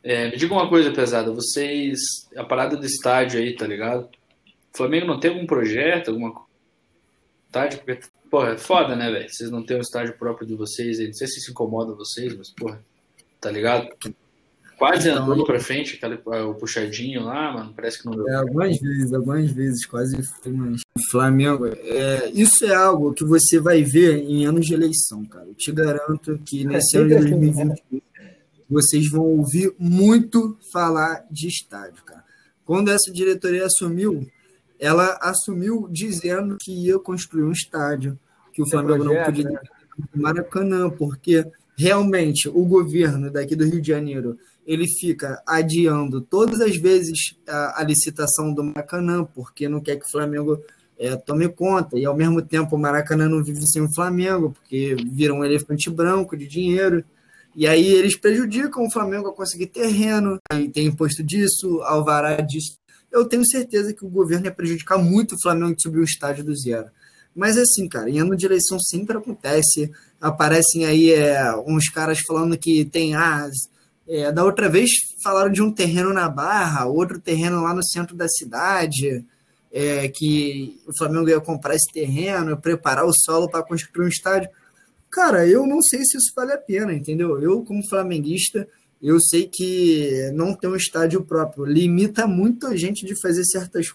[0.03, 1.31] É, me diga uma coisa, pesada.
[1.33, 1.99] Vocês.
[2.37, 4.09] A parada do estádio aí, tá ligado?
[4.77, 6.45] O Flamengo não tem algum projeto, alguma
[7.47, 7.79] estádio?
[7.79, 8.01] Porque,
[8.31, 9.27] porra, é foda, né, velho?
[9.27, 11.01] Vocês não têm um estádio próprio de vocês.
[11.01, 11.07] aí.
[11.07, 12.85] Não sei se isso incomoda vocês, mas, porra,
[13.41, 13.89] tá ligado?
[14.77, 17.73] Quase Então, andou pra frente, aquele, o puxadinho lá, mano.
[17.75, 18.29] Parece que não deu.
[18.29, 23.25] É, algumas vezes, algumas vezes, quase foi, mas o Flamengo, é, isso é algo que
[23.25, 25.47] você vai ver em anos de eleição, cara.
[25.47, 28.03] Eu te garanto que nesse ano de sempre assim, 2020
[28.69, 32.25] vocês vão ouvir muito falar de estádio, cara.
[32.65, 34.27] Quando essa diretoria assumiu,
[34.79, 38.19] ela assumiu dizendo que ia construir um estádio,
[38.53, 39.61] que o Flamengo não projeto, podia né?
[40.15, 41.47] Maracanã, porque
[41.77, 47.81] realmente o governo daqui do Rio de Janeiro ele fica adiando todas as vezes a,
[47.81, 50.61] a licitação do Maracanã, porque não quer que o Flamengo
[50.99, 54.97] é, tome conta, e ao mesmo tempo o Maracanã não vive sem o Flamengo, porque
[55.13, 57.05] vira um elefante branco de dinheiro,
[57.55, 62.77] e aí eles prejudicam o Flamengo a conseguir terreno, aí tem imposto disso, alvará disso.
[63.11, 66.45] Eu tenho certeza que o governo ia prejudicar muito o Flamengo de subir o estádio
[66.45, 66.91] do zero.
[67.35, 69.91] Mas assim, cara, em ano de eleição sempre acontece.
[70.21, 73.15] Aparecem aí é, uns caras falando que tem.
[73.15, 73.49] Ah,
[74.09, 74.91] é, da outra vez
[75.23, 79.25] falaram de um terreno na Barra, outro terreno lá no centro da cidade,
[79.73, 84.49] é, que o Flamengo ia comprar esse terreno, preparar o solo para construir um estádio.
[85.11, 87.41] Cara, eu não sei se isso vale a pena, entendeu?
[87.41, 88.69] Eu, como flamenguista,
[89.03, 93.93] eu sei que não ter um estádio próprio limita muito a gente de fazer certas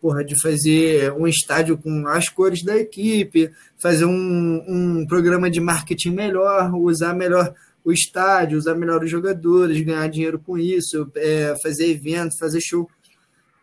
[0.00, 5.60] porra, de fazer um estádio com as cores da equipe, fazer um, um programa de
[5.60, 7.54] marketing melhor, usar melhor
[7.84, 12.88] o estádio, usar melhor os jogadores, ganhar dinheiro com isso, é, fazer eventos, fazer show.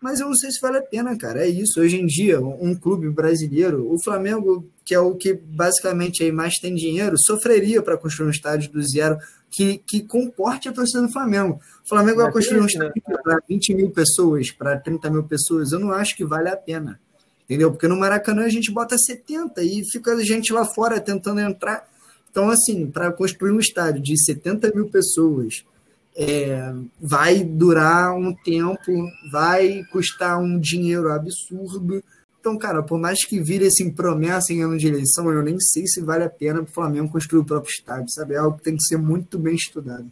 [0.02, 1.44] Mas eu não sei se vale a pena, cara.
[1.44, 1.82] É isso.
[1.82, 6.56] Hoje em dia, um clube brasileiro, o Flamengo, que é o que basicamente aí mais
[6.56, 9.18] tem dinheiro, sofreria para construir um estádio do zero
[9.58, 11.60] que, que comporte a torcida do Flamengo.
[11.84, 12.68] O Flamengo vai construir um né?
[12.68, 15.72] estádio para 20 mil pessoas, para 30 mil pessoas.
[15.72, 17.00] Eu não acho que vale a pena.
[17.44, 17.72] Entendeu?
[17.72, 21.90] Porque no Maracanã a gente bota 70 e fica a gente lá fora tentando entrar.
[22.30, 25.66] Então, assim, para construir um estádio de 70 mil pessoas,
[26.16, 28.92] é, vai durar um tempo,
[29.32, 32.04] vai custar um dinheiro absurdo.
[32.48, 35.86] Então, cara, por mais que vire assim, promessa em ano de eleição, eu nem sei
[35.86, 38.36] se vale a pena para o Flamengo construir o próprio estádio, sabe?
[38.36, 40.10] É algo que tem que ser muito bem estudado.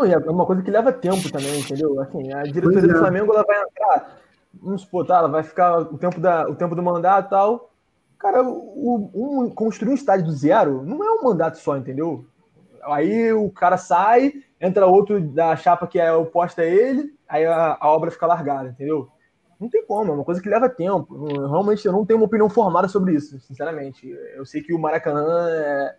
[0.00, 2.00] É uma coisa que leva tempo também, entendeu?
[2.00, 2.92] Assim, a diretoria é.
[2.92, 4.18] do Flamengo ela vai entrar,
[4.60, 7.70] vamos supor, tá, ela vai ficar o tempo, da, o tempo do mandato e tal.
[8.18, 12.26] Cara, o, um, construir um estádio do zero não é um mandato só, entendeu?
[12.82, 17.78] Aí o cara sai, entra outro da chapa que é oposta a ele, aí a,
[17.80, 19.08] a obra fica largada, entendeu?
[19.60, 21.26] Não tem como, é uma coisa que leva tempo.
[21.48, 24.08] Realmente eu não tenho uma opinião formada sobre isso, sinceramente.
[24.34, 25.96] Eu sei que o Maracanã é,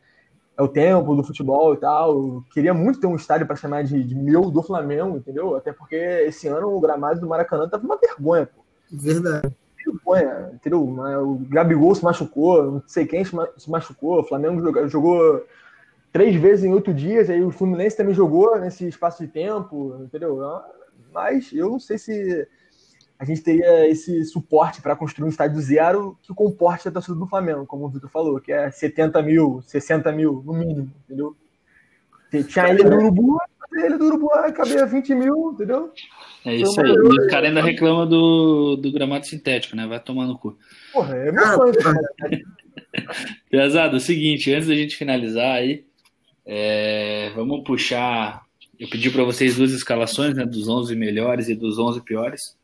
[0.58, 2.12] é o templo do futebol e tal.
[2.12, 5.56] Eu queria muito ter um estádio para chamar de, de, meu do Flamengo, entendeu?
[5.56, 8.62] Até porque esse ano o gramado do Maracanã tava uma vergonha, pô.
[8.92, 9.56] Verdade.
[9.86, 10.82] Vergonha, entendeu?
[10.82, 15.46] O Gabigol se machucou, não sei quem se machucou, o Flamengo jogou, jogou
[16.12, 20.40] três vezes em oito dias, aí o Fluminense também jogou nesse espaço de tempo, entendeu?
[21.14, 22.48] Mas eu não sei se
[23.18, 27.28] a gente teria esse suporte para construir um estádio zero que comporte a torcida do
[27.28, 31.36] Flamengo, como o Vitor falou, que é 70 mil, 60 mil, no mínimo, entendeu?
[32.44, 35.92] Tinha a ilha do Urubu, a ilha do Urubu cabia 20 mil, entendeu?
[36.46, 36.90] É isso aí.
[36.90, 39.88] E o cara ainda reclama do, do gramado sintético, né?
[39.88, 40.58] Vai tomar no cu.
[40.92, 41.74] Porra, é meu sonho.
[43.50, 45.86] Pesado, é o seguinte, antes da gente finalizar aí,
[46.46, 48.44] é, vamos puxar.
[48.78, 50.46] Eu pedi para vocês duas escalações, né?
[50.46, 52.58] Dos 11 melhores e dos 11 piores.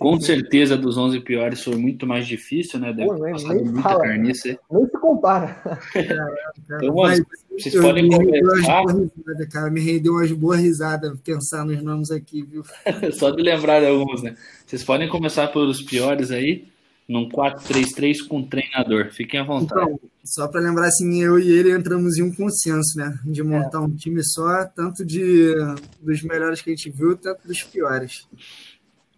[0.00, 2.90] Com certeza, dos 11 piores foi muito mais difícil, né?
[2.90, 4.58] Deve Pô, nem, nem muita fala, carniça.
[4.70, 5.60] Nem se compara.
[5.94, 8.80] então, Mas, vocês podem começar.
[8.80, 12.64] Risada, cara, me rendeu umas boas risadas pensar nos nomes aqui, viu?
[13.12, 14.34] Só de lembrar de alguns, né?
[14.64, 16.64] Vocês podem começar pelos piores aí,
[17.06, 19.10] num 4-3-3 com treinador.
[19.10, 19.82] Fiquem à vontade.
[19.82, 23.18] Então, só para lembrar, assim, eu e ele entramos em um consenso, né?
[23.26, 23.80] De montar é.
[23.82, 25.54] um time só, tanto de
[26.00, 28.26] dos melhores que a gente viu, tanto dos piores.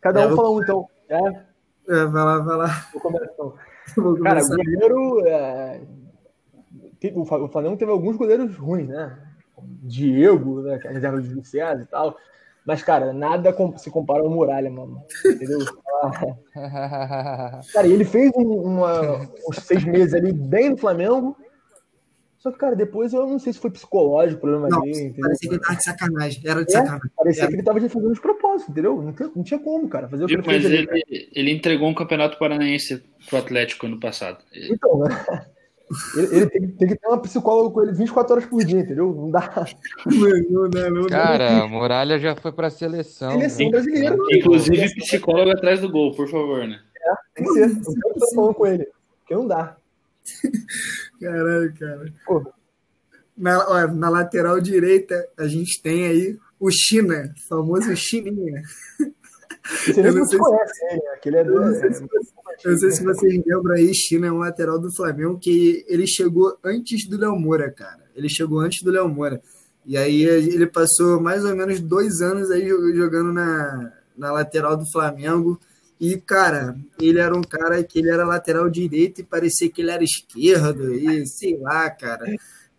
[0.03, 0.88] Cada um é, fala um, então.
[1.09, 1.16] É?
[1.16, 2.88] é, vai lá, vai lá.
[2.92, 3.55] Vou começar, então.
[3.96, 5.26] Vou Cara, goleiro.
[5.26, 5.80] É...
[7.14, 9.18] O Flamengo teve alguns goleiros ruins, né?
[9.82, 10.78] Diego, né?
[10.78, 12.16] Que é reserva de judiciais e tal.
[12.64, 15.03] Mas, cara, nada se compara ao Muralha, mano.
[15.24, 15.59] Entendeu?
[17.72, 21.36] cara, ele fez um, uma, uns seis meses ali bem no Flamengo.
[22.43, 24.99] Só que, cara, depois eu não sei se foi psicológico o problema não, dele.
[24.99, 25.20] Entendeu?
[25.20, 26.43] Parecia que ele tava de sacanagem.
[26.45, 27.11] Era de é, sacanagem.
[27.16, 27.49] Parecia Era.
[27.49, 29.01] que ele tava fazendo de propósito, entendeu?
[29.01, 30.09] Não tinha, não tinha como, cara.
[30.09, 34.38] Fazer o que Mas ele, ele, ele, entregou um campeonato paranaense pro Atlético ano passado.
[34.53, 35.47] Então, né?
[36.16, 39.14] Ele, ele tem, tem, que ter uma psicóloga com ele 24 horas por dia, entendeu?
[39.14, 39.64] Não dá.
[40.05, 43.30] Não, não, não, Cara, a Muralha já foi pra seleção.
[43.32, 44.16] Seleção brasileira.
[44.32, 46.80] Inclusive, psicólogo atrás do gol, por favor, né?
[46.97, 47.68] É, tem que ser.
[47.68, 48.88] Não que falando com ele.
[49.20, 49.76] Porque não dá.
[51.20, 52.14] Caralho, cara.
[53.36, 58.62] Na, ó, na lateral direita, a gente tem aí o China, famoso Chininha.
[59.64, 60.84] Você não, não sei conhece se...
[60.86, 61.52] ele, aquele é do...
[61.52, 62.06] Eu não sei se
[62.64, 66.56] não sei se vocês lembram aí, China é um lateral do Flamengo que ele chegou
[66.62, 68.02] antes do Léo Moura, cara.
[68.14, 69.40] Ele chegou antes do Léo Moura.
[69.84, 74.88] E aí ele passou mais ou menos dois anos aí jogando na, na lateral do
[74.92, 75.58] Flamengo.
[76.03, 79.92] E, cara, ele era um cara que ele era lateral direito e parecia que ele
[79.92, 80.92] era esquerdo.
[80.92, 82.26] E sei lá, cara.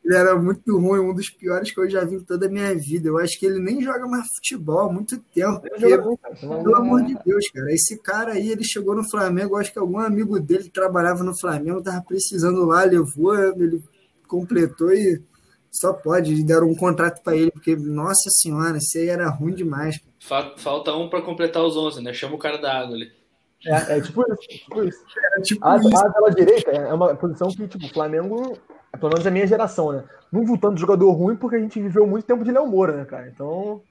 [0.03, 2.75] Ele era muito ruim, um dos piores que eu já vi em toda a minha
[2.75, 3.07] vida.
[3.07, 5.61] Eu acho que ele nem joga mais futebol há muito tempo.
[5.61, 5.97] Porque,
[6.41, 7.71] pelo amor de Deus, cara.
[7.71, 11.39] Esse cara aí, ele chegou no Flamengo, eu acho que algum amigo dele trabalhava no
[11.39, 13.81] Flamengo tava precisando lá, levou, ele
[14.27, 15.23] completou e
[15.71, 16.43] só pode.
[16.43, 19.97] Deram um contrato para ele, porque, nossa senhora, isso aí era ruim demais.
[20.19, 22.11] Falta um para completar os 11, né?
[22.11, 23.22] Chama o cara da água ali.
[23.65, 24.41] É, é tipo isso.
[24.41, 25.05] Tipo isso.
[25.37, 26.25] É, tipo a, isso.
[26.25, 28.57] a direita é uma posição que, tipo, o Flamengo
[28.99, 30.03] pelo menos a minha geração, né?
[30.31, 33.05] Não viu tanto jogador ruim porque a gente viveu muito tempo de Léo Moura, né,
[33.05, 33.27] cara?
[33.27, 33.81] Então.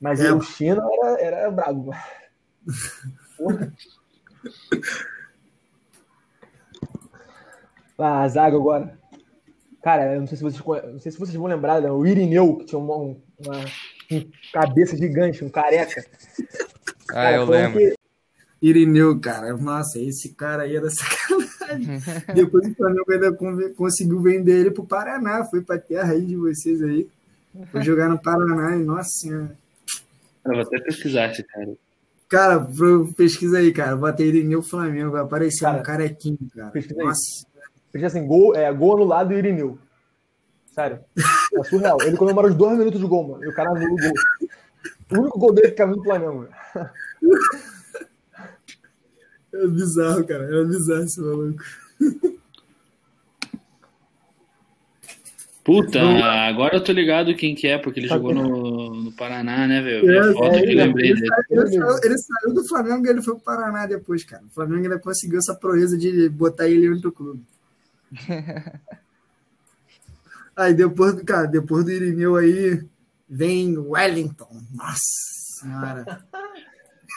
[0.00, 0.32] Mas é.
[0.32, 1.90] o China era, era brabo.
[7.98, 8.98] ah, a zaga agora.
[9.82, 11.90] Cara, eu não sei se vocês, não sei se vocês vão lembrar, né?
[11.90, 16.04] o Irineu, que tinha uma, uma, uma cabeça gigante, um careca.
[17.10, 17.78] Ah, cara, eu lembro.
[17.78, 17.94] Que...
[18.62, 22.00] Irineu, cara, nossa, esse cara aí era sacanagem.
[22.34, 23.32] Depois o Flamengo ainda
[23.74, 25.44] conseguiu vender ele pro Paraná.
[25.44, 27.08] Foi pra terra aí de vocês aí.
[27.72, 29.56] Foi jogar no Paraná e, nossa senhora.
[30.44, 31.72] Eu vou até pesquisar esse cara.
[32.28, 32.68] Cara,
[33.16, 33.96] pesquisa aí, cara.
[33.96, 35.12] Bota Irineu Flamengo.
[35.12, 36.70] Vai aparecer cara, um carequinho, cara.
[36.70, 37.46] Pesquisa nossa.
[37.90, 39.78] Pesquisa assim, gol, é, gol anulado e Irineu.
[40.66, 41.00] Sério.
[41.54, 41.96] É surreal.
[42.02, 43.44] Ele comemora os dois minutos de gol, mano.
[43.44, 44.12] E o cara anula o gol.
[45.10, 46.48] O único gol dele que caiu no Flamengo.
[49.52, 50.44] É bizarro, cara.
[50.44, 51.62] É bizarro esse maluco.
[55.62, 56.00] Puta,
[56.48, 59.82] agora eu tô ligado quem que é, porque ele Tá jogou no, no Paraná, né,
[59.82, 60.10] velho?
[60.10, 61.28] É, a foto é, que ele- lembrei Ele dele.
[61.28, 64.42] saiu, ele saiu- ele saiu do Flamengo e ele foi pro Paraná depois, cara.
[64.46, 67.42] O Flamengo ainda conseguiu essa proeza de botar ele em outro clube.
[70.56, 72.82] Aí depois, cara, depois do Irineu aí,
[73.28, 74.62] vem Wellington.
[74.74, 74.98] Nossa
[75.60, 76.04] senhora.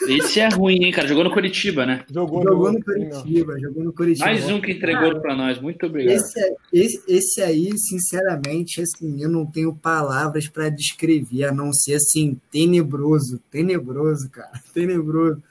[0.07, 1.07] Esse é ruim, hein, cara?
[1.07, 2.03] Jogou no Curitiba, né?
[2.11, 4.25] Jogou, Jogou no Curitiba, jogou no Curitiba.
[4.25, 5.59] Mais um que entregou pra nós.
[5.59, 6.15] Muito obrigado.
[6.15, 11.71] Esse, é- esse, esse aí, sinceramente, assim, eu não tenho palavras para descrever, a não
[11.71, 15.41] ser assim, tenebroso, tenebroso, cara, tenebroso.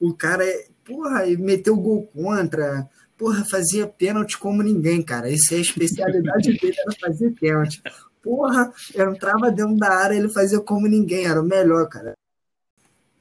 [0.00, 5.32] O cara, é- porra, ele meteu gol contra, porra, fazia pênalti como ninguém, cara.
[5.32, 7.80] Essa é a especialidade dele, era fazer pênalti.
[8.22, 12.14] Porra, entrava dentro da área, ele fazia como ninguém, era o melhor, cara.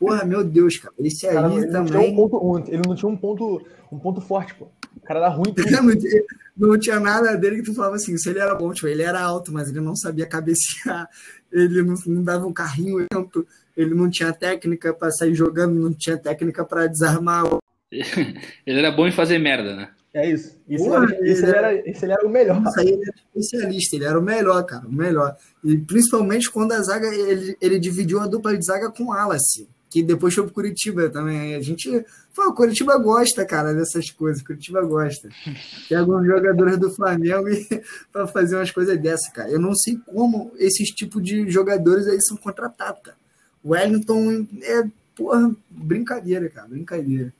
[0.01, 0.95] Porra, meu Deus, cara.
[0.97, 2.11] Esse aí Cara, ele, não tinha também.
[2.11, 3.61] um ponto, ele não tinha um ponto,
[3.91, 4.67] um ponto forte, pô.
[4.97, 5.53] O cara era ruim.
[5.83, 6.23] não, tinha,
[6.57, 9.21] não tinha nada dele que tu falava assim, se ele era bom, tipo, ele era
[9.21, 11.07] alto, mas ele não sabia cabecear,
[11.53, 13.45] ele não, não dava um carrinho lento,
[13.77, 17.45] ele não tinha técnica para sair jogando, não tinha técnica para desarmar.
[18.65, 19.89] Ele era bom em fazer merda, né?
[20.13, 20.57] É isso.
[20.67, 22.61] Isso, Porra, era, ele ele era, ele era o melhor.
[22.61, 25.35] Isso aí ele era especialista, ele era o melhor, cara, o melhor.
[25.63, 29.69] E principalmente quando a zaga, ele, ele dividiu a dupla de zaga com o Wallace,
[29.91, 31.53] que depois foi pro Curitiba também.
[31.53, 32.05] A gente.
[32.33, 34.41] Pô, o Curitiba gosta, cara, dessas coisas.
[34.41, 35.29] O Curitiba gosta.
[35.89, 37.67] Tem alguns jogadores do Flamengo e,
[38.11, 39.51] pra fazer umas coisas dessas, cara.
[39.51, 43.17] Eu não sei como esses tipos de jogadores aí são contratados, cara.
[43.61, 47.33] O Wellington é, porra, brincadeira, cara, brincadeira.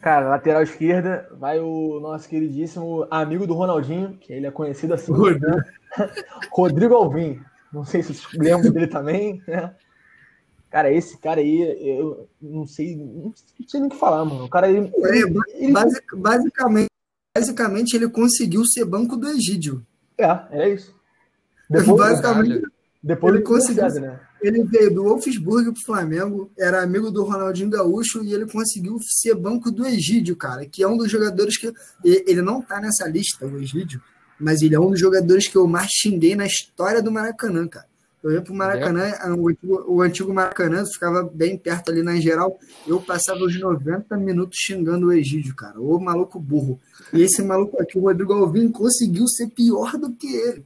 [0.00, 5.12] Cara, lateral esquerda vai o nosso queridíssimo amigo do Ronaldinho, que ele é conhecido assim.
[5.12, 5.46] Rodrigo.
[5.46, 5.64] né?
[6.50, 7.40] Rodrigo Alvim.
[7.72, 9.72] Não sei se vocês lembram dele também, né?
[10.72, 13.32] Cara, esse cara aí, eu não sei, não
[13.68, 14.46] sei nem o que falar, mano.
[14.46, 14.76] O cara aí.
[14.78, 16.88] É, ba- ele- basic- basicamente,
[17.36, 19.86] basicamente, ele conseguiu ser banco do Egídio.
[20.16, 20.94] É, é isso.
[21.68, 22.62] Depois, Basicamente,
[23.02, 24.20] depois ele conseguiu- né?
[24.42, 29.34] ele veio do Wolfsburg pro Flamengo, era amigo do Ronaldinho Gaúcho e ele conseguiu ser
[29.34, 31.70] banco do Egídio, cara, que é um dos jogadores que.
[32.02, 34.00] Ele não tá nessa lista, o Egídio,
[34.40, 37.86] mas ele é um dos jogadores que eu mais xinguei na história do Maracanã, cara.
[38.22, 42.56] Eu ia pro Maracanã, o antigo, o antigo Maracanã ficava bem perto ali na geral.
[42.86, 45.80] Eu passava os 90 minutos xingando o Egídio, cara.
[45.80, 46.78] O maluco burro.
[47.12, 50.64] E esse maluco aqui, o Rodrigo Alvim, conseguiu ser pior do que ele.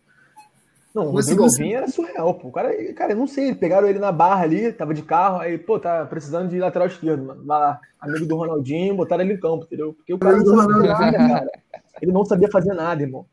[0.94, 2.48] Não, o Rodrigo Alvim era surreal, pô.
[2.48, 5.56] O cara, cara, eu não sei, pegaram ele na barra ali, tava de carro, aí,
[5.56, 7.42] pô, tá precisando de lateral esquerdo, mano.
[7.44, 9.94] Vai lá, amigo do Ronaldinho, botaram ele em campo, entendeu?
[9.94, 11.50] Porque o cara não sabia nada, cara.
[12.02, 13.26] Ele não sabia fazer nada, irmão.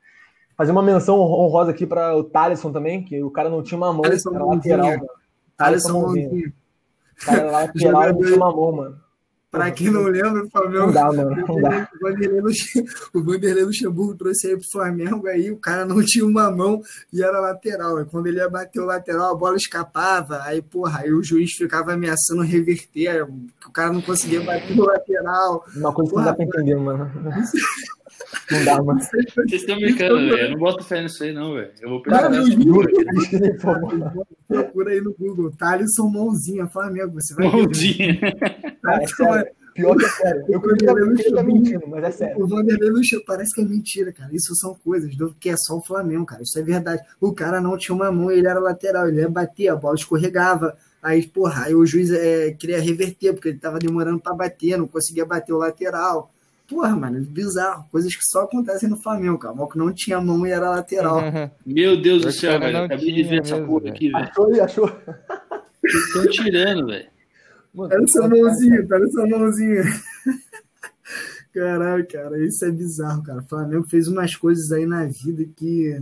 [0.56, 3.92] Fazer uma menção honrosa aqui para o Thaleson também, que o cara não tinha uma
[3.92, 5.10] mão, Thaleson era lateral, mano.
[5.58, 6.54] Alisson Mãozinha.
[7.18, 9.04] Cara era lateral e não tinha uma mão, mano.
[9.52, 10.88] Pra quem não lembra, o Flamengo.
[10.88, 11.88] Não dá, mano, não dá.
[11.94, 12.42] O Vanderlei
[13.14, 16.82] O Vanderlei Luxemburgo trouxe ele pro Flamengo, aí o cara não tinha uma mão
[17.14, 17.98] e era lateral.
[17.98, 20.42] Aí quando ele ia bater o lateral, a bola escapava.
[20.42, 24.86] Aí, porra, aí o juiz ficava ameaçando reverter, aí o cara não conseguia bater o
[24.86, 25.64] lateral.
[25.76, 27.12] Uma coisa que não dá pra entender, mano.
[28.52, 29.00] Não dá, mano.
[29.00, 30.38] Vocês estão brincando, velho.
[30.38, 31.72] Eu não boto fé nisso aí, não, velho.
[31.82, 32.90] Eu vou Cara, perguntar eu juro.
[34.48, 35.52] Procura aí no Google.
[35.52, 37.14] Thalisson Mãozinha, Flamengo.
[37.14, 37.58] Você vai ver.
[37.58, 38.20] Mãozinha.
[38.82, 39.52] Cara, é sério.
[39.74, 40.46] Pior que é sério.
[40.48, 42.44] Eu queria que ele tá mentindo, mas é sério.
[42.44, 44.30] O Vanderlei Luxemburgo parece que é mentira, cara.
[44.34, 46.44] Isso são coisas do que é só o Flamengo, cara.
[46.44, 47.02] Isso é verdade.
[47.20, 50.78] O cara não tinha uma mão, ele era lateral, ele ia bater, a bola escorregava.
[51.02, 54.88] Aí, porra, aí o juiz é, queria reverter, porque ele tava demorando pra bater, não
[54.88, 56.33] conseguia bater o lateral.
[56.74, 57.86] Porra, mano, bizarro.
[57.92, 59.54] Coisas que só acontecem no Flamengo, cara.
[59.54, 61.22] O que não tinha mão e era lateral.
[61.64, 62.78] Meu Deus do céu, velho.
[62.80, 64.26] Acabei de ver essa porra aqui, velho.
[64.26, 64.92] Achou, ele achou.
[65.86, 67.08] Estão tirando, velho.
[67.92, 69.84] Era essa mãozinha, era essa mãozinha.
[71.54, 73.40] Caralho, cara, isso é bizarro, cara.
[73.40, 76.02] O Flamengo fez umas coisas aí na vida que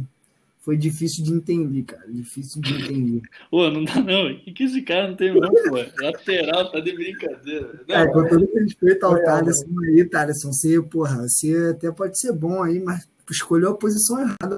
[0.62, 2.04] foi difícil de entender, cara.
[2.08, 3.22] Difícil de entender.
[3.50, 4.32] Pô, não dá não.
[4.32, 6.04] O que, que esse cara não tem mão, pô?
[6.04, 7.84] Lateral, tá de brincadeira.
[7.88, 12.20] Não, É, com todo respeito ao Foi, Thaleson aí, Thaleson, você, porra, você até pode
[12.20, 14.58] ser bom aí, mas escolheu a posição errada.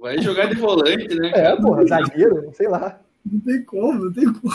[0.00, 1.30] vai jogar de volante, né?
[1.34, 3.00] É, porra, zagueiro, sei lá.
[3.24, 4.50] Não tem como, não tem como.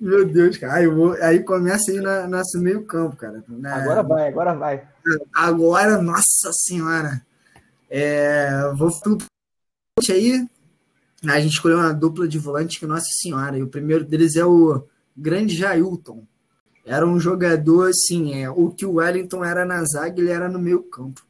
[0.00, 0.74] Meu Deus, cara.
[0.74, 3.42] Aí, eu vou- aí começa aí na, nosso meio campo, cara.
[3.48, 4.88] Na- Agora vai, agora vai.
[5.34, 7.20] Agora, nossa senhora.
[7.90, 9.18] É, vou pro
[10.10, 10.46] aí.
[11.26, 13.58] A gente escolheu uma dupla de volante que, nossa senhora.
[13.58, 14.84] E o primeiro deles é o
[15.16, 16.24] grande Jailton.
[16.84, 20.58] Era um jogador, assim, é, o que o Wellington era na zaga, ele era no
[20.58, 21.26] meio campo.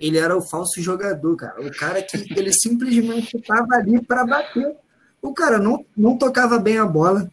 [0.00, 1.60] Ele era o falso jogador, cara.
[1.60, 4.76] O cara que ele simplesmente estava ali para bater.
[5.20, 7.30] O cara não, não tocava bem a bola,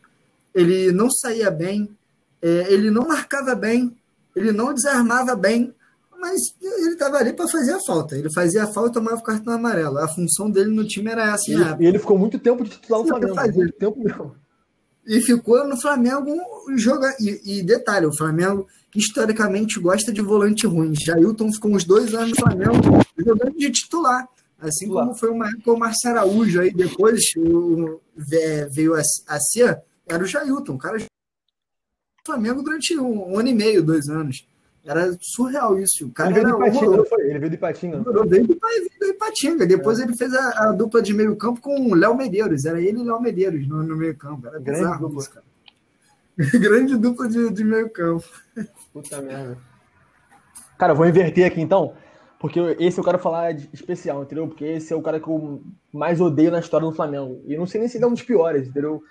[0.53, 1.95] ele não saía bem,
[2.41, 3.95] é, ele não marcava bem,
[4.35, 5.73] ele não desarmava bem.
[6.19, 8.17] Mas ele tava ali para fazer a falta.
[8.17, 9.97] Ele fazia a falta e tomava o cartão amarelo.
[9.99, 11.49] A função dele no time era essa.
[11.49, 13.57] E ele, ele ficou muito tempo de titular no Flamengo.
[13.57, 14.35] Muito tempo mesmo.
[15.07, 16.35] E ficou no Flamengo
[16.75, 20.93] joga e, e, detalhe, o Flamengo historicamente gosta de volante ruim.
[20.95, 24.27] Jailton ficou uns dois anos no Flamengo jogando de titular.
[24.59, 27.99] Assim como foi uma época o Marcelo Araújo, aí depois o,
[28.71, 30.97] veio a, a ser, era o Jailton, o cara
[32.25, 34.47] Flamengo durante um, um, ano e meio, dois anos.
[34.85, 36.05] Era surreal isso.
[36.05, 37.21] O cara ele veio de Ipatinga, não foi?
[37.29, 37.97] Ele veio de Ipatinga.
[37.97, 39.65] Ele veio de Ipatinga.
[39.65, 40.03] Depois é.
[40.03, 42.65] ele fez a, a, dupla de meio campo com o Léo Medeiros.
[42.65, 44.47] Era ele e Léo Medeiros no, no meio campo.
[44.47, 45.21] Era Grande bizarro dupla.
[45.21, 45.45] isso, cara.
[46.59, 48.25] Grande dupla de, de meio campo.
[48.93, 49.57] Puta merda.
[50.77, 51.93] Cara, eu vou inverter aqui então.
[52.37, 54.47] Porque esse eu quero falar de especial, entendeu?
[54.47, 57.41] Porque esse é o cara que eu mais odeio na história do Flamengo.
[57.45, 59.01] E não sei nem se ele é um dos piores, entendeu?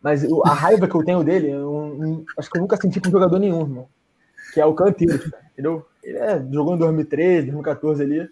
[0.00, 3.40] Mas a raiva que eu tenho dele, eu, acho que eu nunca senti com jogador
[3.40, 3.88] nenhum, irmão.
[4.56, 5.22] Que é o Canteiro,
[5.52, 5.84] entendeu?
[6.02, 8.26] Ele é, jogou em 2013, 2014 ali.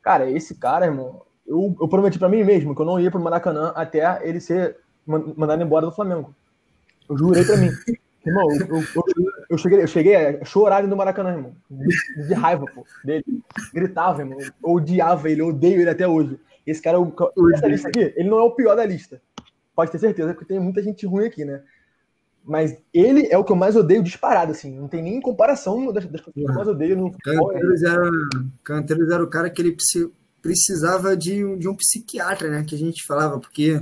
[0.00, 3.18] Cara, esse cara, irmão, eu, eu prometi para mim mesmo que eu não ia pro
[3.18, 6.32] Maracanã até ele ser mandado embora do Flamengo.
[7.10, 7.70] Eu jurei para mim.
[8.24, 9.04] Irmão, eu, eu,
[9.50, 11.56] eu, cheguei, eu cheguei a chorar no Maracanã, irmão.
[11.68, 13.24] De, de, raiva, pô, dele.
[13.74, 14.38] Gritava, irmão.
[14.38, 16.38] Eu odiava ele, eu odeio ele até hoje.
[16.64, 16.98] Esse cara,
[17.52, 19.20] essa lista aqui, ele não é o pior da lista.
[19.74, 21.64] Pode ter certeza, porque tem muita gente ruim aqui, né?
[22.46, 24.76] Mas ele é o que eu mais odeio disparado, assim.
[24.76, 27.48] Não tem nem comparação das, das coisas que eu mais odeio no futebol.
[27.48, 28.10] Canteiros era,
[28.62, 29.76] Canteiros era o cara que ele
[30.42, 32.64] precisava de, de um psiquiatra, né?
[32.68, 33.80] Que a gente falava, porque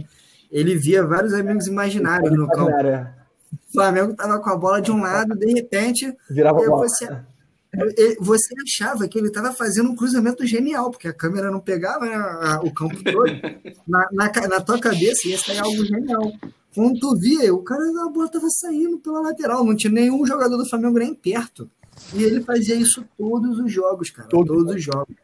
[0.51, 2.71] ele via vários amigos imaginários no campo.
[3.53, 6.17] O Flamengo tava com a bola de um lado, de repente.
[6.31, 6.87] Virava bola.
[6.87, 7.09] Você,
[8.21, 12.61] você achava que ele estava fazendo um cruzamento genial, porque a câmera não pegava né,
[12.63, 13.27] o campo todo.
[13.89, 16.33] Na, na, na, tua cabeça ia sair algo genial.
[16.75, 20.57] Quando tu via, o cara da bola estava saindo pela lateral, não tinha nenhum jogador
[20.57, 21.71] do Flamengo nem perto.
[22.15, 24.29] E ele fazia isso todos os jogos, cara.
[24.29, 25.17] Todos, todos os jogos.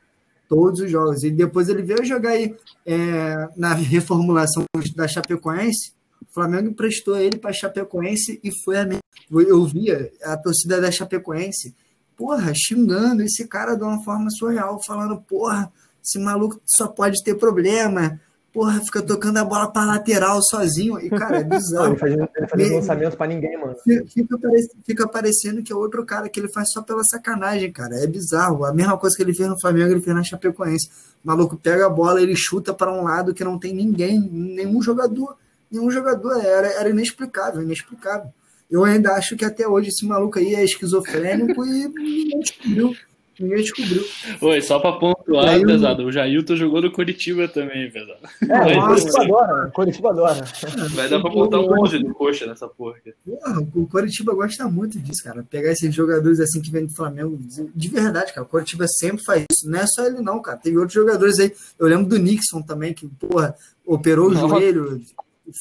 [0.49, 1.23] Todos os jogos.
[1.23, 2.55] E depois ele veio jogar aí
[2.85, 4.65] é, na reformulação
[4.95, 5.93] da Chapecoense
[6.29, 9.01] o Flamengo emprestou ele para a Chapecoense e foi a minha.
[9.31, 11.75] Eu via a torcida da Chapecoense,
[12.17, 15.73] porra, xingando esse cara de uma forma surreal, falando, porra,
[16.05, 18.21] esse maluco só pode ter problema.
[18.53, 20.99] Porra, fica tocando a bola para lateral sozinho.
[20.99, 21.89] E, cara, é bizarro.
[21.89, 23.77] ele faz, ele faz lançamento para ninguém, mano.
[23.85, 24.39] Fica,
[24.85, 27.95] fica parecendo que é outro cara que ele faz só pela sacanagem, cara.
[27.97, 28.65] É bizarro.
[28.65, 30.89] A mesma coisa que ele fez no Flamengo, ele fez na Chapecoense.
[31.25, 34.81] O maluco pega a bola, ele chuta para um lado que não tem ninguém, nenhum
[34.81, 35.37] jogador
[35.71, 36.41] nenhum jogador.
[36.45, 38.33] Era, era inexplicável, inexplicável.
[38.71, 42.95] Eu ainda acho que até hoje esse maluco aí é esquizofrênico e ninguém descobriu.
[43.39, 44.05] Ninguém descobriu.
[44.41, 48.19] Oi, só pra pontuar, aí, pesado, o Jailton jogou no Curitiba também, pesado.
[48.49, 50.45] É, o Curitiba adora, Curitiba adora.
[50.95, 53.15] Vai dar pra botar um monte de coxa nessa porra aqui.
[53.25, 55.47] Porra, o Curitiba gosta muito disso, cara.
[55.49, 57.39] Pegar esses jogadores assim que vêm do Flamengo,
[57.75, 58.47] de verdade, cara.
[58.47, 59.71] O Curitiba sempre faz isso.
[59.71, 60.59] Não é só ele, não, cara.
[60.59, 61.53] Teve outros jogadores aí.
[61.79, 63.55] Eu lembro do Nixon também, que, porra,
[63.87, 65.01] operou o joelho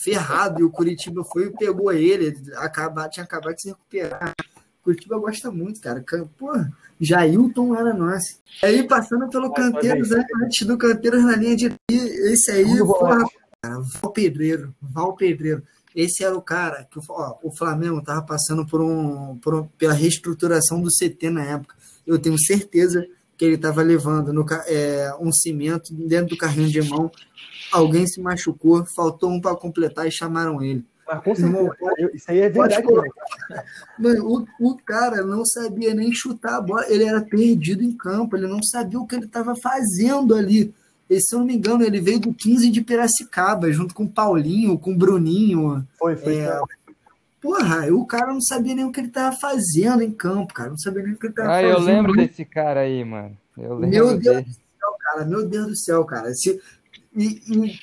[0.03, 4.33] ferrado e o Curitiba foi e pegou ele, acabar, tinha acabado de se recuperar.
[4.81, 6.03] O Curitiba gosta muito, cara.
[6.37, 6.51] Pô,
[6.99, 8.39] Jailton era nosso.
[8.63, 13.25] Aí passando pelo Canteiros, né, antes do Canteiros na linha de esse aí, porra,
[13.61, 15.63] cara, Val Pedreiro, Val Pedreiro.
[15.95, 19.93] Esse era o cara que ó, o Flamengo tava passando por um, por um, pela
[19.93, 21.75] reestruturação do CT na época.
[22.05, 23.05] Eu tenho certeza
[23.35, 27.11] que ele estava levando no, é, um cimento dentro do carrinho de mão
[27.71, 30.85] alguém se machucou, faltou um para completar e chamaram ele.
[31.07, 31.75] Mas com certeza,
[32.13, 32.85] isso aí é verdade.
[33.97, 38.35] Mano, o, o cara não sabia nem chutar a bola, ele era perdido em campo,
[38.35, 40.73] ele não sabia o que ele estava fazendo ali.
[41.09, 44.09] E, se eu não me engano, ele veio do 15 de Piracicaba, junto com o
[44.09, 45.87] Paulinho, com o Bruninho.
[45.97, 46.39] Foi, foi.
[46.39, 46.59] É,
[47.41, 50.69] porra, o cara não sabia nem o que ele estava fazendo em campo, cara.
[50.69, 51.71] Não sabia nem o que ele estava ah, fazendo.
[51.71, 53.37] Ah, eu lembro desse cara aí, mano.
[53.57, 54.41] Eu lembro meu Deus dele.
[54.41, 55.25] do céu, cara.
[55.25, 56.33] Meu Deus do céu, cara.
[56.33, 56.61] Se,
[57.15, 57.79] e, e,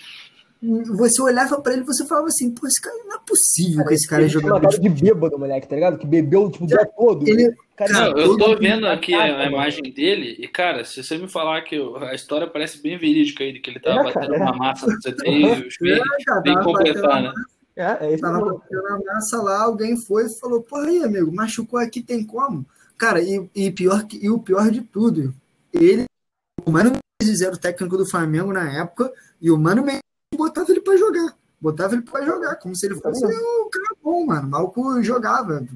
[0.65, 3.89] você olhava pra ele e você falava assim, pô, esse cara não é possível cara,
[3.89, 4.81] que esse cara é jogador.
[4.81, 5.99] de bêbado, moleque, tá ligado?
[5.99, 7.29] Que bebeu tipo, o dia todo.
[7.29, 11.19] Ele, cara, não, eu tô vendo aqui a, a, imagem dele e, cara, se você
[11.19, 14.35] me falar que a história parece bem verídica aí, de que ele tava é, batendo
[14.35, 15.43] uma massa você tem
[15.81, 17.33] bem, é, bem completar, né?
[17.77, 21.79] É, é tava batendo a massa lá, alguém foi e falou, porra aí, amigo, machucou
[21.79, 22.65] aqui, tem como?
[22.97, 25.35] Cara, e, e, pior, e o pior de tudo,
[25.73, 26.05] ele,
[26.65, 29.13] o Mano Menezes era o técnico do Flamengo na época,
[29.43, 30.05] e o Mano Menezes
[30.37, 31.37] botava ele para jogar.
[31.61, 34.49] Botava ele para jogar, como se ele fosse um cara bom, mano.
[34.49, 35.67] Malco jogava.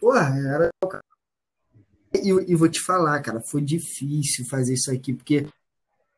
[0.00, 0.70] Porra, era.
[2.14, 5.46] E, e vou te falar, cara, foi difícil fazer isso aqui, porque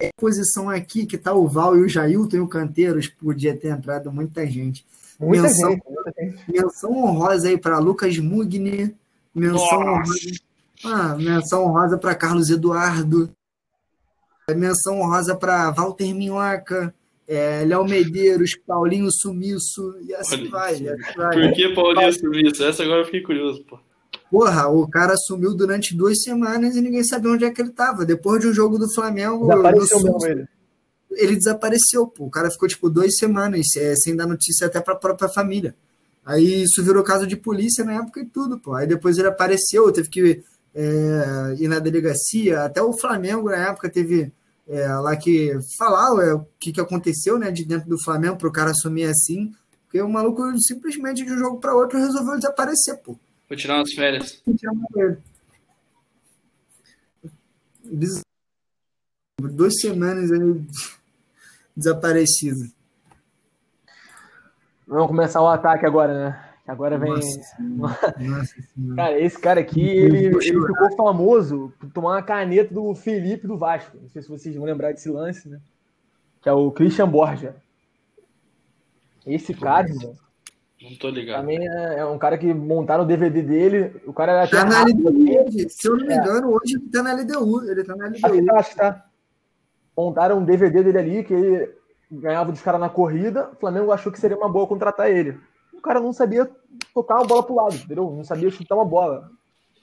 [0.00, 3.68] é posição aqui que tá o Val e o Jailton e o Canteiros, podia ter
[3.68, 4.86] entrado muita gente.
[5.18, 6.50] Muita menção, gente, muita gente.
[6.50, 8.96] menção honrosa aí para Lucas Mugni,
[9.34, 9.76] menção Nossa.
[9.76, 10.14] honrosa
[10.84, 13.30] Ah, menção rosa para Carlos Eduardo.
[14.56, 16.94] Menção rosa para Walter Minhoca,
[17.30, 20.74] é, Léo Medeiros, Paulinho Sumiço, e assim vai.
[20.74, 20.84] assim
[21.16, 21.40] vai.
[21.40, 22.64] Por que Paulinho Sumiço?
[22.64, 23.78] Essa agora eu fiquei curioso, pô.
[24.28, 28.04] Porra, o cara sumiu durante duas semanas e ninguém sabia onde é que ele tava.
[28.04, 30.48] Depois de um jogo do Flamengo, Desapareceu no mesmo Sul, ele.
[31.12, 32.24] ele desapareceu, pô.
[32.24, 35.74] O cara ficou, tipo, duas semanas é, sem dar notícia até pra própria família.
[36.26, 38.74] Aí isso virou caso de polícia na época e tudo, pô.
[38.74, 40.42] Aí depois ele apareceu, teve que
[40.74, 42.64] é, ir na delegacia.
[42.64, 44.32] Até o Flamengo, na época, teve
[44.70, 48.52] é, lá que falar é, o que, que aconteceu, né, de dentro do Flamengo pro
[48.52, 49.52] cara assumir assim.
[49.84, 53.18] Porque o maluco simplesmente de um jogo para outro resolveu desaparecer, pô.
[53.48, 54.40] Vou tirar umas férias.
[59.40, 60.64] Duas semanas aí
[61.76, 62.70] desaparecido.
[64.86, 66.49] Vamos começar o ataque agora, né?
[66.70, 67.10] Agora vem.
[67.10, 68.14] Nossa senhora.
[68.20, 68.96] Nossa senhora.
[68.96, 73.58] Cara, esse cara aqui, ele, ele ficou famoso por tomar uma caneta do Felipe do
[73.58, 73.96] Vasco.
[74.00, 75.60] Não sei se vocês vão lembrar desse lance, né?
[76.40, 77.56] Que é o Christian Borja.
[79.26, 80.14] Esse cara, irmão,
[80.80, 81.40] Não tô ligado.
[81.40, 84.00] também é, é um cara que montaram o DVD dele.
[84.06, 84.84] O cara Tá na.
[84.84, 85.68] LDU hoje.
[85.68, 87.68] Se eu não me engano, hoje ele tá na LDU.
[87.70, 88.46] Ele tá na Acho que LDU.
[88.46, 89.06] tá, acho que tá.
[89.96, 91.74] Montaram um DVD dele ali, que ele
[92.12, 93.50] ganhava dos caras na corrida.
[93.52, 95.36] O Flamengo achou que seria uma boa contratar ele.
[95.80, 96.48] O cara não sabia
[96.94, 98.10] tocar uma bola pro lado, entendeu?
[98.14, 99.30] Não sabia chutar uma bola.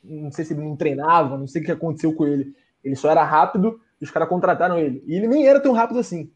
[0.03, 2.55] Não sei se ele não treinava, não sei o que aconteceu com ele.
[2.83, 5.03] Ele só era rápido e os caras contrataram ele.
[5.07, 6.29] E ele nem era tão rápido assim.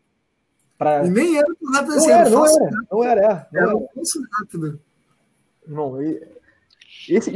[0.79, 1.05] Pra...
[1.05, 2.11] E nem era tão rápido Não assim.
[2.11, 3.25] era, Era não era, não era, é.
[3.25, 3.77] Era Não era.
[3.77, 4.79] um falso rápido.
[5.67, 6.27] Não, e-
[7.07, 7.31] esse,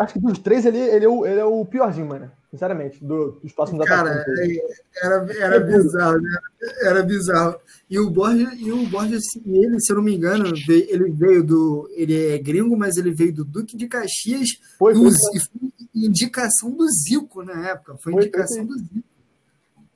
[0.00, 2.30] acho que dos três ele, ele, é, o, ele é o piorzinho, mano.
[2.50, 4.40] Sinceramente, do- dos próximos Cara, atacantes.
[4.40, 4.58] aí.
[4.58, 6.38] é- era, era bizarro, né?
[6.82, 7.56] Era bizarro.
[7.88, 11.10] E o Borja, e o Borja, assim, ele, se eu não me engano, veio- ele
[11.12, 11.88] veio do.
[11.94, 14.48] Ele é gringo, mas ele veio do Duque de Caxias
[14.78, 17.96] Foi, e, foi, foi indicação do Zico na época.
[17.98, 19.04] Foi Foi, indicação do Zico.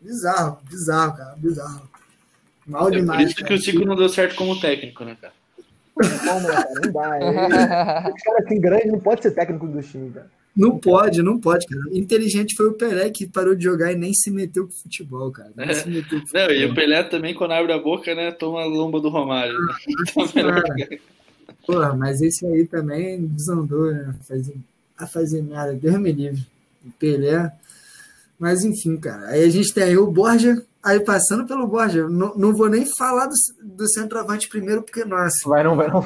[0.00, 1.88] Bizarro, bizarro, cara, bizarro.
[2.66, 3.26] Mal É por demais.
[3.26, 3.54] isso que cara.
[3.56, 5.32] o Cico não deu certo como técnico, né, cara?
[5.96, 7.18] Não, cara, não dá.
[7.20, 10.30] Ele- Esse cara assim grande não pode ser técnico do time, cara.
[10.56, 11.80] Não pode, não pode, cara.
[11.92, 15.52] Inteligente foi o Pelé que parou de jogar e nem se meteu com futebol, cara.
[15.56, 16.70] Nem se meteu com Não, e futebol.
[16.70, 19.54] o Pelé também, quando abre a boca, né, toma a lomba do Romário.
[19.58, 19.74] né?
[20.26, 20.98] Então,
[21.66, 24.14] Porra, mas esse aí também desandou, né?
[24.98, 26.46] A fazer nada, Deus me livre.
[26.84, 27.50] O Pelé.
[28.38, 29.28] Mas enfim, cara.
[29.28, 30.62] Aí a gente tem aí o Borja.
[30.82, 35.48] Aí passando pelo Borja, não, não vou nem falar do, do centroavante primeiro, porque, nossa,
[35.48, 36.04] Vai não, vai não.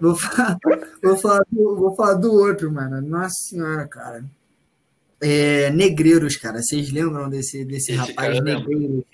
[0.00, 0.58] Vou falar,
[1.02, 3.00] vou falar, do, vou falar do outro, mano.
[3.00, 4.24] Nossa senhora, cara.
[5.20, 6.62] É, Negreiros, cara.
[6.62, 8.40] Vocês lembram desse, desse Esse rapaz.
[8.40, 9.04] Negreiros?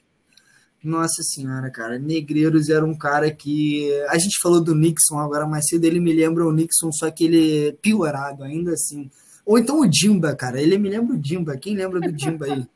[0.82, 1.98] Nossa senhora, cara.
[1.98, 3.90] Negreiros era um cara que.
[4.08, 7.24] A gente falou do Nixon agora mais cedo, ele me lembra o Nixon, só que
[7.24, 9.10] ele é piorado, ainda assim.
[9.46, 10.60] Ou então o Dimba, cara.
[10.60, 11.56] Ele me lembra o Dimba.
[11.56, 12.66] Quem lembra do Dimba aí?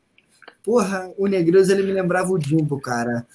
[0.63, 3.25] Porra, o Negreiros ele me lembrava o Dimbo, cara.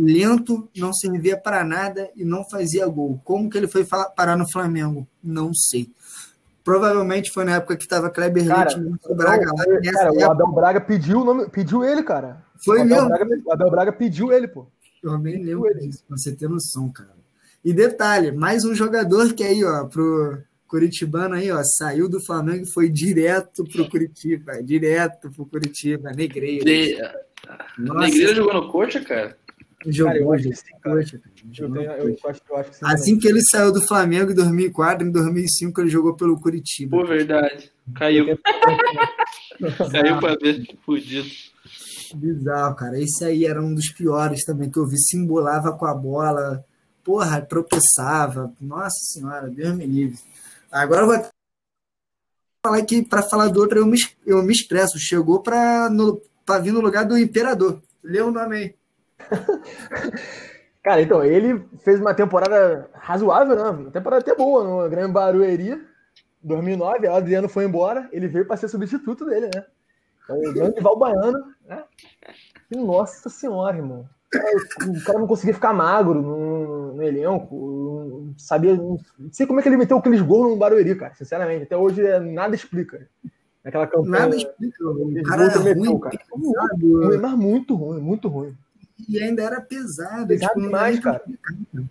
[0.00, 3.20] Lento, não servia para nada e não fazia gol.
[3.22, 3.84] Como que ele foi
[4.16, 5.06] parar no Flamengo?
[5.22, 5.90] Não sei.
[6.64, 9.64] Provavelmente foi na época que estava Kleber Cara, Leite Braga lá.
[9.66, 12.42] Não, cara, o época, Abel Braga pediu o nome, pediu ele, cara.
[12.64, 13.08] foi o, Abel mesmo.
[13.08, 14.66] Braga, o Abel Braga pediu ele, pô.
[15.02, 17.14] Eu nem lembro disso, pra você ter noção, cara.
[17.64, 22.64] E detalhe, mais um jogador que aí, ó, pro Curitibano aí, ó, saiu do Flamengo
[22.64, 26.64] e foi direto pro Curitiba, direto pro Curitiba, Negreiro.
[26.64, 26.98] De...
[27.78, 29.36] Negreira jogou no Coxa, cara?
[29.86, 30.96] Jogou, Cara, eu acho que jogou sim, cara.
[30.96, 32.02] coxa, cara, Eu, jogou tenho, coxa.
[32.22, 32.84] eu, acho, eu acho que sim.
[32.84, 36.96] Assim que ele saiu do Flamengo em 2004, em 2005 ele jogou pelo Curitiba.
[36.98, 37.72] Pô, verdade.
[37.94, 38.26] Caiu.
[39.90, 40.66] Caiu pra ver.
[40.84, 41.28] Fudido.
[42.14, 43.00] Bizarro, cara.
[43.00, 44.98] Esse aí era um dos piores também que eu vi.
[44.98, 46.64] Se embolava com a bola.
[47.04, 48.52] Porra, tropeçava.
[48.60, 50.18] Nossa senhora, Deus me livre.
[50.70, 51.28] Agora eu vou
[52.64, 53.96] falar que para falar do outro eu me,
[54.26, 54.98] eu me estresso.
[54.98, 55.88] Chegou para
[56.62, 57.82] vir no lugar do Imperador.
[58.02, 58.74] Lê o nome aí.
[60.82, 63.70] Cara, então, ele fez uma temporada razoável, né?
[63.70, 65.78] Uma temporada até boa no Grêmio Barueri,
[66.42, 67.06] 2009.
[67.06, 69.64] O Adriano foi embora, ele veio para ser substituto dele, né?
[70.24, 71.84] Então, o grande Valbaiano, né?
[72.70, 74.08] E, nossa senhora, irmão.
[74.32, 77.56] O cara, o não conseguia ficar magro no, no elenco,
[78.30, 78.74] não sabia.
[78.74, 78.98] Não
[79.32, 81.64] sei como é que ele meteu aqueles gols no Barueri, cara, sinceramente.
[81.64, 83.08] Até hoje é, nada explica.
[83.64, 84.20] Naquela campanha.
[84.20, 84.84] Nada explica.
[84.86, 86.18] O cara era gol meteu, ruim, cara.
[86.80, 88.56] ruim, mas muito ruim, muito ruim.
[89.08, 90.28] E ainda era pesado.
[90.28, 91.18] Pesado tipo, demais, cara.
[91.20, 91.90] complicado.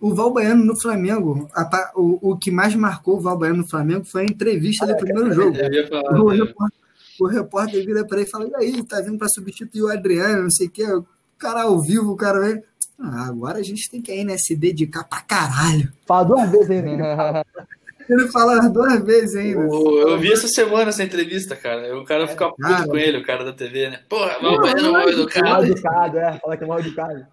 [0.00, 4.22] O Valbaiano no Flamengo, a o, o que mais marcou o Valbaiano no Flamengo foi
[4.22, 5.56] a entrevista do primeiro jogo.
[5.56, 6.20] Eu ia falar.
[6.20, 6.36] O né?
[6.36, 6.78] repórter,
[7.20, 10.44] o repórter vira para ele e fala: E aí, tá vindo para substituir o Adriano,
[10.44, 10.84] não sei o que.
[10.84, 11.04] O
[11.36, 12.62] cara ao vivo, o cara vem.
[13.00, 15.92] Ah, agora a gente tem que aí, né, se dedicar pra caralho.
[16.06, 17.44] Fala duas vezes ainda.
[17.86, 18.68] que ele fala.
[18.68, 19.60] Duas vezes ainda.
[19.60, 21.96] Eu, eu vi essa semana essa entrevista, cara.
[21.98, 22.86] O cara fica puto Cara.
[22.86, 24.00] com ele, o cara da TV, né?
[24.08, 25.64] Porra, mal baiano, mal Mal educado.
[25.70, 26.38] educado, é.
[26.38, 27.26] Fala que é mal educado.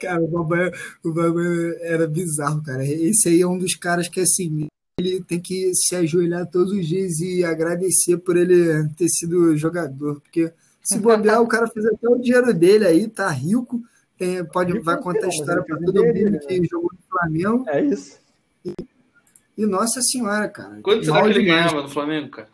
[0.00, 0.72] Cara, o bagulho,
[1.04, 2.84] o bagulho era bizarro, cara.
[2.84, 4.66] Esse aí é um dos caras que, assim,
[4.98, 10.20] ele tem que se ajoelhar todos os dias e agradecer por ele ter sido jogador.
[10.20, 13.80] Porque se bobear, o cara fez até o dinheiro dele aí, tá rico,
[14.16, 17.64] tem- pode, vai não contar a história ele todo mundo que jogou no Flamengo.
[17.68, 18.18] É isso.
[19.56, 20.80] E nossa senhora, cara.
[20.82, 21.62] Quanto será que ele demais.
[21.66, 22.48] ganhava no Flamengo, cara?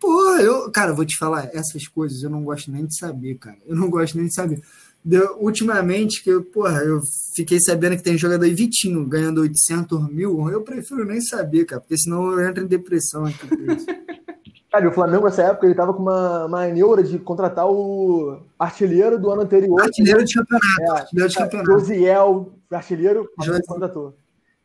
[0.00, 3.56] Pô, eu, cara, vou te falar, essas coisas eu não gosto nem de saber, cara.
[3.66, 4.60] Eu não gosto nem de saber.
[5.04, 7.00] Deu- ultimamente, que eu, porra, eu
[7.34, 11.80] fiquei sabendo que tem jogador aí, Vitinho ganhando 800 mil, eu prefiro nem saber, cara,
[11.80, 13.86] porque senão eu entro em depressão aqui por isso.
[14.70, 19.18] Cara, o Flamengo nessa época ele tava com uma, uma neura de contratar o artilheiro
[19.18, 19.80] do ano anterior.
[19.80, 21.70] Artilheiro de campeonato, É, artilheiro de campeonato.
[21.72, 23.62] Josiel, artilheiro, Josiel.
[23.66, 24.14] contratou.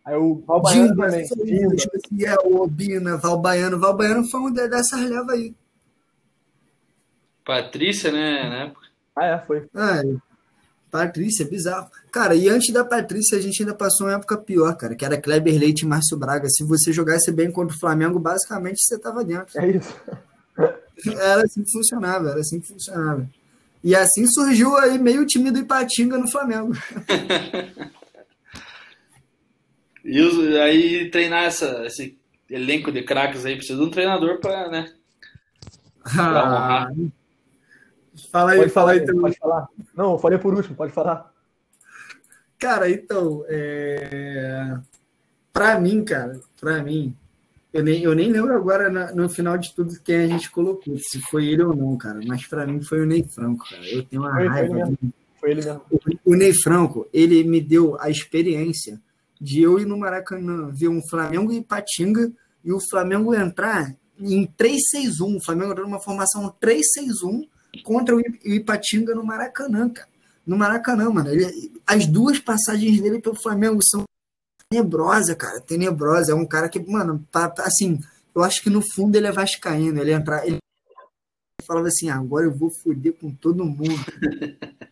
[0.04, 1.26] Aí o Valbaiano Dimba, também.
[1.46, 1.76] Dimba.
[1.78, 3.80] Josiel, Obina, Valbaiano.
[3.80, 5.56] Valbaiano foi um de- dessas levas aí.
[7.46, 8.50] Patrícia, né?
[8.50, 8.88] Na época.
[9.16, 9.68] Ah, é, foi.
[9.76, 10.02] Ah,
[10.94, 11.90] Patrícia, bizarro.
[12.12, 15.20] Cara, e antes da Patrícia, a gente ainda passou uma época pior, cara, que era
[15.20, 16.48] Kleber Leite e Márcio Braga.
[16.48, 19.60] Se você jogasse bem contra o Flamengo, basicamente você tava dentro.
[19.60, 19.96] É isso.
[21.20, 23.28] Era assim que funcionava, era assim que funcionava.
[23.84, 26.72] E assim surgiu aí meio time do Ipatinga no Flamengo.
[30.06, 32.18] E os- aí treinar essa, esse
[32.50, 34.92] elenco de craques aí precisa de um treinador pra, né?
[36.06, 36.90] Ah,
[38.34, 39.68] fala aí, Pode fala falar, aí pode falar.
[39.96, 41.32] Não, eu falei por último, pode falar.
[42.58, 44.76] Cara, então, é...
[45.52, 47.16] pra mim, cara, pra mim,
[47.72, 50.98] eu nem, eu nem lembro agora na- no final de tudo quem a gente colocou,
[50.98, 53.86] se foi ele ou não, cara, mas pra mim foi o Ney Franco, cara.
[53.88, 54.98] Eu tenho uma Foi, foi raiva mesmo.
[55.40, 55.82] Foi ele mesmo.
[56.26, 59.00] O Ney Franco, ele me deu a experiência
[59.40, 62.32] de eu ir no Maracanã ver um Flamengo e Ipatinga
[62.64, 65.36] e o Flamengo entrar em 3-6-1.
[65.38, 67.48] O Flamengo entrou numa formação 3-6-1
[67.84, 70.08] contra o Ipatinga no Maracanã, cara.
[70.46, 71.30] No Maracanã, mano.
[71.30, 74.04] Ele- as duas passagens dele pelo Flamengo são
[74.70, 75.60] tenebrosa, cara.
[75.62, 76.32] Tenebrosa.
[76.34, 78.00] É um cara que, mano, tá, tá, assim,
[78.36, 80.00] eu acho que no fundo ele é vascaíno.
[80.02, 80.58] Ele entrar, ele
[81.66, 83.96] falava assim, "Ah, agora eu vou foder com todo mundo.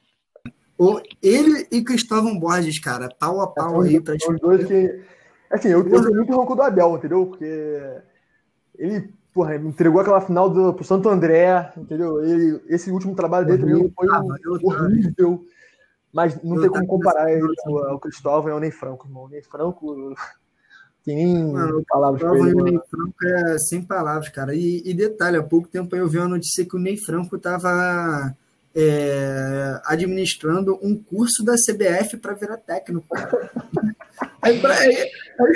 [0.77, 5.03] O- ele e Cristóvão Borges, cara, pau a pau os- aí pra os dois que.
[5.51, 7.27] Assim, eu, eu tenho muito rancor do Abel, entendeu?
[7.27, 7.45] Porque
[8.79, 12.23] ele, porra, me entregou aquela final do, pro Santo André, entendeu?
[12.23, 14.37] Ele, esse último trabalho dele também foi tava.
[14.63, 15.45] horrível.
[16.13, 19.23] Mas não Eu tem como comparar ele ao, Cristóvão e ao Ney Franco, irmão.
[19.25, 20.13] O Ney Franco.
[21.05, 22.49] Tem nem Mano, palavras pra ele.
[22.49, 22.63] e o.
[22.65, 24.53] Ney Franco é sem palavras, cara.
[24.53, 28.35] E, e detalhe, há pouco tempo eu vi uma notícia que o Ney Franco tava
[28.75, 33.07] é, administrando um curso da CBF para virar técnico.
[34.43, 35.53] Aí, pra- aí- aí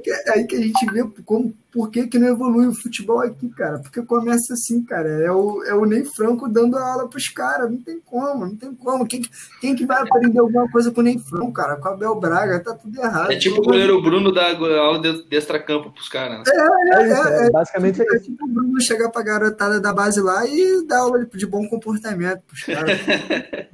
[0.00, 3.48] que, aí que a gente vê como, por que, que não evolui o futebol aqui,
[3.50, 3.78] cara.
[3.78, 5.08] Porque começa assim, cara.
[5.08, 7.70] É o, é o Ney Franco dando aula pros caras.
[7.70, 9.06] Não tem como, não tem como.
[9.06, 9.30] Quem, que-
[9.60, 11.76] quem que vai aprender alguma coisa com o Ney Franco, cara?
[11.76, 13.30] Com o Abel Braga, tá tudo errado.
[13.32, 14.50] É tipo o goleiro Bruno da
[14.80, 16.44] aula de, de extracampo pros caras, né?
[16.94, 18.24] É isso, é, é, basicamente é É isso.
[18.24, 22.40] tipo o Bruno chegar pra garotada da base lá e dar aula de bom comportamento
[22.48, 22.98] pros caras.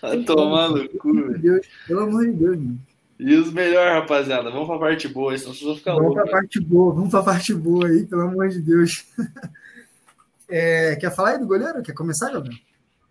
[0.00, 1.34] Vai tomar no cu, Pelo amor velho.
[1.34, 2.78] de Deus, pelo amor de Deus, mano.
[3.22, 6.32] E os melhores, rapaziada, vamos pra parte boa, senão vocês vão ficar Vamos pra loucos.
[6.32, 8.90] parte boa, vamos pra parte boa aí, pelo amor de Deus.
[10.54, 11.82] É, quer falar aí do goleiro?
[11.82, 12.58] Quer começar, Gabriel?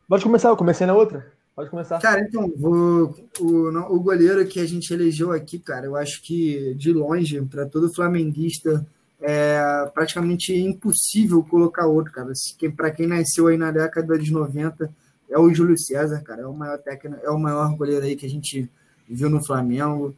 [0.08, 1.26] Pode começar, eu comecei na outra.
[1.56, 2.00] Pode começar.
[2.00, 6.22] Cara, então, vou, o, não, o goleiro que a gente elegeu aqui, cara, eu acho
[6.22, 8.86] que de longe, para todo flamenguista,
[9.20, 12.32] é praticamente impossível colocar outro, cara.
[12.78, 14.94] Para quem nasceu aí na década de 90,
[15.28, 16.44] é o Júlio César, cara.
[16.44, 18.70] É o maior técnico, é o maior goleiro aí que a gente
[19.14, 20.16] viu no Flamengo.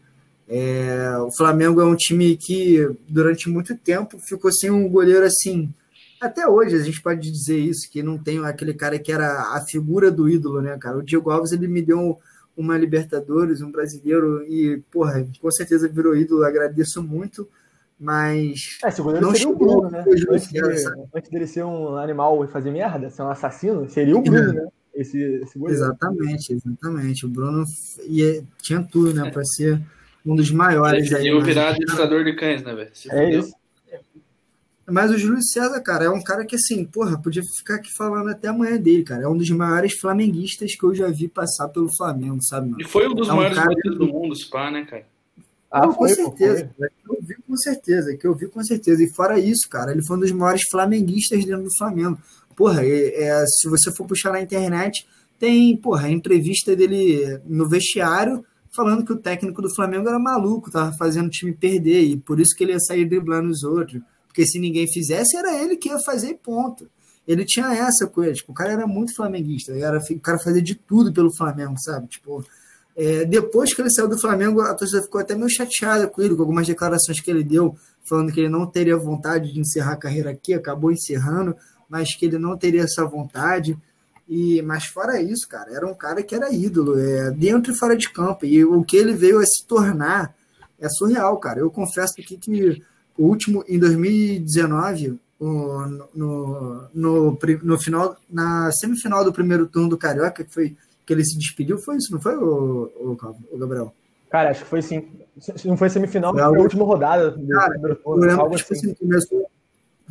[0.48, 5.74] É, o Flamengo é um time que durante muito tempo ficou sem um goleiro assim.
[6.22, 9.62] Até hoje a gente pode dizer isso, que não tem aquele cara que era a
[9.70, 10.98] figura do ídolo, né, cara?
[10.98, 12.18] O Diego Alves ele me deu
[12.56, 17.48] uma Libertadores, um brasileiro, e, porra, com certeza virou ídolo, agradeço muito,
[18.00, 18.78] mas.
[18.84, 20.06] É, esse goleiro Não seria o Bruno, né?
[20.30, 21.04] Antes, cara, de, sabe?
[21.14, 24.68] antes dele ser um animal e fazer merda, ser um assassino, seria o Bruno, né?
[24.96, 25.82] Esse, esse goleiro.
[25.84, 27.26] Exatamente, exatamente.
[27.26, 27.64] O Bruno
[28.08, 29.82] ia, tinha tudo, né, para ser
[30.26, 31.28] um dos maiores aí.
[31.28, 32.92] Eu mas- virar administrador de cães, né, velho?
[33.10, 33.40] É fudeu.
[33.40, 33.54] isso.
[34.86, 38.30] Mas o Júlio César, cara, é um cara que, assim, porra, podia ficar aqui falando
[38.30, 39.24] até amanhã dele, cara.
[39.24, 42.82] É um dos maiores flamenguistas que eu já vi passar pelo Flamengo, sabe, mano?
[42.82, 45.06] E foi um dos É um maiores cara do mundo, se pá, né, cara?
[45.72, 46.70] Ah, Não, com foi, pô, certeza.
[46.78, 46.88] foi.
[46.90, 49.02] Que eu vi com certeza, que eu vi com certeza.
[49.04, 52.20] E fora isso, cara, ele foi um dos maiores flamenguistas dentro do Flamengo.
[52.56, 55.08] Porra, é, se você for puxar na internet,
[55.40, 58.44] tem, porra, a entrevista dele no vestiário
[58.76, 62.40] falando que o técnico do Flamengo era maluco, tava fazendo o time perder, e por
[62.40, 64.02] isso que ele ia sair driblando os outros.
[64.28, 66.90] Porque se ninguém fizesse, era ele que ia fazer ponto.
[67.28, 70.76] Ele tinha essa coisa, tipo, o cara era muito flamenguista, era, o cara fazia de
[70.76, 72.08] tudo pelo Flamengo, sabe?
[72.08, 72.44] Tipo,
[72.96, 76.36] é, depois que ele saiu do Flamengo, a torcida ficou até meio chateada com ele,
[76.36, 79.98] com algumas declarações que ele deu, falando que ele não teria vontade de encerrar a
[79.98, 81.56] carreira aqui, acabou encerrando,
[81.94, 83.78] mas que ele não teria essa vontade.
[84.28, 87.96] E, mas fora isso, cara, era um cara que era ídolo, é, dentro e fora
[87.96, 88.48] de campo.
[88.48, 90.34] E o que ele veio a se tornar
[90.82, 91.60] é surreal, cara.
[91.60, 92.82] Eu confesso aqui que
[93.16, 95.46] o último, em 2019, o,
[96.16, 100.76] no, no, no, final, na semifinal do primeiro turno do Carioca, que foi
[101.06, 103.18] que ele se despediu, foi isso, não foi, o, o,
[103.52, 103.94] o Gabriel?
[104.32, 105.12] Cara, acho que foi sim.
[105.40, 107.38] Se não foi semifinal, foi a última rodada.
[107.52, 108.88] Cara, eu lembro que tipo assim.
[108.88, 109.48] assim, começou,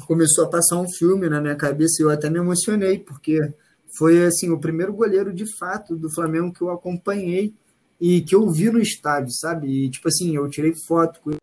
[0.06, 3.38] começou a passar um filme na minha cabeça e eu até me emocionei, porque
[3.96, 7.54] foi assim o primeiro goleiro de fato do Flamengo que eu acompanhei
[8.00, 9.68] e que eu vi no estádio, sabe?
[9.68, 11.40] E tipo assim, eu tirei foto com ele,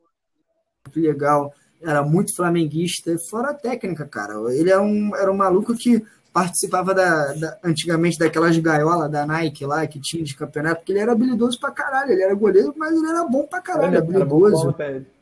[0.85, 4.34] muito legal, era muito flamenguista, fora a técnica, cara.
[4.53, 6.03] Ele era um, era um maluco que
[6.34, 10.99] participava da, da, antigamente daquelas gaiolas da Nike lá que tinha de campeonato, porque ele
[10.99, 14.76] era habilidoso pra caralho, ele era goleiro, mas ele era bom pra caralho, era habilidoso.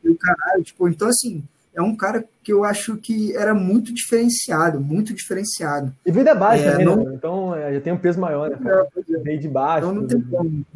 [0.04, 1.42] E o caralho, tipo, então assim,
[1.74, 5.92] é um cara que eu acho que era muito diferenciado, muito diferenciado.
[6.04, 6.84] E veio da baixa, é, né?
[6.84, 7.14] Não...
[7.14, 8.58] Então é, já tem um peso maior, né?
[8.64, 9.18] É, é.
[9.18, 9.86] veio de baixo.
[9.86, 10.66] Então não tem como.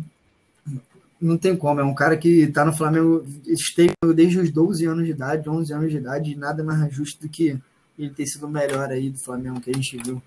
[1.21, 5.05] Não tem como, é um cara que tá no Flamengo, esteve desde os 12 anos
[5.05, 7.57] de idade, 11 anos de idade, e nada mais justo do que
[7.97, 10.21] ele ter sido o melhor aí do Flamengo que a gente viu.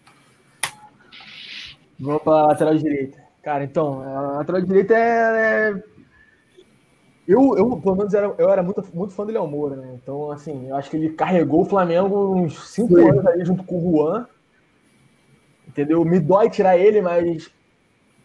[2.00, 3.18] Vamos para a lateral direita.
[3.44, 5.84] Cara, então, a lateral direita é, é.
[7.28, 9.98] Eu, eu, pelo menos, era, eu era muito, muito fã do Léo Moura, né?
[10.02, 13.78] Então, assim, eu acho que ele carregou o Flamengo uns cinco anos aí junto com
[13.78, 14.28] o Juan.
[15.68, 16.06] Entendeu?
[16.06, 17.50] Me dói tirar ele, mas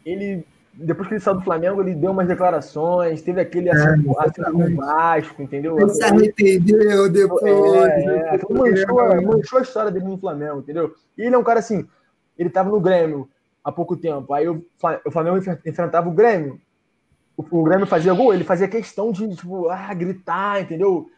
[0.05, 4.53] ele depois que ele saiu do Flamengo, ele deu umas declarações, teve aquele é, acerto
[4.53, 5.79] com o Vasco, entendeu?
[5.79, 7.43] Ele se arrependeu depois.
[7.45, 10.95] É, é, manchou, manchou a história dele no Flamengo, entendeu?
[11.19, 11.87] E ele é um cara assim,
[12.39, 13.29] ele tava no Grêmio
[13.65, 14.65] há pouco tempo, aí o,
[15.11, 16.61] Flamengo enfrentava o Grêmio,
[17.41, 21.11] o, o Grêmio fazia gol, ele fazia questão de, tipo, ah, gritar, entendeu?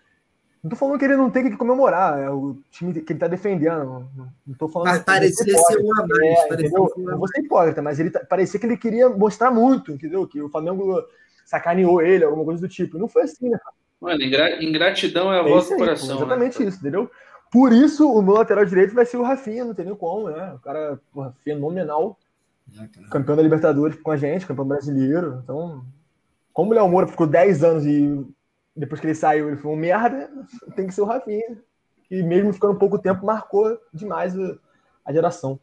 [0.63, 3.27] Não tô falando que ele não tem que comemorar, é o time que ele tá
[3.27, 4.09] defendendo.
[4.47, 4.89] Não tô falando.
[4.89, 6.63] Mas parecia ser um a mais.
[6.63, 10.25] É, vou ser hipócrita, mas ele tá, parecia que ele queria mostrar muito, entendeu?
[10.25, 11.03] Que o Flamengo
[11.45, 12.97] sacaneou ele, alguma coisa do tipo.
[12.97, 13.59] Não foi assim, né?
[14.01, 16.09] Mano, ingratidão é a é voz do coração.
[16.09, 16.15] Né?
[16.15, 16.69] Exatamente né?
[16.69, 17.11] isso, entendeu?
[17.51, 20.53] Por isso, o meu lateral direito vai ser o Rafinha, não tem nem como, né?
[20.55, 22.17] O cara, porra, fenomenal.
[22.81, 25.41] É, campeão da Libertadores com a gente, campeão brasileiro.
[25.43, 25.85] Então,
[26.53, 28.25] como o Léo Moura ficou 10 anos e
[28.75, 30.31] depois que ele saiu, ele foi um merda,
[30.75, 31.59] tem que ser o Rafinha.
[32.11, 34.35] E mesmo ficando pouco tempo, marcou demais
[35.05, 35.59] a geração.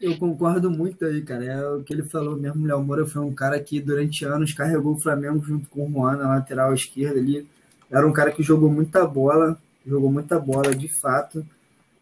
[0.00, 1.44] Eu concordo muito aí, cara.
[1.44, 2.64] É o que ele falou mesmo.
[2.64, 5.90] O Léo Moura foi um cara que durante anos carregou o Flamengo junto com o
[5.90, 7.48] Juan na lateral esquerda ali.
[7.90, 11.46] Era um cara que jogou muita bola, jogou muita bola de fato.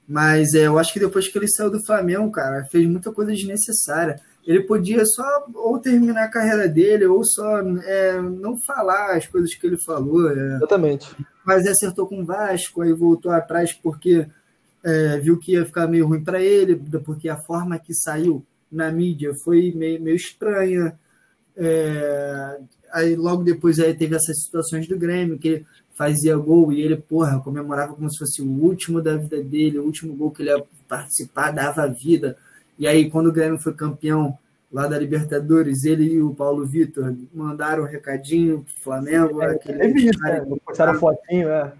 [0.08, 3.32] Mas é, eu acho que depois que ele saiu do Flamengo, cara, fez muita coisa
[3.32, 9.26] desnecessária ele podia só ou terminar a carreira dele ou só é, não falar as
[9.26, 10.30] coisas que ele falou.
[10.30, 10.56] É.
[10.56, 11.14] Exatamente.
[11.44, 14.26] Mas acertou com o Vasco, aí voltou atrás porque
[14.82, 18.90] é, viu que ia ficar meio ruim para ele, porque a forma que saiu na
[18.90, 20.98] mídia foi meio, meio estranha.
[21.56, 22.58] É,
[22.92, 25.66] aí logo depois aí teve essas situações do Grêmio, que ele
[25.96, 29.84] fazia gol e ele, porra, comemorava como se fosse o último da vida dele, o
[29.84, 32.36] último gol que ele ia participar, dava vida
[32.78, 34.38] e aí, quando o Grêmio foi campeão
[34.72, 39.40] lá da Libertadores, ele e o Paulo Vitor mandaram um recadinho pro Flamengo.
[39.40, 40.44] É, aquele isso, né?
[40.64, 41.72] Postaram fotinho, é.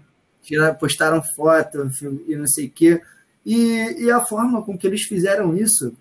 [0.79, 1.89] Postaram foto
[2.27, 3.01] e não sei o quê.
[3.45, 5.93] E, e a forma com que eles fizeram isso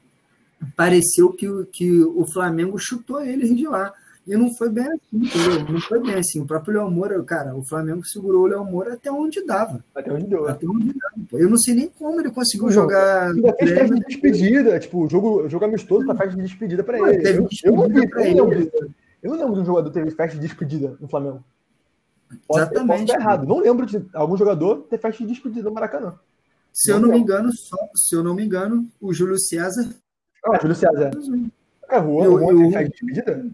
[0.77, 3.93] pareceu que, que o Flamengo chutou eles de lá.
[4.27, 5.73] E não foi bem assim, entendeu?
[5.73, 6.41] Não foi bem assim.
[6.41, 9.85] O próprio Léo Moura, cara, o Flamengo segurou o Léo Moura até onde dava.
[9.95, 10.49] Até onde deu.
[10.49, 11.15] Até onde dava.
[11.33, 13.31] Eu não sei nem como ele conseguiu jogar.
[13.31, 17.23] Ainda fez festa de despedida, tipo, jogo, jogo amistoso pra festa de despedida pra ele.
[17.23, 18.35] Teve eu, eu, não pra eu,
[19.31, 21.45] não lembro de um jogador ter festa de despedida no Flamengo.
[22.51, 23.07] Exatamente.
[23.07, 23.47] Pode errado.
[23.47, 26.15] Não lembro de algum jogador ter festa de despedida no Maracanã.
[26.73, 29.89] Se não eu não me engano, só, se eu não me engano, o Júlio César.
[30.45, 31.11] Ah, Júlio César.
[31.89, 33.47] É, Juan, eu, Juan eu, festa de despedida?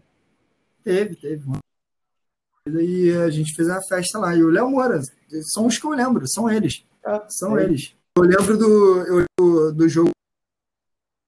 [0.83, 1.45] Teve, teve.
[2.67, 4.35] E a gente fez uma festa lá.
[4.35, 5.01] E o Léo Moura,
[5.53, 6.85] são os que eu lembro, são eles.
[7.05, 7.65] É, são é.
[7.65, 7.95] eles.
[8.17, 10.11] Eu lembro do, eu, do jogo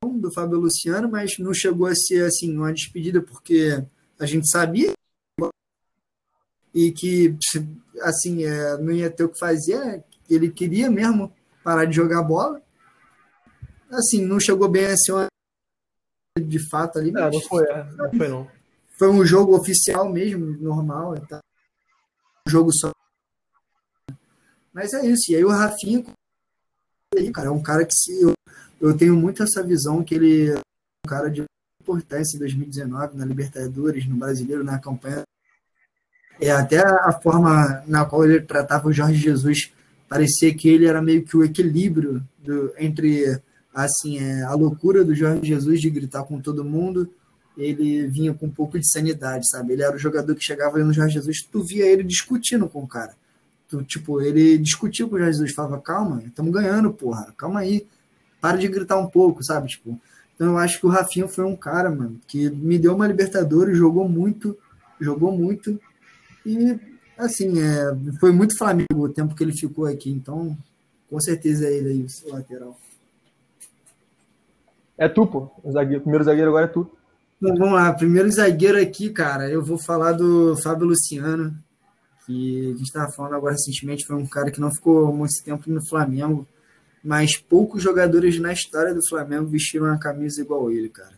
[0.05, 3.85] do Fábio Luciano, mas não chegou a ser assim uma despedida, porque
[4.19, 4.93] a gente sabia
[6.75, 7.37] e que
[8.03, 10.03] assim é, não ia ter o que fazer.
[10.29, 12.63] Ele queria mesmo parar de jogar bola.
[13.91, 15.27] Assim, não chegou bem a ser uma
[16.41, 17.11] de fato ali.
[17.11, 18.62] Não, não foi, é, não foi não
[19.03, 21.19] foi um jogo oficial mesmo, normal.
[21.29, 21.41] Tá?
[22.47, 22.93] Um jogo só.
[24.73, 25.33] Mas é isso.
[25.33, 26.05] E aí o Rafinha,
[27.35, 28.33] cara, é um cara que se eu,
[28.81, 31.43] eu tenho muito essa visão que ele é um cara de
[31.81, 35.25] importância em 2019 na Libertadores, no Brasileiro, na campanha.
[36.41, 39.73] É até a forma na qual ele tratava o Jorge Jesus
[40.09, 43.43] parecia que ele era meio que o equilíbrio do, entre
[43.75, 47.13] assim é, a loucura do Jorge Jesus de gritar com todo mundo
[47.57, 49.73] ele vinha com um pouco de sanidade, sabe?
[49.73, 52.83] Ele era o jogador que chegava ali no Jorge Jesus, tu via ele discutindo com
[52.83, 53.15] o cara.
[53.69, 57.87] Tu, tipo, ele discutiu com o Jorge Jesus, falava, calma, estamos ganhando, porra, calma aí,
[58.41, 59.69] para de gritar um pouco, sabe?
[59.69, 59.99] Tipo,
[60.35, 63.77] então eu acho que o Rafinha foi um cara, mano, que me deu uma Libertadores,
[63.77, 64.57] jogou muito,
[65.01, 65.79] jogou muito,
[66.45, 66.79] e
[67.17, 70.57] assim, é, foi muito Flamengo o tempo que ele ficou aqui, então
[71.09, 72.79] com certeza é ele aí, o lateral.
[74.97, 75.51] É tu, pô.
[75.63, 76.91] O, zagueiro, o primeiro zagueiro agora é tu.
[77.43, 77.93] Bom, vamos lá.
[77.93, 81.53] Primeiro zagueiro aqui, cara, eu vou falar do Fábio Luciano,
[82.25, 85.69] que a gente estava falando agora recentemente, foi um cara que não ficou muito tempo
[85.69, 86.47] no Flamengo,
[87.03, 91.15] mas poucos jogadores na história do Flamengo vestiram a camisa igual ele, cara.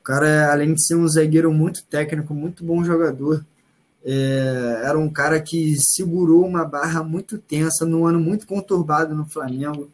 [0.00, 3.46] O cara, além de ser um zagueiro muito técnico, muito bom jogador,
[4.04, 9.30] é, era um cara que segurou uma barra muito tensa num ano muito conturbado no
[9.30, 9.88] Flamengo,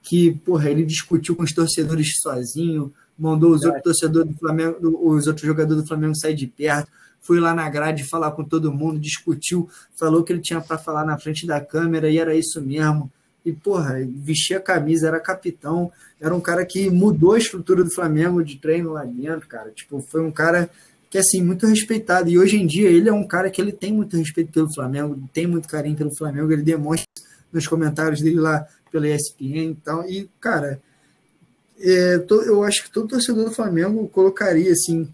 [0.00, 2.90] que, porra, ele discutiu com os torcedores sozinho,
[3.20, 3.66] mandou os é.
[3.66, 6.90] outros torcedores do Flamengo, os outros jogadores do Flamengo sair de perto,
[7.20, 11.04] foi lá na grade falar com todo mundo, discutiu, falou que ele tinha para falar
[11.04, 13.12] na frente da câmera e era isso mesmo.
[13.44, 15.90] E, porra, vestia a camisa, era capitão,
[16.20, 19.70] era um cara que mudou a estrutura do Flamengo de treino lá dentro, cara.
[19.70, 20.68] Tipo, foi um cara
[21.08, 22.28] que, assim, muito respeitado.
[22.28, 25.18] E hoje em dia ele é um cara que ele tem muito respeito pelo Flamengo,
[25.32, 27.06] tem muito carinho pelo Flamengo, ele demonstra
[27.52, 30.08] nos comentários dele lá pela ESPN e tal.
[30.08, 30.80] E, cara,
[31.80, 35.08] é, eu acho que todo torcedor do Flamengo colocaria assim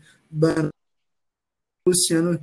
[1.87, 2.39] Luciano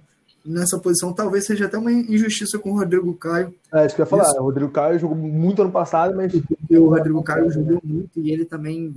[0.45, 1.14] nessa posição.
[1.14, 3.54] Talvez seja até uma injustiça com o Rodrigo Caio.
[3.72, 4.24] É, isso que eu ia falar.
[4.24, 4.40] Isso.
[4.40, 6.34] O Rodrigo Caio jogou muito ano passado, mas.
[6.70, 8.94] O Rodrigo Caio jogou muito e ele também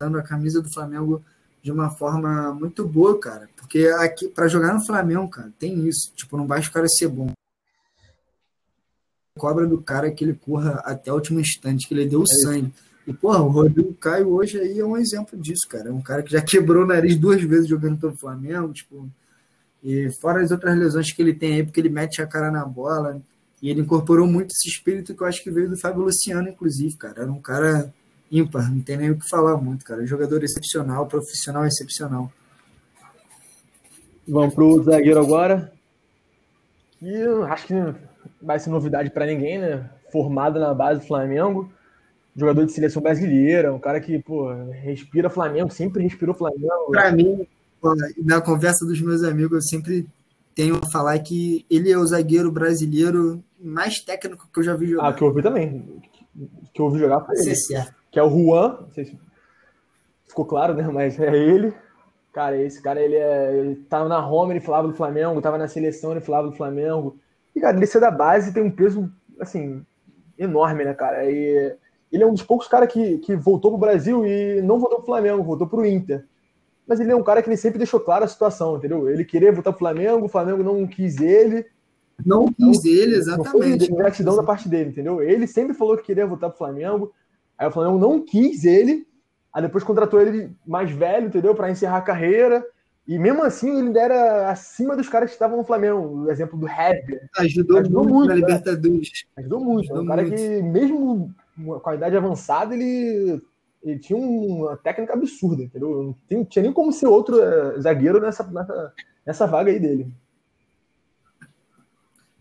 [0.00, 1.22] dando a camisa do Flamengo
[1.62, 3.48] de uma forma muito boa, cara.
[3.56, 6.12] Porque aqui, para jogar no Flamengo, cara, tem isso.
[6.14, 7.32] Tipo, não basta o cara ser bom.
[9.38, 12.68] Cobra do cara que ele corra até o último instante, que ele deu é sangue.
[12.68, 12.93] Isso.
[13.06, 15.90] E, porra, o Rodrigo Caio hoje aí é um exemplo disso, cara.
[15.90, 19.08] É um cara que já quebrou o nariz duas vezes jogando pelo Flamengo, tipo.
[19.82, 22.64] E fora as outras lesões que ele tem aí, porque ele mete a cara na
[22.64, 23.20] bola.
[23.60, 26.96] E ele incorporou muito esse espírito que eu acho que veio do Fábio Luciano, inclusive,
[26.96, 27.22] cara.
[27.22, 27.92] Era um cara
[28.32, 30.06] ímpar, não tem nem o que falar muito, cara.
[30.06, 32.32] Jogador excepcional, profissional excepcional.
[34.26, 35.70] Vamos pro zagueiro agora.
[37.02, 37.14] E
[37.48, 37.74] acho que
[38.40, 39.90] vai ser novidade para ninguém, né?
[40.10, 41.70] Formado na base do Flamengo
[42.36, 44.52] jogador de seleção brasileira, um cara que, pô,
[44.82, 46.90] respira Flamengo, sempre respirou Flamengo.
[46.90, 47.46] Para mim,
[48.22, 50.06] na conversa dos meus amigos, eu sempre
[50.54, 54.86] tenho a falar que ele é o zagueiro brasileiro mais técnico que eu já vi
[54.86, 55.08] jogar.
[55.08, 56.02] Ah, que eu ouvi também.
[56.72, 57.56] Que eu ouvi jogar foi ele.
[57.56, 57.94] Certo.
[58.10, 59.18] Que é o Juan, não sei se
[60.28, 60.88] ficou claro, né?
[60.92, 61.72] Mas é ele.
[62.32, 65.68] Cara, esse cara, ele, é, ele tava na Roma, ele falava do Flamengo, tava na
[65.68, 67.16] seleção, ele falava do Flamengo.
[67.54, 69.08] E, cara, ele ser da base tem um peso,
[69.38, 69.86] assim,
[70.36, 71.30] enorme, né, cara?
[71.30, 71.76] E
[72.14, 75.06] ele é um dos poucos caras que, que voltou pro Brasil e não voltou pro
[75.06, 76.24] Flamengo, voltou pro Inter.
[76.86, 79.08] Mas ele é um cara que ele sempre deixou clara a situação, entendeu?
[79.08, 81.66] Ele queria voltar pro Flamengo, o Flamengo não quis ele.
[82.24, 83.80] Não quis ele, exatamente.
[83.80, 85.20] Não foi gratidão da parte dele, entendeu?
[85.20, 87.12] Ele sempre falou que queria voltar pro Flamengo,
[87.58, 89.04] aí o Flamengo não quis ele,
[89.52, 91.52] aí depois contratou ele mais velho, entendeu?
[91.52, 92.64] Para encerrar a carreira.
[93.08, 96.26] E mesmo assim, ele ainda era acima dos caras que estavam no Flamengo.
[96.26, 97.28] O exemplo do Heber.
[97.38, 98.40] Ajudou, Ajudou muito, muito na né?
[98.40, 99.24] Libertadores.
[99.36, 99.80] Ajudou muito.
[99.80, 100.36] Ajudou é um cara muito.
[100.36, 103.40] que, mesmo com a idade avançada, ele,
[103.82, 106.16] ele tinha uma técnica absurda, entendeu?
[106.30, 108.92] Não tinha nem como ser outro é, zagueiro nessa, nessa,
[109.26, 110.12] nessa vaga aí dele.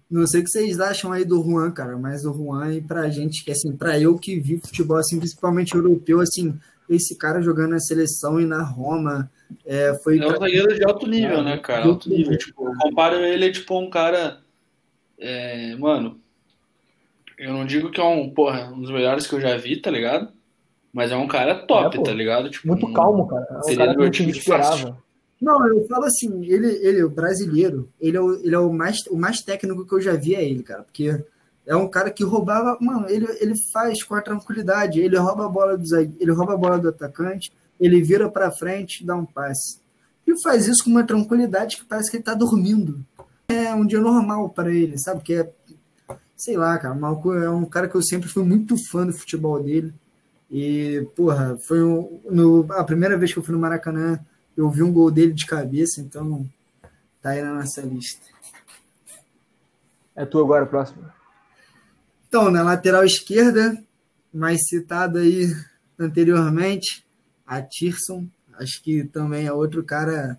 [0.10, 3.10] Não sei o que vocês acham aí do Juan, cara, mas o Juan, e pra
[3.10, 6.58] gente, que assim, pra eu que vi futebol, assim, principalmente europeu, assim,
[6.88, 9.32] esse cara jogando na seleção e na Roma,
[9.66, 10.20] é, foi...
[10.20, 11.86] É um zagueiro de alto nível, é, né, cara?
[11.86, 14.42] Alto nível, tipo, eu comparo ele, tipo, um cara,
[15.18, 16.20] é, mano,
[17.38, 19.90] eu não digo que é um, porra, um dos melhores que eu já vi, tá
[19.90, 20.30] ligado?
[20.94, 22.50] Mas é um cara top, é, tá ligado?
[22.50, 23.48] Tipo, muito um, calmo, cara.
[23.50, 25.04] É um seria cara que esperava.
[25.42, 28.72] Não, eu falo assim, ele, ele é o brasileiro, ele é o, ele é o
[28.72, 31.22] mais, o mais técnico que eu já vi é ele, cara, porque
[31.66, 35.50] é um cara que roubava, mano, ele, ele faz com a tranquilidade, ele rouba a
[35.50, 39.80] bola do ele rouba a bola do atacante, ele vira para frente, dá um passe.
[40.26, 43.06] E faz isso com uma tranquilidade que parece que ele tá dormindo.
[43.50, 45.22] É um dia normal para ele, sabe?
[45.22, 45.52] Que é
[46.44, 49.14] sei lá, cara, o Malco é um cara que eu sempre fui muito fã do
[49.14, 49.94] futebol dele.
[50.52, 54.20] E, porra, foi um, no, a primeira vez que eu fui no Maracanã,
[54.56, 56.46] eu vi um gol dele de cabeça, então
[57.22, 58.26] tá aí na nossa lista.
[60.14, 61.06] É tu agora, próximo.
[62.28, 63.82] Então, na lateral esquerda,
[64.34, 65.50] mais citado aí
[65.98, 67.06] anteriormente,
[67.48, 68.28] a Tirson,
[68.60, 70.38] acho que também é outro cara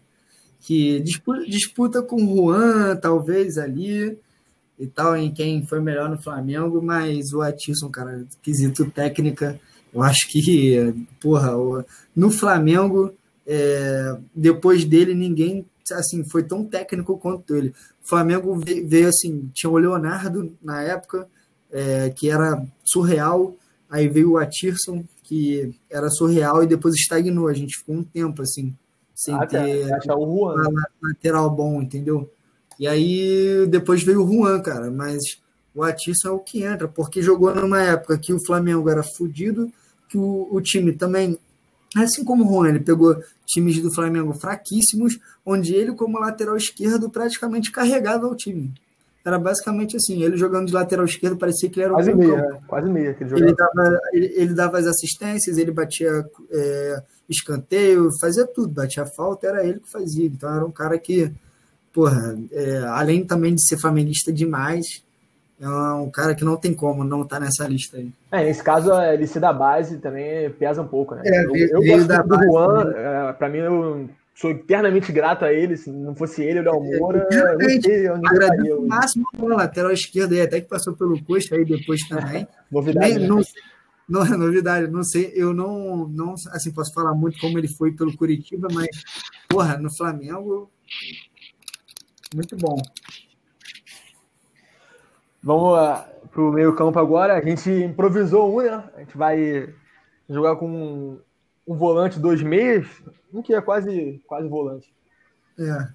[0.61, 4.19] que disputa, disputa com o Juan, talvez ali,
[4.79, 9.61] e tal, em quem foi melhor no Flamengo, mas o Atisson, cara, quesito técnica,
[9.93, 11.53] eu acho que, porra,
[12.15, 13.15] no Flamengo,
[13.47, 17.69] é, depois dele, ninguém assim foi tão técnico quanto ele.
[18.03, 21.29] O Flamengo veio assim, tinha o Leonardo na época,
[21.71, 23.55] é, que era surreal,
[23.89, 27.49] aí veio o Atirson, que era surreal, e depois estagnou.
[27.49, 28.75] A gente ficou um tempo assim,
[29.15, 29.87] sem ah, ter
[30.17, 30.51] um
[31.03, 32.31] lateral bom, entendeu?
[32.79, 35.23] E aí depois veio o Juan, cara, mas
[35.75, 39.71] o Atisson é o que entra, porque jogou numa época que o Flamengo era fodido,
[40.09, 41.37] que o, o, time também,
[41.97, 47.11] assim como o Juan, ele pegou times do Flamengo fraquíssimos, onde ele, como lateral esquerdo,
[47.11, 48.73] praticamente carregava o time.
[49.25, 52.61] Era basicamente assim, ele jogando de lateral esquerdo, parecia que ele era quase o meia,
[52.69, 53.15] quase meia.
[53.15, 58.69] Que ele, ele, dava, ele, ele, dava as assistências, ele batia é, escanteio, fazia tudo,
[58.69, 60.27] batia falta, era ele que fazia.
[60.27, 61.33] Então era um cara que
[61.95, 65.05] porra, é, além também de ser flamenguista demais,
[65.61, 68.11] é um cara que não tem como não estar tá nessa lista aí.
[68.33, 71.23] É, nesse caso, a LC da base também pesa um pouco, né?
[71.25, 75.53] É, eu, eu gosto da do Juan, é, pra mim, eu sou eternamente grato a
[75.53, 75.77] ele.
[75.77, 78.77] Se não fosse ele, o Léo é, Moura, é, eu não sei onde estaria.
[78.77, 82.47] O máximo na lateral esquerda aí, até que passou pelo coxa aí depois também.
[82.71, 83.15] novidade.
[83.15, 83.29] Nem, né?
[83.29, 83.41] não,
[84.09, 87.93] não é novidade, não sei, eu não, não assim, posso falar muito como ele foi
[87.93, 88.89] pelo Curitiba, mas,
[89.49, 90.69] porra, no Flamengo,
[92.35, 92.77] muito bom.
[95.43, 97.35] Vamos uh, para o meio campo agora.
[97.35, 98.91] A gente improvisou um, né?
[98.97, 99.73] A gente vai
[100.29, 101.21] jogar com um,
[101.67, 102.87] um volante, dois meias,
[103.33, 104.93] um que é quase, quase volante.
[105.59, 105.89] É.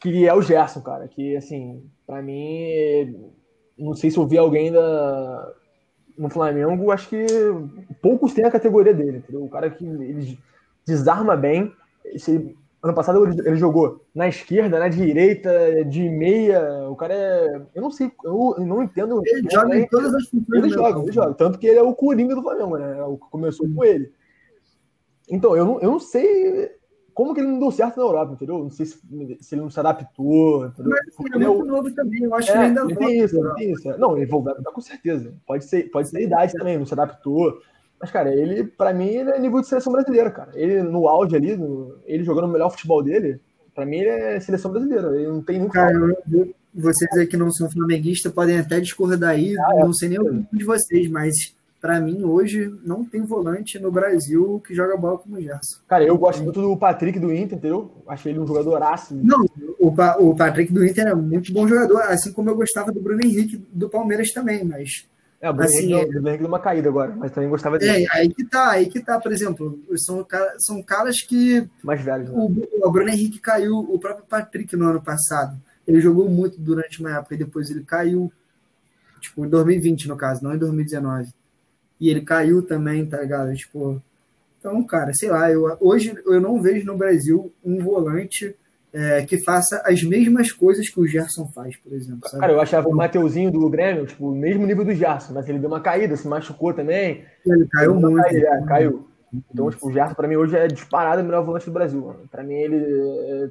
[0.00, 1.08] Que é o Gerson, cara.
[1.08, 3.32] Que, assim, para mim,
[3.78, 5.54] não sei se eu vi alguém da,
[6.16, 7.26] no Flamengo, acho que
[8.02, 9.44] poucos têm a categoria dele, entendeu?
[9.44, 10.38] O cara que ele
[10.86, 11.72] desarma bem.
[12.16, 16.88] Se Ano passado ele jogou na esquerda, na direita, de meia.
[16.88, 17.62] O cara é.
[17.74, 19.20] Eu não sei, eu não entendo.
[19.26, 20.64] Ele joga em todas as funções.
[20.64, 21.34] Ele joga, ele joga.
[21.34, 22.98] Tanto que ele é o Coringa do Flamengo, né?
[22.98, 24.12] É o que começou com ele.
[25.28, 26.70] Então, eu não, eu não sei
[27.18, 28.60] como que ele não deu certo na Europa, entendeu?
[28.60, 28.96] Não sei se,
[29.40, 30.66] se ele não se adaptou.
[30.66, 30.90] Entendeu?
[30.90, 33.18] Mas assim, ele é muito novo também, eu acho é, que ele ainda ele tem
[33.18, 33.98] isso, ele tem isso.
[33.98, 35.34] Não, ele vai com certeza.
[35.44, 37.60] Pode ser, pode ser a idade também, não se adaptou.
[38.00, 40.50] Mas, cara, ele, para mim, ele é nível de seleção brasileira, cara.
[40.54, 43.40] Ele, no auge ali, no, ele jogando o melhor futebol dele,
[43.74, 45.08] para mim, ele é seleção brasileira.
[45.16, 45.92] Ele não tem nem Cara,
[46.30, 49.84] eu, vocês aí que não são flamenguistas podem até discordar aí, ah, é.
[49.84, 54.60] não sei nem o de vocês, mas para mim, hoje, não tem volante no Brasil
[54.66, 55.78] que joga bola como o Gerson.
[55.86, 57.92] Cara, eu gosto muito do Patrick do Inter, entendeu?
[58.06, 59.20] Achei ele um jogador ácido.
[59.22, 59.46] Não,
[59.78, 63.00] o, pa o Patrick do Inter é muito bom jogador, assim como eu gostava do
[63.00, 65.06] Bruno Henrique do Palmeiras também, mas
[65.40, 68.04] é, o Bruno assim, é, deu uma caída agora, mas também gostava dele.
[68.04, 70.26] É, aí que tá, aí que tá, por exemplo, são,
[70.58, 71.68] são caras que.
[71.82, 72.28] Mais velhos.
[72.28, 72.34] Né?
[72.36, 75.56] O, o Bruno Henrique caiu, o próprio Patrick no ano passado.
[75.86, 78.32] Ele jogou muito durante uma época e depois ele caiu.
[79.20, 81.32] Tipo, em 2020, no caso, não em 2019.
[82.00, 83.54] E ele caiu também, tá ligado?
[83.54, 84.02] Tipo.
[84.58, 88.56] Então, cara, sei lá, eu, hoje eu não vejo no Brasil um volante
[88.92, 92.28] é, que faça as mesmas coisas que o Gerson faz, por exemplo.
[92.28, 92.40] Sabe?
[92.40, 95.58] Cara, eu achava o Mateuzinho do Grêmio, tipo, o mesmo nível do Gerson, mas ele
[95.58, 97.24] deu uma caída, se machucou também.
[97.46, 98.22] Ele caiu muito.
[98.22, 99.08] Caída, é, caiu.
[99.52, 102.00] Então, tipo, o Gerson, pra mim, hoje é disparado o melhor volante do Brasil.
[102.00, 102.20] Mano.
[102.30, 103.50] Pra mim, ele é,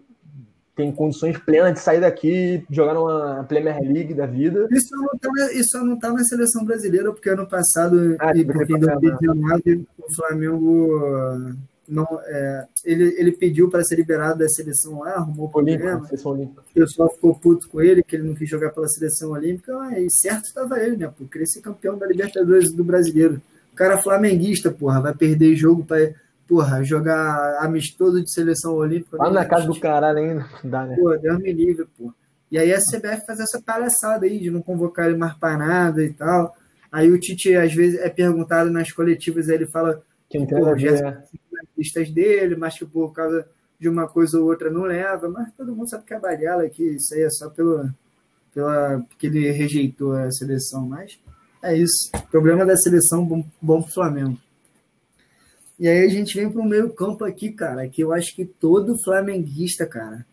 [0.75, 4.67] tem condições plenas de sair daqui, jogar numa Premier League da vida.
[4.71, 8.73] Isso não tá, isso não tá na seleção brasileira, porque ano passado, ah, e porque
[8.73, 11.57] em 2019, o Flamengo
[11.87, 16.03] não, é, ele, ele pediu para ser liberado da seleção lá, arrumou problema.
[16.69, 20.07] O pessoal ficou puto com ele, que ele não quis jogar pela seleção olímpica, e
[20.11, 21.11] certo estava ele, né?
[21.15, 23.41] Por querer ser campeão da Libertadores do brasileiro.
[23.71, 26.13] O cara flamenguista, porra, vai perder jogo para
[26.47, 29.17] porra, jogar amistoso de seleção olímpica.
[29.17, 30.95] Lá na casa do caralho ainda, dá, né?
[30.95, 32.13] Pô, Deus me livre, porra.
[32.49, 36.03] E aí a CBF faz essa palhaçada aí de não convocar ele mais para nada
[36.03, 36.55] e tal.
[36.89, 40.39] Aí o Tite, às vezes, é perguntado nas coletivas, aí ele fala que
[40.77, 41.21] já
[41.77, 43.47] listas dele, mas que por causa
[43.79, 46.83] de uma coisa ou outra não leva, mas todo mundo sabe que é balela, que
[46.83, 47.89] isso aí é só pelo,
[48.53, 51.19] pela, porque ele rejeitou a seleção, mas
[51.61, 52.11] é isso.
[52.31, 54.37] Problema da seleção bom, bom pro Flamengo.
[55.79, 58.45] E aí a gente vem para o meio campo aqui, cara, que eu acho que
[58.45, 60.25] todo flamenguista, cara,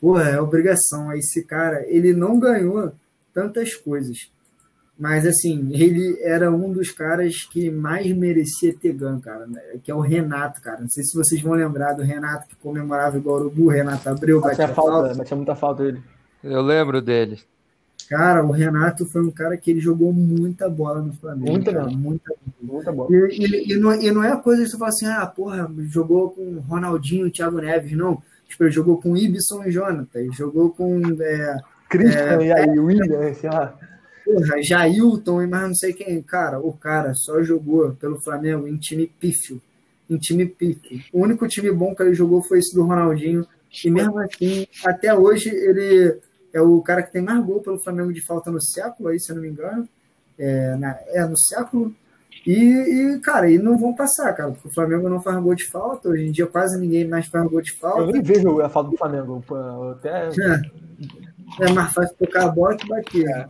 [0.00, 1.12] porra, é obrigação.
[1.12, 2.92] Esse cara, ele não ganhou
[3.32, 4.30] tantas coisas,
[5.00, 9.58] Mas, assim, ele era um dos caras que mais merecia ter ganho, cara, né?
[9.82, 10.78] que é o Renato, cara.
[10.78, 14.42] Não sei se vocês vão lembrar do Renato que comemorava igual o Urubu, Renato Abreu,
[14.42, 15.14] batia, batia falta, falta.
[15.14, 16.02] Batia muita falta dele.
[16.44, 17.40] Eu lembro dele.
[18.10, 21.50] Cara, o Renato foi um cara que ele jogou muita bola no Flamengo.
[21.50, 23.08] Muita, cara, muita, muita bola.
[23.10, 26.28] E, e, e, não, e, não, é coisa de você falar assim, ah, porra, jogou
[26.28, 28.22] com Ronaldinho, Thiago Neves, não.
[28.46, 31.00] Tipo, ele jogou com Ibson e Jonathan, jogou com.
[31.22, 31.56] É,
[31.88, 33.74] Christian é, e aí, William, sei lá
[34.32, 36.22] porra, Jailton e mais não sei quem.
[36.22, 39.60] Cara, o cara só jogou pelo Flamengo em time pífio.
[40.08, 41.00] Em time pífio.
[41.12, 43.46] O único time bom que ele jogou foi esse do Ronaldinho.
[43.84, 46.18] E mesmo assim, até hoje, ele
[46.52, 49.30] é o cara que tem mais gol pelo Flamengo de falta no século, aí, se
[49.30, 49.88] eu não me engano.
[50.38, 51.94] É, na, é no século.
[52.46, 55.68] E, e, cara, e não vão passar, cara, porque o Flamengo não faz gol de
[55.70, 56.08] falta.
[56.08, 58.00] Hoje em dia quase ninguém mais faz gol de falta.
[58.00, 59.44] Eu nem vejo a falta do Flamengo.
[59.92, 60.28] Até...
[60.28, 63.28] É, é mais fácil tocar a bola que bater.
[63.28, 63.46] É.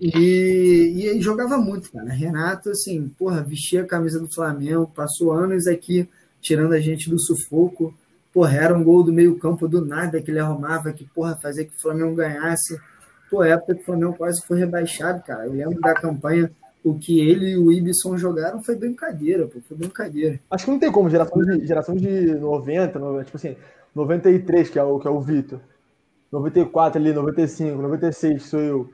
[0.00, 2.10] E, e jogava muito, cara.
[2.10, 6.08] Renato, assim, porra, vestia a camisa do Flamengo, passou anos aqui
[6.40, 7.94] tirando a gente do sufoco.
[8.32, 11.74] Porra, era um gol do meio-campo do nada que ele arrumava, que, porra, fazia que
[11.74, 12.78] o Flamengo ganhasse.
[13.30, 15.46] Pô, época que o Flamengo quase foi rebaixado, cara.
[15.46, 16.50] Eu lembro da campanha,
[16.84, 20.38] o que ele e o Ibson jogaram foi brincadeira, pô, foi brincadeira.
[20.50, 23.56] Acho que não tem como, geração de, geração de 90, tipo assim,
[23.94, 25.58] 93, que é o, que é o Vitor.
[26.30, 28.90] 94 ali, 95, 96, sou eu.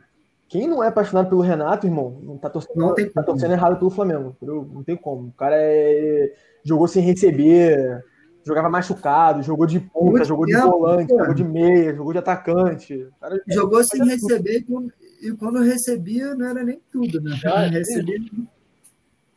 [0.53, 3.79] Quem não é apaixonado pelo Renato, irmão, não tá torcendo, não tem tá torcendo errado
[3.79, 4.69] pelo Flamengo, entendeu?
[4.71, 5.29] Não tem como.
[5.29, 6.31] O cara é,
[6.63, 8.05] jogou sem receber,
[8.45, 11.19] jogava machucado, jogou de ponta, Muito jogou tempo, de volante, pô.
[11.21, 13.09] jogou de meia, jogou de atacante.
[13.19, 14.67] Cara, jogou é, sem receber
[15.23, 17.35] e quando recebia não era nem tudo, né?
[17.47, 18.21] Ah, recebia,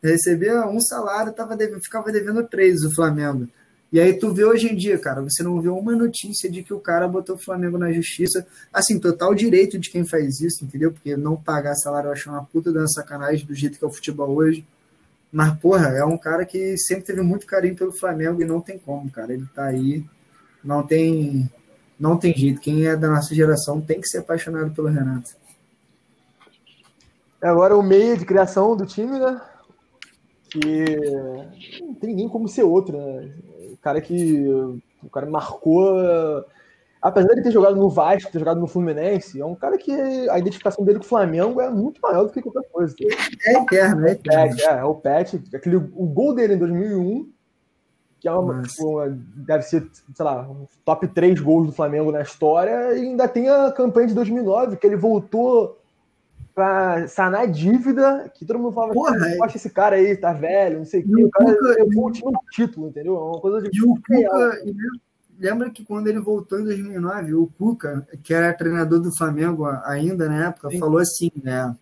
[0.04, 3.48] recebia um salário, tava devendo, ficava devendo três o Flamengo.
[3.91, 6.74] E aí tu vê hoje em dia, cara, você não vê uma notícia de que
[6.74, 8.45] o cara botou o Flamengo na justiça.
[8.74, 10.91] Assim, total direito de quem faz isso, entendeu?
[10.91, 13.91] Porque não pagar salário eu acho uma puta dando sacanagem do jeito que é o
[13.94, 14.66] futebol hoje.
[15.32, 18.78] Mas, porra, é um cara que sempre teve muito carinho pelo Flamengo e não tem
[18.78, 19.34] como, cara.
[19.34, 20.03] Ele tá aí,
[20.64, 21.49] não tem,
[21.99, 22.62] não tem jeito.
[22.62, 25.32] Quem é da nossa geração tem que ser apaixonado pelo Renato.
[27.41, 29.41] Agora o meio de criação do time, né?
[30.49, 30.98] Que
[31.82, 33.32] não tem ninguém como ser outro, né?
[33.86, 34.44] Cara que
[35.03, 35.95] o cara marcou.
[36.99, 39.91] Apesar de ter jogado no Vasco, ter jogado no Fluminense, é um cara que
[40.28, 42.95] a identificação dele com o Flamengo é muito maior do que qualquer coisa.
[43.45, 44.60] É eterno, é eterno.
[44.60, 45.40] É, é, é o Pet.
[45.53, 47.32] Aquele, o gol dele em 2001,
[48.20, 52.22] que é uma, uma, deve ser, sei lá, um top 3 gols do Flamengo na
[52.22, 55.78] história, e ainda tem a campanha de 2009, que ele voltou
[56.56, 59.38] pra sanar dívida, que todo mundo falava, Porra, é...
[59.53, 62.40] esse cara aí, tá velho, não sei o que, o cara levou o time no
[62.49, 63.18] título, entendeu?
[63.18, 63.77] É uma coisa de...
[63.77, 64.61] E o Cuca,
[65.38, 70.30] lembra que quando ele voltou em 2009, o Cuca, que era treinador do Flamengo ainda
[70.30, 70.80] na época, Sim.
[70.80, 71.76] falou assim, né,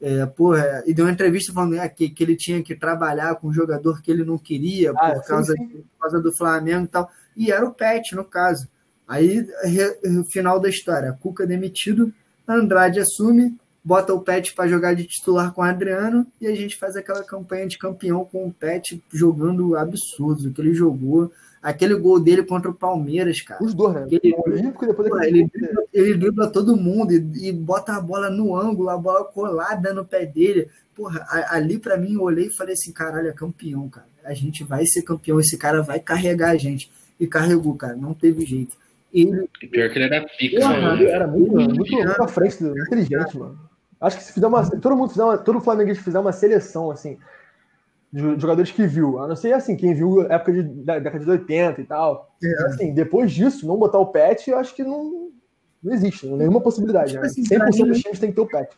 [0.00, 3.48] é, porra, e deu uma entrevista falando é, que, que ele tinha que trabalhar com
[3.48, 5.66] um jogador que ele não queria ah, por, causa, sim.
[5.66, 8.68] por causa do Flamengo e tal, e era o Pet, no caso.
[9.08, 9.98] Aí, re,
[10.30, 12.12] final da história, Cuca demitido,
[12.46, 16.76] Andrade assume, bota o Pet para jogar de titular com o Adriano e a gente
[16.76, 21.30] faz aquela campanha de campeão com o Pet jogando absurdo que ele jogou.
[21.62, 23.62] Aquele gol dele contra o Palmeiras, cara.
[23.62, 24.06] Os dois, né?
[24.10, 28.98] Ele, ele, dribla, ele dribla todo mundo e, e, bota a bola no ângulo, a
[28.98, 30.68] bola colada no pé dele.
[30.94, 34.06] Porra, ali para mim eu olhei e falei assim: caralho, é campeão, cara.
[34.24, 36.90] A gente vai ser campeão, esse cara vai carregar a gente.
[37.18, 38.76] E carregou, cara, não teve jeito.
[39.12, 42.62] Ele, pior que ele era pica, porra, ele era muito, muito, muito, muito à frente,
[42.62, 43.58] inteligente, mano.
[44.04, 44.68] Acho que se fizer uma.
[44.68, 47.18] Todo mundo fizer uma, todo Flamengo fizer uma seleção, assim,
[48.12, 49.18] de jogadores que viu.
[49.18, 52.34] A não ser assim, quem viu época de, da década de 80 e tal.
[52.42, 52.66] É.
[52.66, 55.30] Assim, depois disso, não botar o pet, eu acho que não,
[55.82, 57.12] não existe, nenhuma possibilidade.
[57.12, 57.28] Tipo né?
[57.28, 58.76] Assim, 100% dos times tem que ter o pet.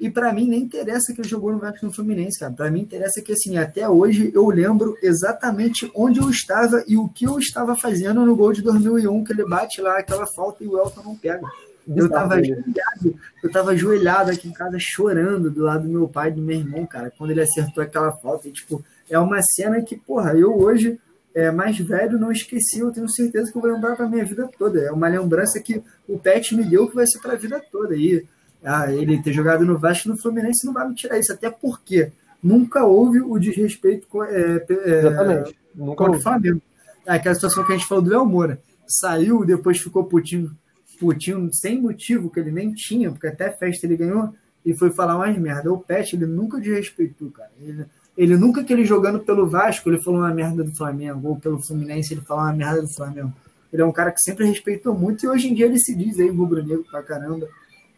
[0.00, 2.52] E para mim nem interessa que ele jogou no Vasco no Fluminense, cara.
[2.52, 7.08] Para mim interessa que assim, até hoje eu lembro exatamente onde eu estava e o
[7.08, 10.68] que eu estava fazendo no gol de 2001 que ele bate lá aquela falta e
[10.68, 11.48] o Elton não pega.
[11.96, 16.28] Eu tava ajoelhado, eu tava ajoelhado aqui em casa chorando do lado do meu pai
[16.28, 18.48] e do meu irmão, cara, quando ele acertou aquela falta.
[18.48, 21.00] E, tipo, é uma cena que, porra, eu hoje,
[21.34, 24.48] é, mais velho, não esqueci, eu tenho certeza que eu vou lembrar pra minha vida
[24.58, 24.80] toda.
[24.80, 27.96] É uma lembrança que o Pet me deu que vai ser pra vida toda.
[27.96, 28.24] E
[28.62, 31.48] ah, ele ter jogado no Vasco e no Fluminense não vai me tirar isso, até
[31.48, 32.12] porque
[32.42, 35.58] nunca houve o desrespeito com, é, é, Exatamente.
[35.74, 36.60] Nunca com o Flamengo.
[37.06, 38.60] É aquela situação que a gente falou do Léo Moura.
[38.86, 40.50] Saiu, depois ficou putinho
[40.98, 44.34] Putinho sem motivo, que ele nem tinha, porque até festa ele ganhou,
[44.64, 45.72] e foi falar mais merda.
[45.72, 47.50] O Pet, ele nunca desrespeitou, cara.
[47.60, 51.36] Ele, ele nunca que ele jogando pelo Vasco, ele falou uma merda do Flamengo, ou
[51.36, 53.32] pelo Fluminense, ele falou uma merda do Flamengo.
[53.72, 56.18] Ele é um cara que sempre respeitou muito, e hoje em dia ele se diz
[56.18, 57.48] aí rubro-negro pra caramba.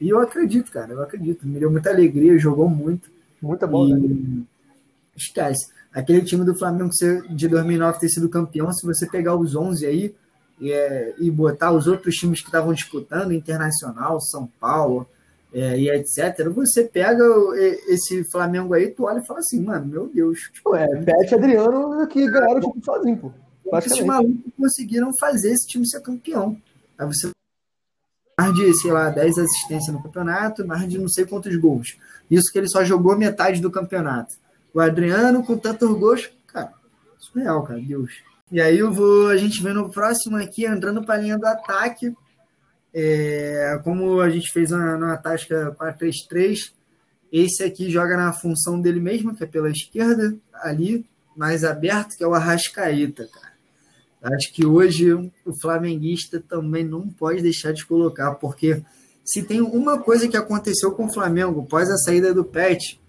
[0.01, 1.47] E eu acredito, cara, eu acredito.
[1.47, 3.11] Me deu muita alegria, jogou muito.
[3.41, 4.03] Muita bola, e...
[4.03, 4.43] né?
[5.17, 5.73] Esquece.
[5.93, 6.91] Aquele time do Flamengo
[7.31, 10.15] de 2009 ter sido campeão, se você pegar os 11 aí
[10.61, 15.07] e, é, e botar os outros times que estavam disputando, Internacional, São Paulo
[15.53, 17.25] é, e etc., você pega
[17.89, 20.39] esse Flamengo aí, tu olha e fala assim, mano, meu Deus.
[20.53, 23.33] Tipo, é, Pet Adriano que ganharam o time sozinho, pô.
[23.79, 26.57] Esses malucos conseguiram fazer esse time ser campeão.
[26.99, 27.31] Aí você
[28.39, 31.99] mais de, sei lá, 10 assistências no campeonato, mais de não sei quantos gols.
[32.31, 34.35] Isso que ele só jogou metade do campeonato.
[34.73, 36.73] O Adriano, com tantos gols, cara,
[37.19, 38.23] surreal, cara, Deus.
[38.51, 41.47] E aí eu vou, a gente vê no próximo aqui, entrando para a linha do
[41.47, 42.13] ataque,
[42.93, 46.73] é, como a gente fez na, na tática 4-3-3,
[47.33, 51.07] esse aqui joga na função dele mesmo, que é pela esquerda, ali,
[51.37, 53.51] mais aberto, que é o Arrascaeta, cara.
[54.35, 58.83] Acho que hoje o flamenguista também não pode deixar de colocar, porque
[59.25, 63.01] se tem uma coisa que aconteceu com o Flamengo após a saída do Pet,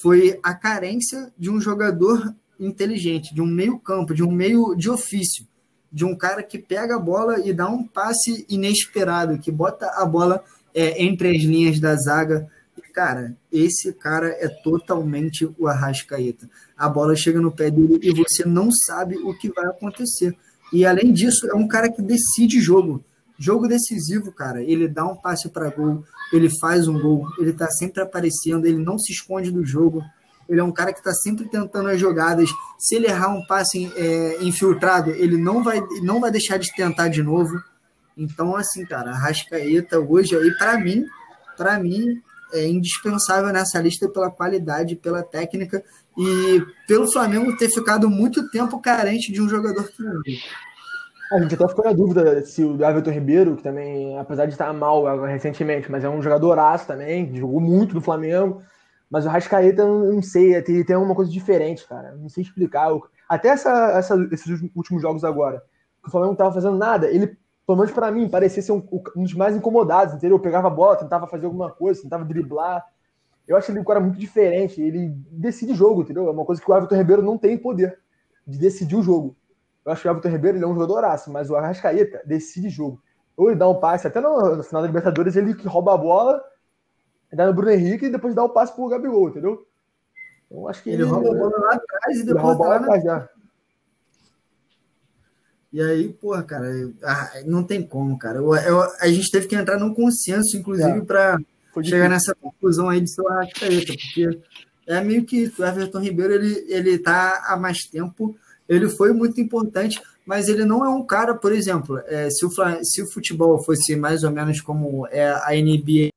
[0.00, 5.46] foi a carência de um jogador inteligente, de um meio-campo, de um meio de ofício,
[5.90, 10.04] de um cara que pega a bola e dá um passe inesperado, que bota a
[10.04, 10.42] bola
[10.74, 12.48] é, entre as linhas da zaga.
[12.92, 16.48] Cara, esse cara é totalmente o Arrascaeta.
[16.76, 20.36] A bola chega no pé dele e você não sabe o que vai acontecer.
[20.72, 23.02] E além disso, é um cara que decide jogo.
[23.38, 24.62] Jogo decisivo, cara.
[24.62, 28.82] Ele dá um passe para gol, ele faz um gol, ele tá sempre aparecendo, ele
[28.82, 30.02] não se esconde do jogo.
[30.48, 32.50] Ele é um cara que está sempre tentando as jogadas.
[32.78, 37.08] Se ele errar um passe é, infiltrado, ele não vai, não vai deixar de tentar
[37.08, 37.62] de novo.
[38.16, 41.04] Então, assim, cara, a Rascaeta hoje aí, para mim,
[41.56, 42.20] para mim,
[42.52, 45.84] é indispensável nessa lista pela qualidade, pela técnica
[46.16, 50.20] e pelo Flamengo ter ficado muito tempo carente de um jogador que não
[51.30, 54.72] a gente até ficou na dúvida se o Everton Ribeiro, que também, apesar de estar
[54.72, 58.62] mal recentemente, mas é um jogadoraço também, jogou muito no Flamengo.
[59.10, 62.14] Mas o Rascaeta, eu não sei, tem, tem alguma coisa diferente, cara.
[62.16, 62.88] Não sei explicar.
[63.28, 65.62] Até essa, essa, esses últimos jogos agora,
[66.02, 68.86] que o Flamengo não estava fazendo nada, ele, pelo menos para mim, parecia ser um,
[69.16, 70.36] um, dos mais incomodados, entendeu?
[70.36, 72.84] Eu pegava a bola, tentava fazer alguma coisa, tentava driblar.
[73.46, 74.80] Eu acho ele um cara muito diferente.
[74.80, 76.26] Ele decide jogo, entendeu?
[76.26, 77.98] É uma coisa que o Everton Ribeiro não tem poder
[78.46, 79.34] de decidir o jogo.
[79.84, 82.68] Eu acho que o Everton Ribeiro ele é um jogador aço, mas o Arrascaeta decide
[82.68, 83.00] jogo.
[83.34, 85.96] Ou ele dá um passe, até no, no final da Libertadores, ele que rouba a
[85.96, 86.42] bola,
[87.36, 89.66] dá no Bruno Henrique e depois dá o passe pro Gabigol, entendeu?
[90.46, 93.28] Então acho que ele, ele a bola lá atrás e depois dá lá já.
[95.70, 96.66] E aí, porra, cara,
[97.44, 98.38] não tem como, cara.
[98.38, 101.00] Eu, eu, a gente teve que entrar num consenso, inclusive, é.
[101.02, 101.38] para
[101.82, 104.40] chegar nessa conclusão aí de ser o Arrascaeta, porque
[104.86, 108.34] é meio que o Everton Ribeiro ele, ele tá há mais tempo
[108.68, 112.50] ele foi muito importante, mas ele não é um cara, por exemplo, é, se, o,
[112.82, 116.10] se o futebol fosse mais ou menos como é a NBA,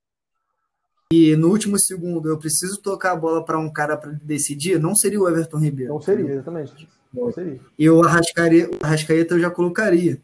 [1.12, 4.96] e no último segundo eu preciso tocar a bola para um cara para decidir, não
[4.96, 5.94] seria o Everton Ribeiro.
[5.94, 6.88] Não seria, exatamente.
[7.14, 7.60] Não seria.
[7.78, 10.20] E o Arrascaeta, o Arrascaeta eu já colocaria.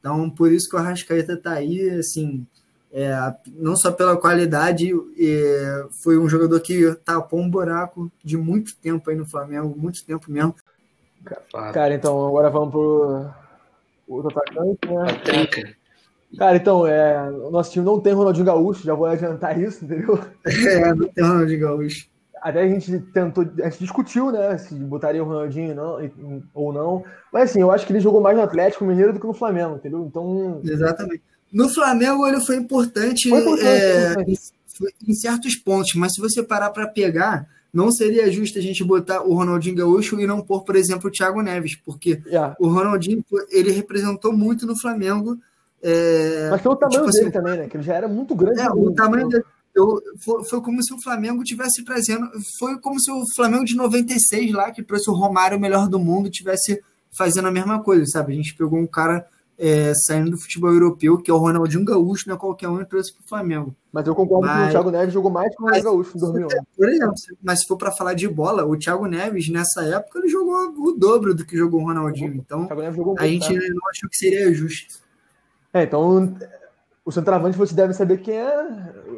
[0.00, 2.46] Então, por isso que o Arrascaeta está aí, assim,
[2.90, 3.14] é,
[3.54, 9.10] não só pela qualidade, é, foi um jogador que tapou um buraco de muito tempo
[9.10, 10.54] aí no Flamengo, muito tempo mesmo.
[11.72, 13.30] Cara, então agora vamos pro
[14.08, 15.74] outro atacante, né?
[16.36, 20.18] Cara, então, é, o nosso time não tem Ronaldinho Gaúcho, já vou adiantar isso, entendeu?
[20.44, 22.06] É, não tem Ronaldinho Gaúcho.
[22.40, 26.10] Até a gente tentou, a gente discutiu, né, se botaria o Ronaldinho não,
[26.52, 27.04] ou não.
[27.32, 29.76] Mas assim, eu acho que ele jogou mais no Atlético Mineiro do que no Flamengo,
[29.76, 30.04] entendeu?
[30.04, 30.60] Então.
[30.64, 31.22] Exatamente.
[31.52, 34.14] No Flamengo ele foi importante, foi importante, é,
[35.06, 39.22] em certos pontos, mas se você parar para pegar, não seria justo a gente botar
[39.22, 42.54] o Ronaldinho Gaúcho e não pôr, por exemplo, o Thiago Neves, porque yeah.
[42.58, 45.38] o Ronaldinho ele representou muito no Flamengo.
[45.82, 47.68] É, Mas pelo tamanho tipo dele assim, também, né?
[47.68, 48.60] Que ele já era muito grande.
[48.60, 49.44] É, o tamanho dele.
[49.74, 52.28] Eu, foi, foi, como se o Flamengo tivesse trazendo.
[52.58, 55.98] Foi como se o Flamengo de 96 lá, que trouxe o Romário o melhor do
[55.98, 56.80] mundo, tivesse
[57.10, 58.32] fazendo a mesma coisa, sabe?
[58.32, 59.26] A gente pegou um cara
[59.58, 62.84] é, saindo do futebol europeu, que é o Ronaldinho Gaúcho, não é qualquer um, e
[62.84, 63.74] trouxe para o Flamengo.
[63.92, 66.20] Mas eu concordo mas, que o Thiago Neves jogou mais que o Ronaldinho Gaúcho em
[66.20, 66.56] 2011.
[66.76, 70.28] Por exemplo, mas se for para falar de bola, o Thiago Neves, nessa época, ele
[70.28, 72.34] jogou o dobro do que jogou o Ronaldinho.
[72.34, 72.68] Então,
[73.18, 75.01] a gente não achou que seria justo.
[75.72, 76.34] É, então,
[77.04, 78.66] o centroavante você deve saber quem é.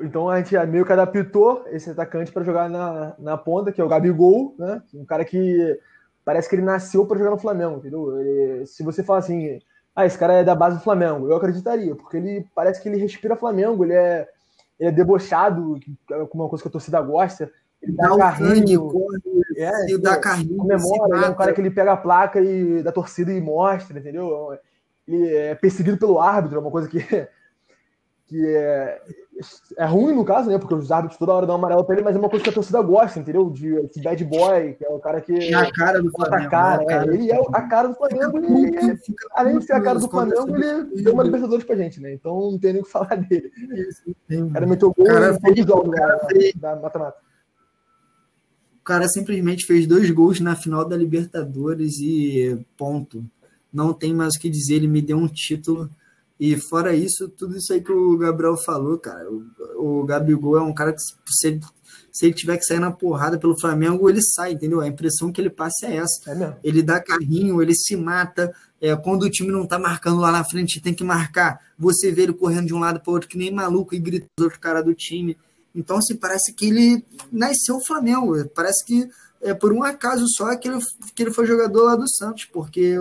[0.02, 3.84] Então, a gente meio que adaptou esse atacante para jogar na, na ponta, que é
[3.84, 4.82] o Gabigol, né?
[4.94, 5.78] Um cara que
[6.24, 8.20] parece que ele nasceu para jogar no Flamengo, entendeu?
[8.20, 9.60] Ele, se você fala assim
[9.94, 11.28] ah, esse cara é da base do Flamengo.
[11.28, 14.28] Eu acreditaria, porque ele parece que ele respira Flamengo, ele é,
[14.78, 15.78] ele é debochado,
[16.10, 17.50] é uma coisa que a torcida gosta.
[17.80, 19.20] Ele dá, dá carrinho, corre,
[19.56, 22.90] é, dá carrinho, comemora, ele é um cara que ele pega a placa e, da
[22.90, 24.58] torcida e mostra, entendeu?
[25.06, 26.98] É perseguido pelo árbitro, é uma coisa que
[28.26, 29.02] que é,
[29.76, 30.58] é ruim no caso, né?
[30.58, 32.52] Porque os árbitros toda hora dão amarelo pra ele, mas é uma coisa que a
[32.52, 33.50] torcida gosta, entendeu?
[33.50, 35.52] De esse bad boy, que é o cara que.
[35.52, 36.50] É a cara do Flamengo.
[36.50, 38.98] Cara, é, cara ele é a cara do Flamengo e,
[39.32, 42.14] além de ser a cara do Flamengo, ele deu uma Libertadores pra gente, né?
[42.14, 43.52] Então não tem nem o que falar dele.
[44.30, 45.90] O cara meteu gol cara, fez, jogos
[46.56, 47.18] da mata-mata.
[48.80, 53.24] O cara simplesmente fez dois gols na final da Libertadores e ponto.
[53.74, 55.90] Não tem mais o que dizer, ele me deu um título
[56.38, 60.62] e fora isso, tudo isso aí que o Gabriel falou, cara, o, o Gabigol é
[60.62, 61.60] um cara que se ele,
[62.10, 64.80] se ele tiver que sair na porrada pelo Flamengo, ele sai, entendeu?
[64.80, 66.30] A impressão que ele passa é essa.
[66.30, 68.54] É ele dá carrinho, ele se mata.
[68.80, 71.60] É, quando o time não tá marcando lá na frente, tem que marcar.
[71.78, 74.44] Você vê ele correndo de um lado para outro que nem maluco e grita os
[74.44, 75.38] outros caras do time.
[75.74, 78.34] Então, assim, parece que ele nasceu o Flamengo.
[78.54, 79.08] Parece que
[79.40, 80.78] é por um acaso só que ele,
[81.14, 82.98] que ele foi jogador lá do Santos, porque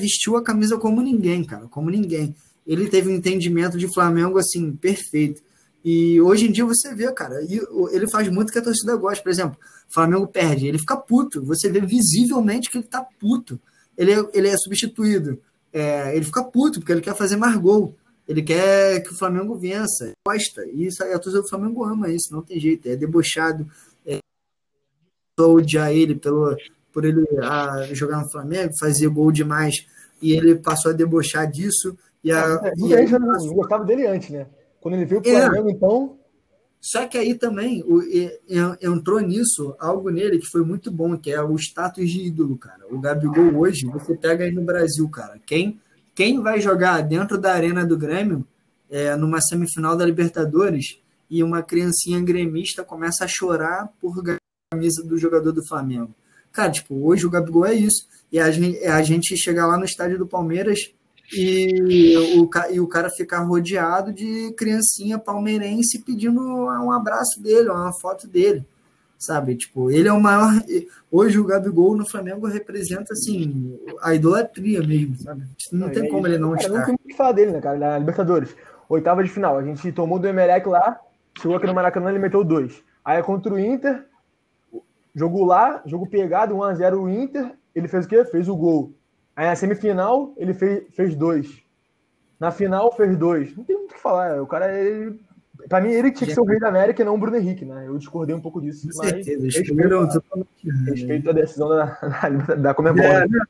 [0.00, 2.34] vestiu a camisa como ninguém, cara, como ninguém.
[2.66, 5.42] Ele teve um entendimento de Flamengo assim perfeito.
[5.84, 7.40] E hoje em dia você vê, cara,
[7.92, 9.22] ele faz muito que a torcida gosta.
[9.22, 9.58] Por exemplo,
[9.88, 11.42] Flamengo perde, ele fica puto.
[11.44, 13.58] Você vê visivelmente que ele tá puto.
[13.96, 15.40] Ele é, ele é substituído.
[15.72, 17.96] É, ele fica puto porque ele quer fazer mais gol.
[18.28, 20.12] Ele quer que o Flamengo vença.
[20.26, 20.64] Gosta.
[20.66, 22.88] E isso a torcida do Flamengo ama isso, não tem jeito.
[22.88, 23.66] É debochado.
[24.06, 24.18] É,
[25.40, 26.54] odiar ele pelo,
[26.92, 29.86] por ele a, jogar no Flamengo, fazer gol demais,
[30.20, 31.96] e ele passou a debochar disso.
[32.22, 34.46] E a, é, e aí, não gostava dele antes, né?
[34.80, 35.40] Quando ele viu o é.
[35.40, 36.16] Flamengo, é, então.
[36.80, 38.00] Só que aí também o,
[38.80, 42.86] entrou nisso algo nele que foi muito bom, que é o status de ídolo, cara.
[42.90, 45.38] O Gabigol hoje, você pega aí no Brasil, cara.
[45.46, 45.78] Quem,
[46.14, 48.46] quem vai jogar dentro da arena do Grêmio,
[48.90, 50.98] é, numa semifinal da Libertadores,
[51.28, 54.22] e uma criancinha gremista começa a chorar por
[54.72, 56.14] camisa do jogador do Flamengo.
[56.52, 58.06] Cara, tipo, hoje o Gabigol é isso.
[58.32, 60.92] E a gente, é a gente chegar lá no estádio do Palmeiras
[61.32, 67.92] e o, e o cara ficar rodeado de criancinha palmeirense pedindo um abraço dele, uma
[67.92, 68.64] foto dele.
[69.18, 69.54] Sabe?
[69.54, 70.50] Tipo, ele é o maior.
[71.10, 75.42] Hoje o Gabigol no Flamengo representa, assim, a idolatria mesmo, sabe?
[75.70, 76.78] Não, não tem como ele não cara, estar.
[76.78, 77.78] Não tem o que falar dele, né, cara?
[77.78, 78.56] Na Libertadores.
[78.88, 79.58] Oitava de final.
[79.58, 80.98] A gente tomou do Emelec lá,
[81.38, 82.82] chegou aqui no Maracanã, ele meteu dois.
[83.04, 84.06] Aí é contra o Inter,
[85.14, 88.24] Jogo lá, jogo pegado, 1x0 o Inter, ele fez o quê?
[88.24, 88.92] Fez o gol.
[89.34, 91.62] Aí na semifinal, ele fez, fez dois.
[92.38, 93.54] Na final, fez dois.
[93.56, 94.42] Não tem muito o que falar.
[94.42, 95.20] O cara, ele,
[95.68, 97.64] pra mim, ele tinha que ser o rei da América e não o Bruno Henrique,
[97.64, 97.86] né?
[97.86, 98.86] Eu discordei um pouco disso.
[98.86, 99.44] Com certeza.
[99.44, 101.84] Respeito, a, respeito a decisão da,
[102.46, 103.04] da, da Comebol.
[103.04, 103.40] É, né?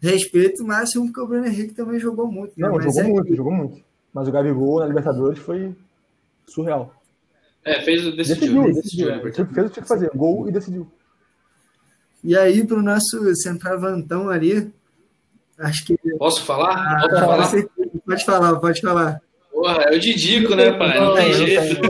[0.00, 2.58] Respeito máximo porque o Bruno Henrique também jogou muito.
[2.58, 2.68] Né?
[2.68, 3.36] Não, jogou é muito, que...
[3.36, 3.82] jogou muito.
[4.12, 5.74] Mas o Gabigol na Libertadores foi
[6.46, 6.94] surreal.
[7.66, 8.62] É, fez, decidiu.
[8.62, 9.10] Decidiu, decidiu.
[9.10, 9.20] É.
[9.20, 10.88] Fez o que tinha que fazer, gol e decidiu.
[12.22, 14.72] E aí, para o nosso centravantão ali,
[15.58, 15.96] acho que.
[16.16, 16.74] Posso falar?
[16.74, 17.66] Ah, Posso falar?
[18.06, 19.20] Pode falar, pode falar.
[19.50, 21.00] Porra, é o Didico, né, pai?
[21.00, 21.80] Não, não tem jeito.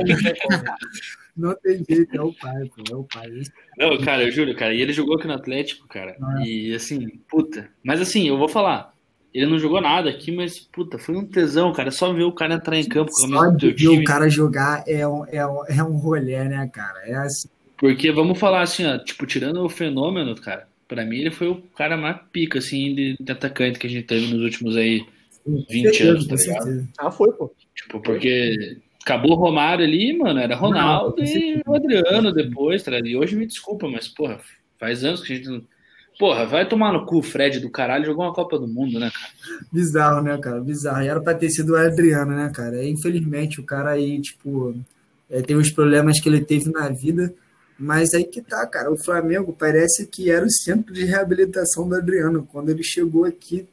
[1.37, 3.29] Não tem jeito, é o pai, pô, é o pai.
[3.77, 4.73] Não, cara, eu juro, cara.
[4.73, 6.17] E ele jogou aqui no Atlético, cara.
[6.23, 6.43] Ah.
[6.43, 7.69] E assim, puta.
[7.85, 8.96] Mas assim, eu vou falar.
[9.37, 11.91] Ele não jogou nada aqui, mas, puta, foi um tesão, cara.
[11.91, 13.99] Só ver o cara entrar em campo com a do teu time.
[13.99, 17.01] o cara jogar é um, é, um, é um rolê, né, cara?
[17.05, 17.47] É assim.
[17.77, 21.61] Porque, vamos falar assim, ó, tipo, tirando o fenômeno, cara, pra mim ele foi o
[21.77, 25.05] cara mais pica, assim, de, de atacante que a gente teve nos últimos aí
[25.47, 26.89] 20 certeza, anos, tá ligado?
[26.99, 27.53] Ah, foi, pô.
[27.75, 32.91] Tipo, porque acabou o Romário ali, mano, era Ronaldo não, e o Adriano depois, tá
[32.91, 33.07] ligado?
[33.07, 34.41] E hoje me desculpa, mas, porra,
[34.81, 35.63] faz anos que a gente não
[36.19, 39.11] Porra, vai tomar no cu o Fred do caralho, jogou uma Copa do Mundo, né,
[39.11, 39.33] cara?
[39.71, 40.61] Bizarro, né, cara?
[40.61, 41.03] Bizarro.
[41.03, 42.83] E era pra ter sido o Adriano, né, cara?
[42.85, 44.75] Infelizmente, o cara aí, tipo,
[45.29, 47.35] é, tem os problemas que ele teve na vida.
[47.79, 48.91] Mas aí que tá, cara.
[48.91, 52.49] O Flamengo parece que era o centro de reabilitação do Adriano.
[52.51, 53.69] Quando ele chegou aqui,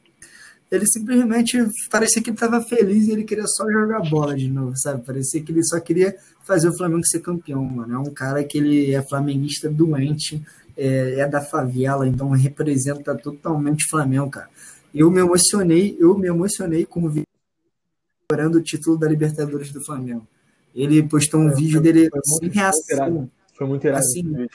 [0.70, 1.56] ele simplesmente
[1.90, 5.04] parecia que ele estava feliz e ele queria só jogar bola de novo, sabe?
[5.04, 6.14] Parecia que ele só queria
[6.44, 7.94] fazer o Flamengo ser campeão, mano.
[7.94, 10.42] É um cara que ele é flamenguista doente,
[10.76, 14.48] é, é da favela, então representa totalmente Flamengo, cara.
[14.94, 17.24] Eu me emocionei, eu me emocionei com o vídeo
[18.32, 20.26] o título da Libertadores do Flamengo.
[20.74, 23.30] Ele postou um é, vídeo foi, dele foi sem reação.
[23.56, 24.00] Foi muito irado.
[24.00, 24.46] Assim,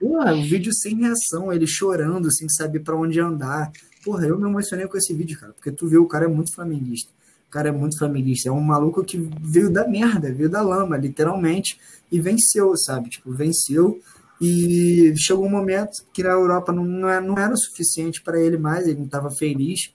[0.00, 3.70] porra, um vídeo sem reação, ele chorando, sem saber para onde andar.
[4.04, 6.52] Porra, eu me emocionei com esse vídeo, cara, porque tu vê o cara é muito
[6.54, 7.12] flamenguista.
[7.48, 8.48] O cara é muito flamenguista.
[8.48, 11.78] É um maluco que veio da merda, veio da lama, literalmente,
[12.10, 13.10] e venceu, sabe?
[13.10, 14.00] Tipo, venceu
[14.42, 18.58] e chegou um momento que na Europa não, não é, era o suficiente para ele
[18.58, 19.94] mais, ele não estava feliz.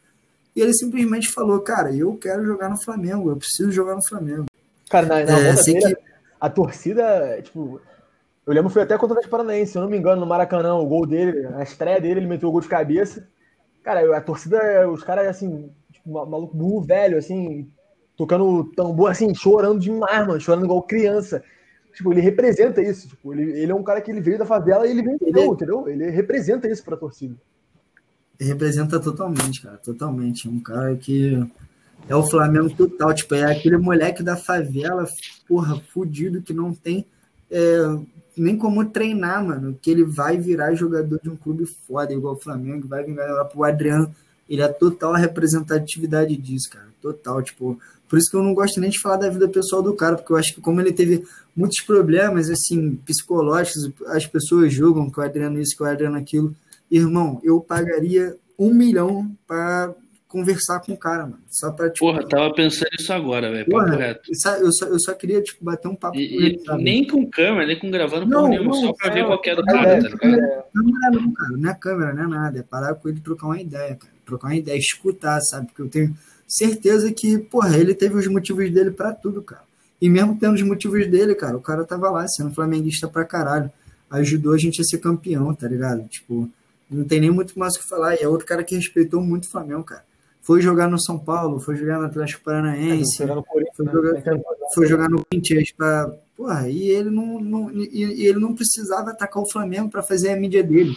[0.56, 4.46] E ele simplesmente falou: Cara, eu quero jogar no Flamengo, eu preciso jogar no Flamengo.
[4.90, 5.98] Cara, na, na é, que...
[6.40, 7.82] a torcida, tipo,
[8.46, 10.86] eu lembro foi até contra o Paranaense, se eu não me engano, no Maracanã, o
[10.86, 13.28] gol dele, a estreia dele, ele meteu o gol de cabeça.
[13.84, 17.70] Cara, a torcida, os caras, assim, tipo, maluco burro velho, assim,
[18.16, 21.44] tocando tambor assim, chorando demais, mano, chorando igual criança.
[21.98, 23.08] Tipo, ele representa isso.
[23.08, 25.48] Tipo, ele, ele é um cara que ele veio da favela e ele venceu, ele...
[25.48, 25.90] entendeu?
[25.90, 27.34] Ele representa isso pra torcida.
[28.40, 30.48] Ele representa totalmente, cara, totalmente.
[30.48, 31.44] É um cara que
[32.08, 33.16] é o Flamengo total.
[33.16, 35.06] Tipo, é aquele moleque da favela,
[35.48, 37.04] porra, fudido, que não tem
[37.50, 37.98] é,
[38.38, 39.76] nem como treinar, mano.
[39.82, 43.44] Que ele vai virar jogador de um clube foda, igual o Flamengo, vai vir lá
[43.44, 44.14] pro Adriano.
[44.50, 46.88] Ele é total a representatividade disso, cara.
[47.02, 49.96] Total, tipo, por isso que eu não gosto nem de falar da vida pessoal do
[49.96, 51.24] cara, porque eu acho que como ele teve
[51.56, 56.56] muitos problemas, assim, psicológicos, as pessoas julgam que o Adriano isso, que o Adriano aquilo.
[56.90, 59.94] Irmão, eu pagaria um milhão para
[60.28, 61.40] conversar com o cara, mano.
[61.50, 63.70] Só pra, tipo, Porra, tava pensando isso agora, velho.
[63.70, 64.30] Papo reto.
[64.30, 66.84] Eu só, eu só queria, tipo, bater um papo e, com ele, sabe?
[66.84, 69.64] Nem com câmera, nem com gravando não, nenhuma, só pra é, ver qual é do
[69.64, 70.20] cara, é, tá ligado?
[70.20, 71.58] Câmera não, cara.
[71.58, 72.60] Não é câmera, não é nada.
[72.60, 74.17] É parar com ele e trocar uma ideia, cara.
[74.28, 75.68] Trocar uma ideia, escutar, sabe?
[75.68, 76.16] Porque eu tenho
[76.48, 79.64] certeza que, porra, ele teve os motivos dele para tudo, cara.
[80.02, 83.72] E mesmo tendo os motivos dele, cara, o cara tava lá sendo flamenguista pra caralho.
[84.10, 86.08] Ajudou a gente a ser campeão, tá ligado?
[86.08, 86.50] Tipo,
[86.90, 88.16] não tem nem muito mais o que falar.
[88.16, 90.06] E é outro cara que respeitou muito o Flamengo, cara.
[90.42, 94.42] Foi jogar no São Paulo, foi jogar no Atlético Paranaense, é, foi, jogar, né?
[94.74, 96.10] foi jogar no Corinthians pra.
[96.38, 100.30] Porra, e ele não, não, e, e ele não precisava atacar o Flamengo para fazer
[100.30, 100.96] a mídia dele.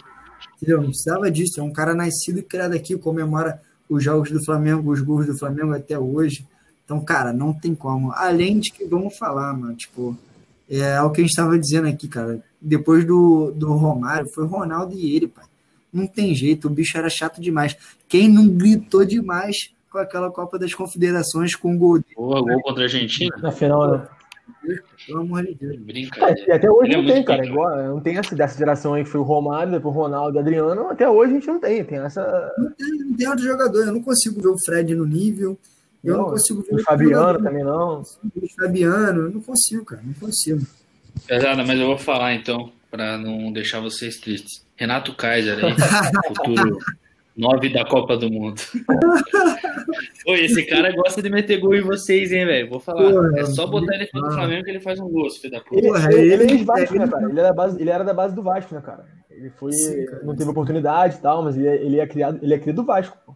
[0.55, 0.77] Entendeu?
[0.81, 1.59] Não precisava disso.
[1.59, 5.37] É um cara nascido e criado aqui, comemora os jogos do Flamengo, os gols do
[5.37, 6.45] Flamengo até hoje.
[6.85, 8.11] Então, cara, não tem como.
[8.13, 10.17] Além de que, vamos falar, mano, tipo,
[10.69, 12.41] é o que a gente estava dizendo aqui, cara.
[12.61, 15.45] Depois do, do Romário, foi Ronaldo e ele, pai.
[15.91, 17.75] Não tem jeito, o bicho era chato demais.
[18.07, 22.15] Quem não gritou demais com aquela Copa das Confederações com o gol dele?
[22.15, 23.35] Boa, gol contra a Argentina.
[23.41, 24.07] Na final, né?
[25.07, 25.77] Pelo amor de Deus.
[25.77, 26.51] Brincadeira.
[26.51, 27.45] É, até hoje Ele não é tem, cara.
[27.45, 30.41] Igual, não tem essa dessa geração aí que foi o Romário, depois o Ronaldo, o
[30.41, 30.89] Adriano.
[30.89, 31.83] Até hoje a gente não tem.
[31.83, 32.51] Tem essa.
[32.57, 33.85] Não tem, não tem outro jogador.
[33.85, 35.57] Eu não consigo ver o Fred no nível.
[36.03, 37.43] Eu não, não consigo ver o Fabiano jogador.
[37.43, 38.01] também não.
[38.01, 40.01] O Fabiano, eu não consigo, cara.
[40.03, 40.65] Não consigo.
[41.27, 44.63] Pesada, mas eu vou falar então, para não deixar vocês tristes.
[44.75, 45.75] Renato Kaiser aí,
[46.27, 46.79] futuro
[47.41, 48.61] nove da Copa do Mundo.
[50.23, 52.69] Pô, esse cara gosta de meter gol em vocês, hein, velho?
[52.69, 53.11] Vou falar.
[53.11, 55.59] Porra, é só botar ele contra o Flamengo que ele faz um gol, filho da
[55.59, 55.79] puta.
[55.79, 57.27] Ele, ele, ele, ele, Vasco, né, cara?
[57.27, 59.05] Ele era, base, ele era da base do Vasco, né, cara?
[59.31, 59.71] Ele foi.
[59.71, 60.23] Sim, cara.
[60.23, 63.17] Não teve oportunidade e tal, mas ele, ele, é criado, ele é criado do Vasco,
[63.25, 63.35] pô.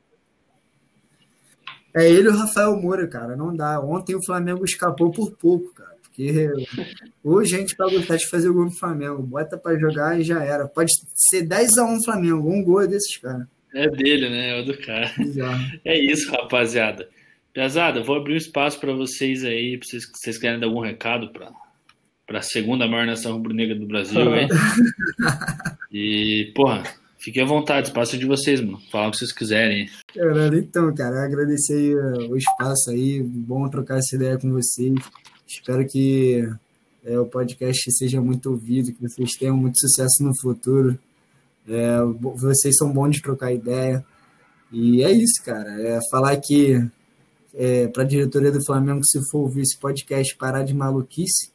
[1.95, 3.35] É ele e o Rafael Moura, cara.
[3.35, 3.79] Não dá.
[3.79, 5.95] Ontem o Flamengo escapou por pouco, cara.
[6.03, 6.51] Porque
[7.23, 9.23] hoje a gente vai gostar de fazer o gol no Flamengo.
[9.23, 10.67] Bota para jogar e já era.
[10.67, 12.49] Pode ser 10x1 Flamengo.
[12.49, 13.47] Um gol é desses caras.
[13.75, 14.57] É dele, né?
[14.57, 15.11] É o do cara.
[15.19, 15.61] Exato.
[15.83, 17.09] É isso, rapaziada.
[17.53, 21.29] Pesada, vou abrir um espaço para vocês aí, pra vocês, vocês querem dar algum recado
[21.29, 21.51] para
[22.25, 24.47] para a segunda maior nação rubro-negra do Brasil, hein?
[25.91, 26.83] e, porra,
[27.19, 28.79] fiquem à vontade, espaço é de vocês, mano.
[28.91, 29.87] Falar o que vocês quiserem.
[30.11, 34.95] Caralho, então, cara, agradecer uh, o espaço aí, bom trocar essa ideia com vocês.
[35.47, 36.49] Espero que
[37.05, 40.97] é, o podcast seja muito ouvido, que vocês tenham muito sucesso no futuro.
[41.67, 41.97] É,
[42.35, 44.05] vocês são bons de trocar ideia.
[44.71, 45.81] E é isso, cara.
[45.81, 46.79] É falar que
[47.53, 51.51] é, para a diretoria do Flamengo, se for ouvir esse podcast, parar de maluquice,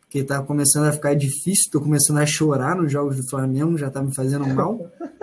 [0.00, 3.90] porque tá começando a ficar difícil, estou começando a chorar nos jogos do Flamengo, já
[3.90, 4.90] tá me fazendo mal.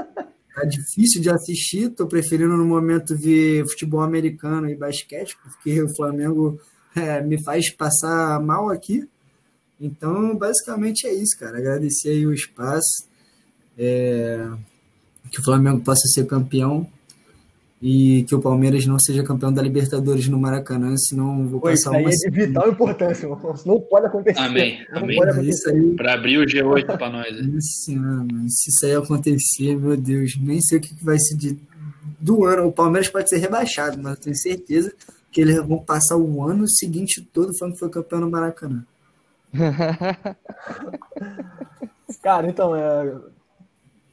[0.58, 5.96] Tá difícil de assistir, tô preferindo no momento ver futebol americano e basquete, porque o
[5.96, 6.60] Flamengo
[6.96, 9.08] é, me faz passar mal aqui.
[9.80, 11.60] Então, basicamente é isso, cara.
[11.60, 13.08] Agradecer aí o espaço.
[13.78, 14.50] É,
[15.32, 16.88] que o Flamengo possa ser campeão
[17.82, 22.10] e que o Palmeiras não seja campeão da Libertadores no Maracanã, senão vou passar uma.
[22.10, 23.30] Isso aí é de vital importância,
[23.66, 24.40] não pode acontecer.
[24.40, 24.84] Amém.
[24.92, 25.20] Amém.
[25.68, 25.96] Aí...
[25.96, 27.28] Para abrir o G8 para nós.
[27.38, 31.56] Isso, mano, se isso aí acontecer, meu Deus, nem sei o que vai ser de...
[32.20, 32.68] do ano.
[32.68, 34.92] O Palmeiras pode ser rebaixado, mas eu tenho certeza
[35.32, 38.84] que eles vão passar o ano seguinte todo falando que foi campeão no Maracanã.
[42.24, 43.16] Cara, então, é...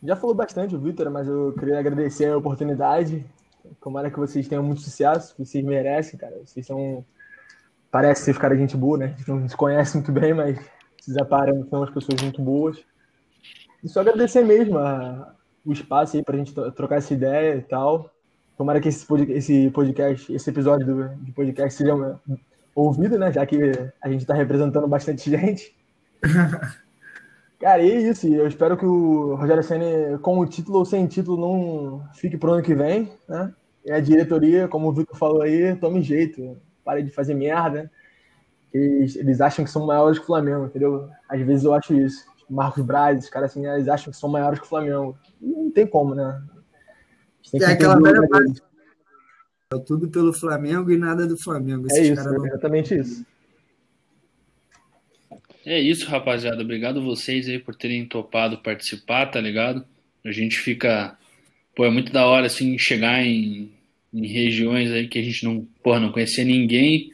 [0.05, 3.24] já falou bastante o Vitor, mas eu queria agradecer a oportunidade.
[3.81, 6.36] Tomara que vocês tenham muito sucesso, que vocês merecem, cara.
[6.44, 7.05] Vocês são.
[7.90, 9.05] Parece ser de gente boa, né?
[9.06, 10.59] A gente não se conhece muito bem, mas
[11.01, 12.85] vocês aparam são umas pessoas muito boas.
[13.82, 15.35] E só agradecer mesmo a...
[15.64, 18.10] o espaço aí pra gente trocar essa ideia e tal.
[18.59, 22.20] Tomara que esse podcast, esse episódio do, de podcast seja
[22.74, 23.32] ouvido, né?
[23.32, 23.56] Já que
[24.02, 25.74] a gente está representando bastante gente.
[27.60, 28.26] Cara, e é isso.
[28.26, 32.52] Eu espero que o Rogério Senna, com o título ou sem título, não fique pro
[32.52, 33.52] ano que vem, né?
[33.85, 36.56] E a diretoria, como o Vitor falou aí, tome jeito.
[36.85, 37.90] Pare de fazer merda.
[38.72, 41.09] Eles, eles acham que são maiores que o Flamengo, entendeu?
[41.28, 42.24] Às vezes eu acho isso.
[42.48, 45.16] Marcos Braz, os caras assim, eles acham que são maiores que o Flamengo.
[45.40, 46.43] E não tem como, né?
[47.51, 48.62] Tem, aquela velha base.
[49.86, 51.86] tudo pelo Flamengo e nada do Flamengo.
[51.93, 52.47] é isso, não...
[52.47, 53.24] exatamente isso.
[55.66, 56.62] É isso, rapaziada.
[56.62, 59.84] Obrigado vocês aí por terem topado participar, tá ligado?
[60.24, 61.16] A gente fica.
[61.74, 63.70] Pô, é muito da hora, assim, chegar em,
[64.12, 67.10] em regiões aí que a gente não, porra, não conhecia ninguém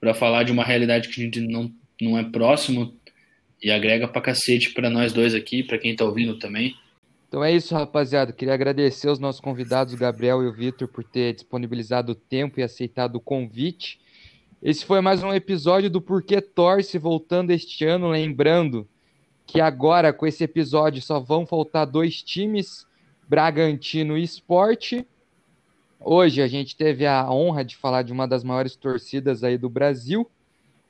[0.00, 1.70] para falar de uma realidade que a gente não,
[2.00, 2.92] não é próximo
[3.62, 6.74] e agrega pra cacete pra nós dois aqui, pra quem tá ouvindo também.
[7.28, 8.32] Então é isso, rapaziada.
[8.32, 12.58] Queria agradecer os nossos convidados, o Gabriel e o Vitor, por ter disponibilizado o tempo
[12.58, 13.98] e aceitado o convite.
[14.64, 18.86] Esse foi mais um episódio do Porquê Torce, voltando este ano, lembrando
[19.44, 22.86] que agora, com esse episódio, só vão faltar dois times,
[23.28, 25.04] Bragantino e Esporte.
[25.98, 29.68] Hoje a gente teve a honra de falar de uma das maiores torcidas aí do
[29.68, 30.30] Brasil.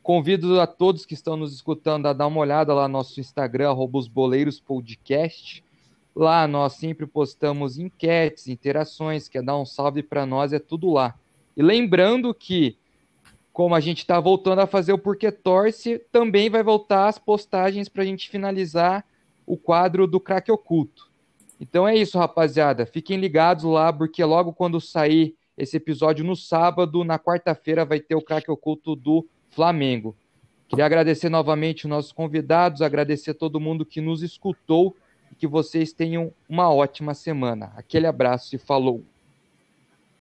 [0.02, 3.70] Convido a todos que estão nos escutando a dar uma olhada lá no nosso Instagram,
[3.70, 4.00] arroba
[4.66, 5.64] Podcast.
[6.14, 11.14] Lá nós sempre postamos enquetes, interações, quer dar um salve para nós, é tudo lá.
[11.56, 12.76] E lembrando que
[13.52, 17.88] como a gente está voltando a fazer o Porquê Torce, também vai voltar as postagens
[17.88, 19.04] para a gente finalizar
[19.46, 21.10] o quadro do craque oculto.
[21.60, 22.86] Então é isso, rapaziada.
[22.86, 28.14] Fiquem ligados lá, porque logo quando sair esse episódio no sábado, na quarta-feira vai ter
[28.14, 30.16] o craque oculto do Flamengo.
[30.66, 34.96] Queria agradecer novamente os nossos convidados, agradecer todo mundo que nos escutou
[35.30, 37.72] e que vocês tenham uma ótima semana.
[37.76, 39.04] Aquele abraço e falou!